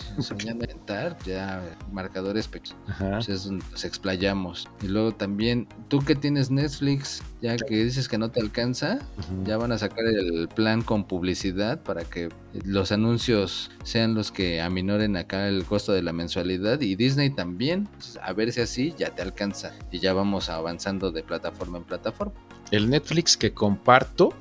ya 1.26 1.62
marcadores 1.92 2.48
pequeños. 2.48 3.30
Es 3.30 3.46
donde 3.46 3.66
nos 3.72 3.86
explayamos. 3.86 4.68
Y 4.82 4.88
luego 4.88 5.14
también, 5.14 5.68
tú 5.88 6.00
que 6.00 6.16
tienes 6.16 6.52
Netflix, 6.52 7.24
ya 7.42 7.56
que 7.56 7.84
dices 7.84 8.10
que 8.10 8.18
no 8.18 8.32
te 8.32 8.42
alcanza, 8.42 9.00
ya 9.46 9.58
van 9.58 9.72
a 9.72 9.78
sacar 9.78 10.06
el 10.06 10.50
plan 10.50 10.82
con 10.82 11.06
publicidad 11.06 11.82
para 11.82 12.04
que 12.04 12.30
los 12.66 12.92
anuncios 12.92 13.72
sean 13.84 14.14
los 14.14 14.32
que 14.32 14.62
aminoren 14.62 15.16
acá 15.16 15.48
el 15.48 15.66
costo 15.66 15.94
de 15.94 16.02
la 16.02 16.14
mensualidad. 16.14 16.82
Y 16.82 16.96
Disney 16.96 17.30
también, 17.30 17.88
a 18.22 18.34
ver 18.34 18.52
si 18.52 18.62
así 18.62 18.94
ya 18.98 19.10
te 19.12 19.22
alcanza. 19.22 19.74
Y 19.92 20.00
ya 20.00 20.14
vamos 20.14 20.50
avanzando 20.50 21.12
de 21.12 21.24
plataforma 21.24 21.78
en 21.78 21.86
plataforma. 21.86 22.34
El 22.72 22.90
Netflix 22.90 23.38
que 23.38 23.54
comparto 23.54 24.34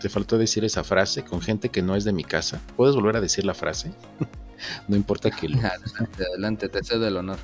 te 0.00 0.08
faltó 0.08 0.38
decir 0.38 0.64
esa 0.64 0.84
frase 0.84 1.24
con 1.24 1.40
gente 1.40 1.68
que 1.68 1.82
no 1.82 1.96
es 1.96 2.04
de 2.04 2.12
mi 2.12 2.24
casa. 2.24 2.60
¿Puedes 2.76 2.94
volver 2.94 3.16
a 3.16 3.20
decir 3.20 3.44
la 3.44 3.54
frase? 3.54 3.92
no 4.88 4.96
importa 4.96 5.30
que 5.30 5.48
lo... 5.48 5.58
Adelante, 5.58 6.24
adelante, 6.30 6.68
te 6.68 6.84
cedo 6.84 7.06
el 7.06 7.16
honor. 7.16 7.38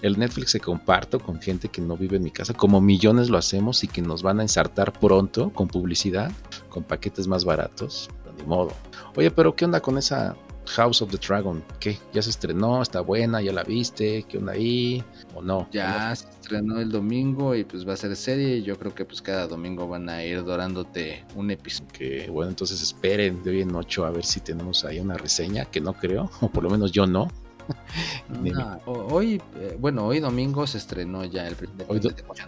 El 0.00 0.18
Netflix 0.18 0.52
se 0.52 0.60
comparto 0.60 1.20
con 1.20 1.40
gente 1.40 1.68
que 1.68 1.82
no 1.82 1.96
vive 1.96 2.16
en 2.16 2.22
mi 2.22 2.30
casa, 2.30 2.54
como 2.54 2.80
millones 2.80 3.28
lo 3.28 3.38
hacemos 3.38 3.84
y 3.84 3.88
que 3.88 4.02
nos 4.02 4.22
van 4.22 4.40
a 4.40 4.42
ensartar 4.42 4.92
pronto 4.92 5.52
con 5.52 5.68
publicidad, 5.68 6.32
con 6.70 6.82
paquetes 6.82 7.26
más 7.28 7.44
baratos. 7.44 8.08
Ni 8.38 8.44
modo. 8.44 8.72
Oye, 9.14 9.30
pero 9.30 9.54
¿qué 9.54 9.66
onda 9.66 9.80
con 9.80 9.98
esa 9.98 10.34
House 10.66 11.02
of 11.02 11.10
the 11.10 11.18
Dragon, 11.18 11.62
¿qué? 11.80 11.98
¿Ya 12.12 12.22
se 12.22 12.30
estrenó? 12.30 12.82
¿Está 12.82 13.00
buena? 13.00 13.40
¿Ya 13.40 13.52
la 13.52 13.64
viste? 13.64 14.24
¿Qué 14.28 14.38
onda 14.38 14.52
ahí? 14.52 15.02
¿O 15.34 15.42
no? 15.42 15.68
Ya 15.72 16.14
se 16.14 16.28
estrenó 16.28 16.78
el 16.80 16.90
domingo 16.90 17.54
y 17.54 17.64
pues 17.64 17.86
va 17.86 17.94
a 17.94 17.96
ser 17.96 18.14
serie. 18.16 18.58
Y 18.58 18.62
yo 18.62 18.78
creo 18.78 18.94
que 18.94 19.04
pues 19.04 19.20
cada 19.20 19.46
domingo 19.46 19.88
van 19.88 20.08
a 20.08 20.24
ir 20.24 20.44
dorándote 20.44 21.24
un 21.34 21.50
episodio. 21.50 21.88
Que 21.92 22.30
bueno, 22.30 22.50
entonces 22.50 22.80
esperen 22.82 23.42
de 23.42 23.50
hoy 23.50 23.60
en 23.62 23.74
ocho 23.74 24.04
a 24.04 24.10
ver 24.10 24.24
si 24.24 24.40
tenemos 24.40 24.84
ahí 24.84 25.00
una 25.00 25.14
reseña, 25.14 25.64
que 25.66 25.80
no 25.80 25.92
creo, 25.92 26.30
o 26.40 26.48
por 26.48 26.62
lo 26.62 26.70
menos 26.70 26.92
yo 26.92 27.06
no. 27.06 27.28
hoy, 28.86 29.40
eh, 29.56 29.76
bueno, 29.78 30.06
hoy 30.06 30.18
domingo 30.18 30.66
se 30.66 30.78
estrenó 30.78 31.24
ya 31.24 31.46
el 31.46 31.56
hoy 31.86 32.00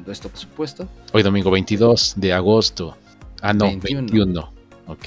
esto, 0.09 0.29
por 0.29 0.39
supuesto. 0.39 0.89
Hoy 1.13 1.23
domingo 1.23 1.51
22 1.51 2.15
de 2.17 2.33
agosto. 2.33 2.97
Ah, 3.41 3.53
no, 3.53 3.67
21. 3.67 4.54
Ok, 4.87 5.07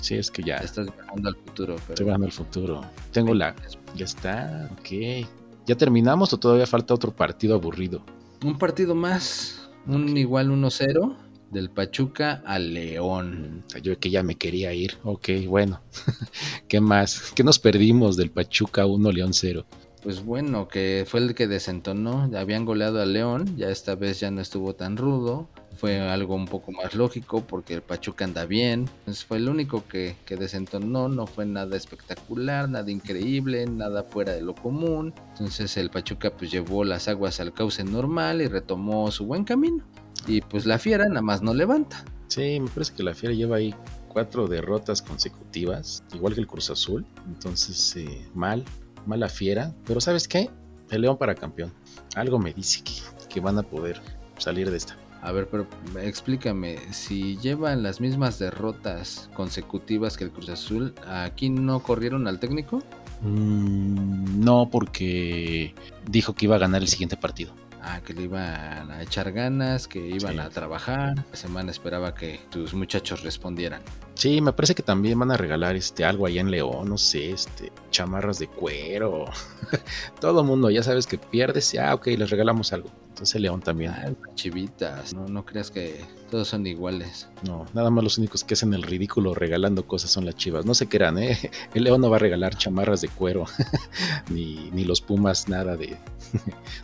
sí, 0.00 0.16
es 0.16 0.30
que 0.30 0.42
ya. 0.42 0.56
Estás 0.56 0.86
viajando 0.94 1.28
al 1.28 1.36
futuro. 1.36 1.76
Pero... 1.76 1.92
Estoy 1.92 2.04
viajando 2.04 2.26
al 2.26 2.32
futuro. 2.32 2.80
Tengo 3.12 3.34
la. 3.34 3.54
Ya 3.94 4.04
está, 4.04 4.70
ok. 4.78 5.26
¿Ya 5.66 5.76
terminamos 5.76 6.32
o 6.32 6.38
todavía 6.38 6.66
falta 6.66 6.94
otro 6.94 7.12
partido 7.12 7.54
aburrido? 7.54 8.02
Un 8.44 8.58
partido 8.58 8.94
más. 8.94 9.68
Un 9.86 10.16
igual 10.16 10.50
1-0 10.50 11.16
del 11.50 11.70
Pachuca 11.70 12.42
al 12.46 12.74
León. 12.74 13.64
Yo 13.82 13.98
que 13.98 14.10
ya 14.10 14.22
me 14.22 14.36
quería 14.36 14.72
ir. 14.72 14.98
Ok, 15.04 15.28
bueno. 15.46 15.80
¿Qué 16.68 16.80
más? 16.80 17.32
¿Qué 17.32 17.44
nos 17.44 17.58
perdimos 17.58 18.16
del 18.16 18.30
Pachuca 18.30 18.86
1 18.86 19.12
León 19.12 19.34
0? 19.34 19.66
Pues 20.02 20.24
bueno, 20.24 20.66
que 20.66 21.04
fue 21.06 21.20
el 21.20 21.34
que 21.34 21.46
desentonó. 21.46 22.30
Habían 22.34 22.64
goleado 22.64 23.02
al 23.02 23.12
León. 23.12 23.56
Ya 23.58 23.68
esta 23.68 23.94
vez 23.96 24.20
ya 24.20 24.30
no 24.30 24.40
estuvo 24.40 24.74
tan 24.74 24.96
rudo 24.96 25.48
fue 25.80 25.98
algo 25.98 26.34
un 26.34 26.44
poco 26.44 26.72
más 26.72 26.94
lógico 26.94 27.40
porque 27.40 27.72
el 27.72 27.80
Pachuca 27.80 28.26
anda 28.26 28.44
bien. 28.44 28.80
Entonces 29.00 29.24
fue 29.24 29.38
el 29.38 29.48
único 29.48 29.82
que, 29.88 30.14
que 30.26 30.36
desentonó, 30.36 31.08
no 31.08 31.26
fue 31.26 31.46
nada 31.46 31.74
espectacular, 31.74 32.68
nada 32.68 32.90
increíble, 32.90 33.64
nada 33.64 34.02
fuera 34.02 34.32
de 34.32 34.42
lo 34.42 34.54
común. 34.54 35.14
Entonces 35.30 35.78
el 35.78 35.88
Pachuca 35.88 36.30
pues 36.36 36.50
llevó 36.50 36.84
las 36.84 37.08
aguas 37.08 37.40
al 37.40 37.54
cauce 37.54 37.82
normal 37.82 38.42
y 38.42 38.46
retomó 38.46 39.10
su 39.10 39.24
buen 39.24 39.44
camino. 39.44 39.82
Y 40.26 40.42
pues 40.42 40.66
la 40.66 40.78
fiera 40.78 41.08
nada 41.08 41.22
más 41.22 41.40
no 41.40 41.54
levanta. 41.54 42.04
Sí, 42.28 42.60
me 42.60 42.68
parece 42.68 42.92
que 42.94 43.02
la 43.02 43.14
fiera 43.14 43.34
lleva 43.34 43.56
ahí 43.56 43.74
cuatro 44.08 44.48
derrotas 44.48 45.00
consecutivas, 45.00 46.04
igual 46.12 46.34
que 46.34 46.40
el 46.40 46.46
Cruz 46.46 46.68
Azul. 46.68 47.06
Entonces, 47.26 47.96
eh, 47.96 48.28
mal, 48.34 48.64
mala 49.06 49.30
fiera. 49.30 49.74
Pero 49.86 50.00
¿sabes 50.02 50.28
qué? 50.28 50.50
El 50.90 51.00
León 51.00 51.16
para 51.16 51.34
campeón. 51.34 51.72
Algo 52.16 52.38
me 52.38 52.52
dice 52.52 52.84
que, 52.84 52.92
que 53.30 53.40
van 53.40 53.58
a 53.58 53.62
poder 53.62 54.02
salir 54.36 54.70
de 54.70 54.76
esta. 54.76 54.99
A 55.22 55.32
ver, 55.32 55.48
pero 55.48 55.66
explícame, 56.02 56.78
si 56.92 57.36
llevan 57.38 57.82
las 57.82 58.00
mismas 58.00 58.38
derrotas 58.38 59.28
consecutivas 59.34 60.16
que 60.16 60.24
el 60.24 60.30
Cruz 60.30 60.48
Azul, 60.48 60.94
¿aquí 61.06 61.50
no 61.50 61.80
corrieron 61.82 62.26
al 62.26 62.38
técnico? 62.40 62.82
Mm, 63.20 64.42
no, 64.42 64.70
porque 64.70 65.74
dijo 66.06 66.34
que 66.34 66.46
iba 66.46 66.56
a 66.56 66.58
ganar 66.58 66.80
el 66.80 66.88
siguiente 66.88 67.16
partido. 67.18 67.54
Ah, 67.82 68.00
que 68.04 68.12
le 68.12 68.22
iban 68.24 68.90
a 68.90 69.02
echar 69.02 69.32
ganas, 69.32 69.88
que 69.88 70.06
iban 70.06 70.34
Sí. 70.34 70.38
a 70.38 70.48
trabajar. 70.50 71.24
La 71.30 71.36
semana 71.36 71.70
esperaba 71.70 72.14
que 72.14 72.40
tus 72.50 72.74
muchachos 72.74 73.22
respondieran. 73.22 73.80
Sí, 74.14 74.40
me 74.40 74.52
parece 74.52 74.74
que 74.74 74.82
también 74.82 75.18
van 75.18 75.30
a 75.30 75.36
regalar 75.36 75.76
este 75.76 76.04
algo 76.04 76.26
allá 76.26 76.40
en 76.40 76.50
León, 76.50 76.88
no 76.88 76.98
sé, 76.98 77.30
este 77.30 77.72
chamarras 77.90 78.38
de 78.38 78.48
cuero. 78.48 79.26
Todo 80.20 80.44
mundo, 80.44 80.70
ya 80.70 80.82
sabes 80.82 81.06
que 81.06 81.18
pierdes, 81.18 81.74
ah, 81.78 81.94
ok, 81.94 82.08
les 82.08 82.30
regalamos 82.30 82.72
algo. 82.72 82.90
Entonces 83.20 83.40
León 83.40 83.60
también. 83.60 83.90
Ah, 83.90 84.10
chivitas, 84.34 85.12
no, 85.12 85.26
no 85.26 85.44
creas 85.44 85.70
que 85.70 86.00
todos 86.30 86.48
son 86.48 86.66
iguales. 86.66 87.28
No, 87.42 87.66
nada 87.74 87.90
más 87.90 88.04
los 88.04 88.16
únicos 88.18 88.44
que 88.44 88.54
hacen 88.54 88.72
el 88.72 88.82
ridículo 88.82 89.34
regalando 89.34 89.86
cosas 89.86 90.10
son 90.10 90.24
las 90.24 90.36
chivas. 90.36 90.64
No 90.64 90.74
se 90.74 90.88
crean, 90.88 91.18
¿eh? 91.18 91.36
El 91.74 91.84
León 91.84 92.00
no 92.00 92.08
va 92.08 92.16
a 92.16 92.20
regalar 92.20 92.56
chamarras 92.56 93.00
de 93.00 93.08
cuero, 93.08 93.44
ni, 94.30 94.70
ni 94.70 94.84
los 94.84 95.00
Pumas, 95.00 95.48
nada 95.48 95.76
de 95.76 95.98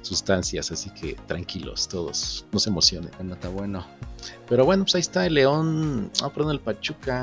sustancias. 0.02 0.70
Así 0.72 0.90
que 0.90 1.14
tranquilos, 1.26 1.88
todos, 1.88 2.44
no 2.52 2.58
se 2.58 2.70
emocionen. 2.70 3.10
Bueno, 3.16 3.34
está 3.34 3.48
bueno. 3.48 3.86
Pero 4.48 4.64
bueno, 4.64 4.84
pues 4.84 4.96
ahí 4.96 5.00
está 5.00 5.24
el 5.24 5.34
León. 5.34 6.10
Ah, 6.22 6.28
perdón, 6.28 6.52
el 6.52 6.60
Pachuca. 6.60 7.15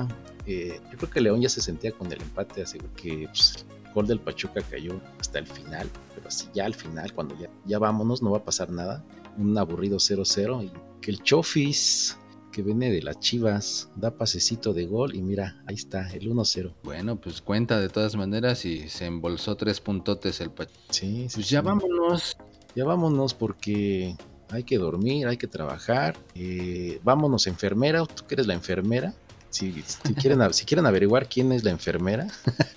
Eh, 0.46 0.80
yo 0.92 0.98
creo 0.98 1.10
que 1.10 1.22
León 1.22 1.42
ya 1.42 1.50
se 1.50 1.62
sentía 1.62 1.92
con 1.92 2.12
el 2.12 2.22
empate, 2.22 2.62
así 2.64 2.78
que 2.96 3.28
pues, 3.30 3.66
el 3.86 3.94
gol 3.94 4.08
del 4.08 4.20
Pachuca 4.20 4.62
cayó 4.70 5.00
hasta 5.20 5.40
el 5.40 5.48
final. 5.48 5.90
Pero 6.16 6.28
así 6.28 6.48
ya 6.54 6.66
al 6.66 6.74
final, 6.74 7.14
cuando 7.14 7.38
ya, 7.40 7.50
ya 7.66 7.80
vámonos, 7.80 8.22
no 8.22 8.32
va 8.32 8.40
a 8.40 8.44
pasar 8.44 8.70
nada. 8.70 9.04
Un 9.38 9.58
aburrido 9.58 9.98
0-0 9.98 10.66
y 10.66 10.72
que 11.02 11.12
el 11.12 11.22
Chofis, 11.24 12.18
que 12.52 12.62
viene 12.62 12.92
de 12.92 13.02
las 13.02 13.20
Chivas, 13.20 13.90
da 13.96 14.12
pasecito 14.16 14.74
de 14.74 14.86
gol 14.86 15.16
y 15.16 15.22
mira, 15.22 15.64
ahí 15.66 15.76
está, 15.76 16.08
el 16.14 16.30
1-0. 16.30 16.74
Bueno, 16.84 17.16
pues 17.20 17.42
cuenta 17.42 17.80
de 17.80 17.90
todas 17.90 18.16
maneras 18.16 18.64
y 18.66 18.90
se 18.90 19.06
embolsó 19.06 19.56
tres 19.56 19.80
puntotes 19.82 20.40
el 20.42 20.52
Pachuca. 20.52 20.80
Sí, 20.90 21.28
sí, 21.30 21.36
Pues 21.36 21.48
sí. 21.48 21.54
ya 21.54 21.62
vámonos. 21.62 22.38
Ya 22.76 22.86
vámonos 22.86 23.34
porque 23.34 24.16
hay 24.50 24.64
que 24.64 24.78
dormir, 24.78 25.28
hay 25.28 25.38
que 25.38 25.48
trabajar. 25.48 26.16
Eh, 26.36 27.00
vámonos, 27.04 27.48
enfermera. 27.48 28.06
¿Tú 28.06 28.26
que 28.28 28.36
eres 28.36 28.46
la 28.48 28.54
enfermera? 28.54 29.14
Si, 29.54 29.84
si 29.84 30.14
quieren, 30.16 30.54
si 30.54 30.66
quieren 30.66 30.86
averiguar 30.88 31.30
quién 31.30 31.52
es 31.52 31.64
la 31.64 31.70
enfermera, 31.70 32.28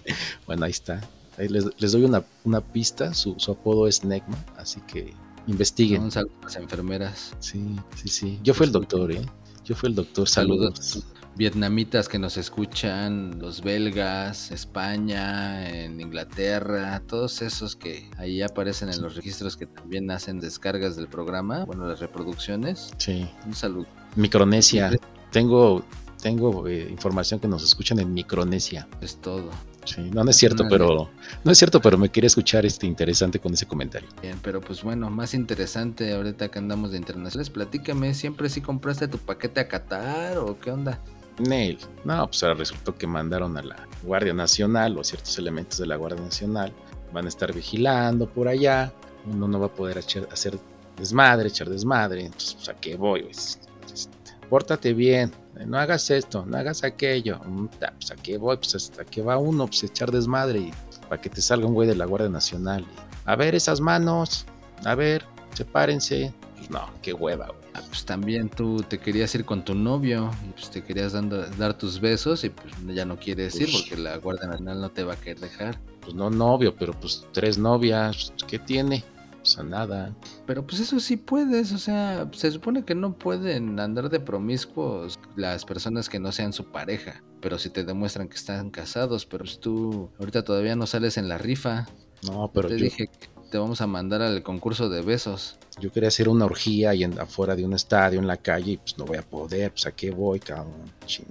bueno, 0.47 0.67
ahí 0.67 0.73
está. 0.73 1.01
Ahí 1.39 1.49
les, 1.49 1.65
les 1.79 1.93
doy 1.93 2.05
una, 2.05 2.23
una 2.45 2.61
pista. 2.61 3.15
Su, 3.15 3.35
su 3.39 3.53
apodo 3.53 3.89
es 3.89 4.05
Negma, 4.05 4.37
así 4.59 4.81
que 4.83 5.15
investiguen. 5.47 6.03
Un 6.03 6.11
saludo 6.11 6.35
a 6.43 6.45
las 6.45 6.57
enfermeras. 6.57 7.35
Sí, 7.41 7.77
sí, 7.95 8.09
sí. 8.09 8.41
Yo 8.43 8.53
fui 8.53 8.67
el 8.67 8.73
doctor, 8.73 9.11
¿eh? 9.11 9.25
Yo 9.65 9.75
fui 9.75 9.89
el 9.89 9.95
doctor. 9.95 10.29
Saludos. 10.29 10.79
Saludos. 10.79 11.13
Vietnamitas 11.37 12.09
que 12.09 12.19
nos 12.19 12.39
escuchan, 12.39 13.39
los 13.39 13.61
belgas, 13.61 14.51
España, 14.51 15.69
en 15.69 16.01
Inglaterra, 16.01 17.03
todos 17.07 17.43
esos 17.43 17.77
que 17.77 18.11
ahí 18.17 18.41
aparecen 18.41 18.89
en 18.89 19.03
los 19.03 19.17
registros 19.17 19.55
que 19.55 19.67
también 19.67 20.11
hacen 20.11 20.41
descargas 20.41 20.97
del 20.97 21.09
programa, 21.09 21.67
bueno, 21.67 21.87
las 21.87 22.01
reproducciones. 22.01 22.91
Sí. 22.97 23.29
Un 23.45 23.55
saludo. 23.55 23.87
Micronesia. 24.15 24.99
Tengo, 25.31 25.85
tengo 26.21 26.67
eh, 26.67 26.89
información 26.91 27.41
que 27.41 27.49
nos 27.49 27.63
escuchan 27.63 27.99
en 27.99 28.13
Micronesia. 28.13 28.89
Es 29.01 29.17
todo. 29.17 29.51
Sí, 29.85 30.11
no, 30.13 30.25
no 30.25 30.31
es 30.31 30.37
cierto, 30.37 30.65
pero 30.69 31.09
no 31.45 31.53
es 31.53 31.59
cierto, 31.59 31.81
pero 31.81 31.97
me 31.97 32.09
quería 32.09 32.27
escuchar 32.27 32.67
este 32.67 32.87
interesante 32.87 33.39
con 33.39 33.55
ese 33.55 33.67
comentario. 33.67 34.09
Bien, 34.21 34.39
pero 34.43 34.61
pues 34.61 34.83
bueno, 34.83 35.09
más 35.11 35.33
interesante 35.33 36.13
ahorita 36.13 36.49
que 36.49 36.59
andamos 36.59 36.91
de 36.91 36.99
internacionales, 36.99 37.51
platícame, 37.51 38.13
¿siempre 38.15 38.49
sí 38.49 38.61
compraste 38.61 39.07
tu 39.07 39.19
paquete 39.19 39.61
a 39.61 39.69
Qatar 39.69 40.39
o 40.39 40.59
qué 40.59 40.73
onda? 40.73 41.01
Nail. 41.39 41.79
No, 42.05 42.27
pues 42.27 42.43
ahora 42.43 42.57
resultó 42.57 42.97
que 42.97 43.07
mandaron 43.07 43.57
a 43.57 43.63
la 43.63 43.77
Guardia 44.03 44.33
Nacional 44.33 44.99
o 44.99 45.05
ciertos 45.05 45.39
elementos 45.39 45.79
de 45.79 45.87
la 45.87 45.97
Guardia 45.97 46.23
Nacional. 46.23 46.73
Van 47.13 47.27
a 47.27 47.29
estar 47.29 47.53
vigilando 47.55 48.29
por 48.29 48.49
allá. 48.49 48.93
Uno 49.27 49.47
no 49.47 49.61
va 49.61 49.67
a 49.67 49.75
poder 49.75 49.99
hacer 49.99 50.59
desmadre, 50.97 51.49
echar 51.49 51.69
desmadre. 51.69 52.25
Entonces, 52.25 52.55
pues, 52.55 52.69
¿a 52.69 52.75
qué 52.75 52.97
voy? 52.97 53.23
Pues, 53.23 53.61
este, 53.93 54.11
pórtate 54.49 54.95
bien. 54.95 55.31
No 55.65 55.79
hagas 55.79 56.11
esto, 56.11 56.45
no 56.47 56.57
hagas 56.59 56.85
aquello. 56.85 57.39
Mm, 57.47 57.67
Pues, 57.69 58.11
¿a 58.11 58.17
qué 58.17 58.37
voy? 58.37 58.57
Pues, 58.57 58.75
¿hasta 58.75 59.05
qué 59.05 59.23
va 59.23 59.39
uno? 59.39 59.67
Pues, 59.67 59.83
echar 59.85 60.11
desmadre 60.11 60.59
y 60.61 60.71
para 61.09 61.21
que 61.21 61.31
te 61.31 61.41
salga 61.41 61.67
un 61.67 61.75
güey 61.75 61.89
de 61.89 61.95
la 61.97 62.05
Guardia 62.05 62.29
Nacional. 62.29 62.83
y, 62.83 63.29
a 63.29 63.37
ver 63.37 63.55
esas 63.55 63.81
manos. 63.81 64.45
A 64.85 64.95
ver, 64.95 65.25
sepárense. 65.55 66.33
Pues, 66.57 66.71
no, 66.71 66.89
qué 67.03 67.13
hueva, 67.13 67.47
güey. 67.47 67.59
Ah, 67.75 67.83
pues 67.89 68.05
también 68.07 68.49
tú 68.49 68.79
te 68.89 68.99
querías 68.99 69.35
ir 69.35 69.45
con 69.45 69.63
tu 69.65 69.75
novio 69.75 70.31
y 70.49 70.53
pues 70.53 70.71
te 70.71 70.83
querías 70.83 71.13
dando- 71.13 71.47
dar 71.59 71.77
tus 71.77 72.01
besos 72.01 72.43
y 72.45 72.49
pues 72.49 72.73
ya 72.95 73.05
no 73.05 73.19
quieres 73.19 73.55
ir 73.61 73.69
Uy. 73.69 73.73
porque 73.83 74.01
la 74.03 74.17
Guardia 74.17 74.47
Nacional 74.49 74.81
no 74.81 74.89
te 74.91 75.05
va 75.05 75.13
a 75.13 75.17
querer 75.17 75.41
dejar. 75.41 75.79
Pues 76.01 76.15
no 76.15 76.31
novio, 76.31 76.75
pero 76.75 76.93
pues 76.95 77.27
tres 77.33 77.59
novias. 77.59 78.33
pues, 78.39 78.45
¿Qué 78.51 78.59
tiene? 78.59 79.05
Pues 79.47 79.59
a 79.59 79.63
nada. 79.63 80.13
Pero 80.45 80.67
pues 80.67 80.81
eso 80.81 80.99
sí 80.99 81.17
puedes, 81.17 81.73
o 81.73 81.79
sea, 81.79 82.29
se 82.33 82.51
supone 82.51 82.85
que 82.85 82.97
no 82.97 83.17
pueden 83.17 83.79
andar 83.79 84.11
de 84.11 84.19
promiscuos 84.19 85.21
las 85.37 85.65
personas 85.65 86.09
que 86.09 86.19
no 86.19 86.33
sean 86.33 86.53
su 86.53 86.73
pareja, 86.73 87.23
pero 87.41 87.57
si 87.57 87.71
te 87.71 87.85
demuestran 87.85 88.27
que 88.27 88.35
están 88.35 88.71
casados, 88.71 89.25
pero 89.25 89.45
pues 89.45 89.61
tú 89.61 90.11
ahorita 90.19 90.43
todavía 90.43 90.75
no 90.75 90.89
sales 90.89 91.17
en 91.17 91.29
la 91.29 91.39
rifa. 91.39 91.87
No, 92.25 92.51
pero 92.53 92.67
te 92.67 92.77
yo, 92.77 92.85
dije 92.87 93.07
que 93.07 93.29
te 93.49 93.59
vamos 93.59 93.81
a 93.81 93.87
mandar 93.87 94.21
al 94.21 94.43
concurso 94.43 94.89
de 94.89 95.03
besos. 95.03 95.57
yo 95.79 95.93
quería 95.93 96.09
hacer 96.09 96.29
una 96.29 96.47
orgía 96.47 96.93
y 96.95 97.05
en, 97.05 97.17
afuera 97.21 97.55
de 97.55 97.65
un 97.65 97.73
estadio 97.73 98.19
en 98.19 98.27
la 98.27 98.39
calle 98.39 98.73
y 98.73 98.77
pues 98.79 98.99
no 98.99 99.05
voy 99.05 99.19
a 99.19 99.23
poder. 99.23 99.71
Pues 99.71 99.87
a 99.87 99.93
qué 99.93 100.11
voy, 100.11 100.41
cabrón. 100.41 100.91
Ching. 101.07 101.25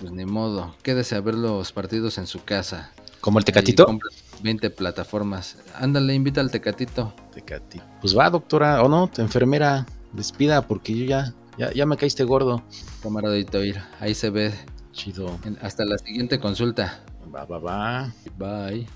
Pues 0.00 0.10
ni 0.10 0.24
modo, 0.24 0.74
quédese 0.82 1.16
a 1.16 1.20
ver 1.20 1.34
los 1.34 1.70
partidos 1.70 2.16
en 2.16 2.26
su 2.26 2.42
casa. 2.44 2.92
¿Como 3.22 3.38
el 3.38 3.44
tecatito? 3.46 3.86
compra 3.86 4.10
20 4.42 4.68
plataformas. 4.70 5.56
Ándale, 5.76 6.12
invita 6.14 6.40
al 6.42 6.50
Tecatito. 6.50 7.14
Tecati. 7.32 7.80
Pues 8.00 8.16
va, 8.18 8.28
doctora, 8.28 8.82
o 8.82 8.88
no, 8.88 9.08
enfermera, 9.16 9.86
despida 10.12 10.60
porque 10.62 10.94
yo 10.98 11.04
ya, 11.06 11.32
ya, 11.56 11.72
ya 11.72 11.86
me 11.86 11.96
caíste 11.96 12.24
gordo. 12.24 12.62
Camaradito 13.02 13.64
ir. 13.64 13.80
Ahí 14.00 14.14
se 14.14 14.28
ve. 14.30 14.52
Chido. 14.92 15.38
En- 15.44 15.56
Hasta 15.62 15.84
la 15.86 15.96
siguiente 15.98 16.38
consulta. 16.38 17.00
Va, 17.34 17.44
va, 17.46 17.58
va. 17.58 18.12
Bye. 18.36 18.86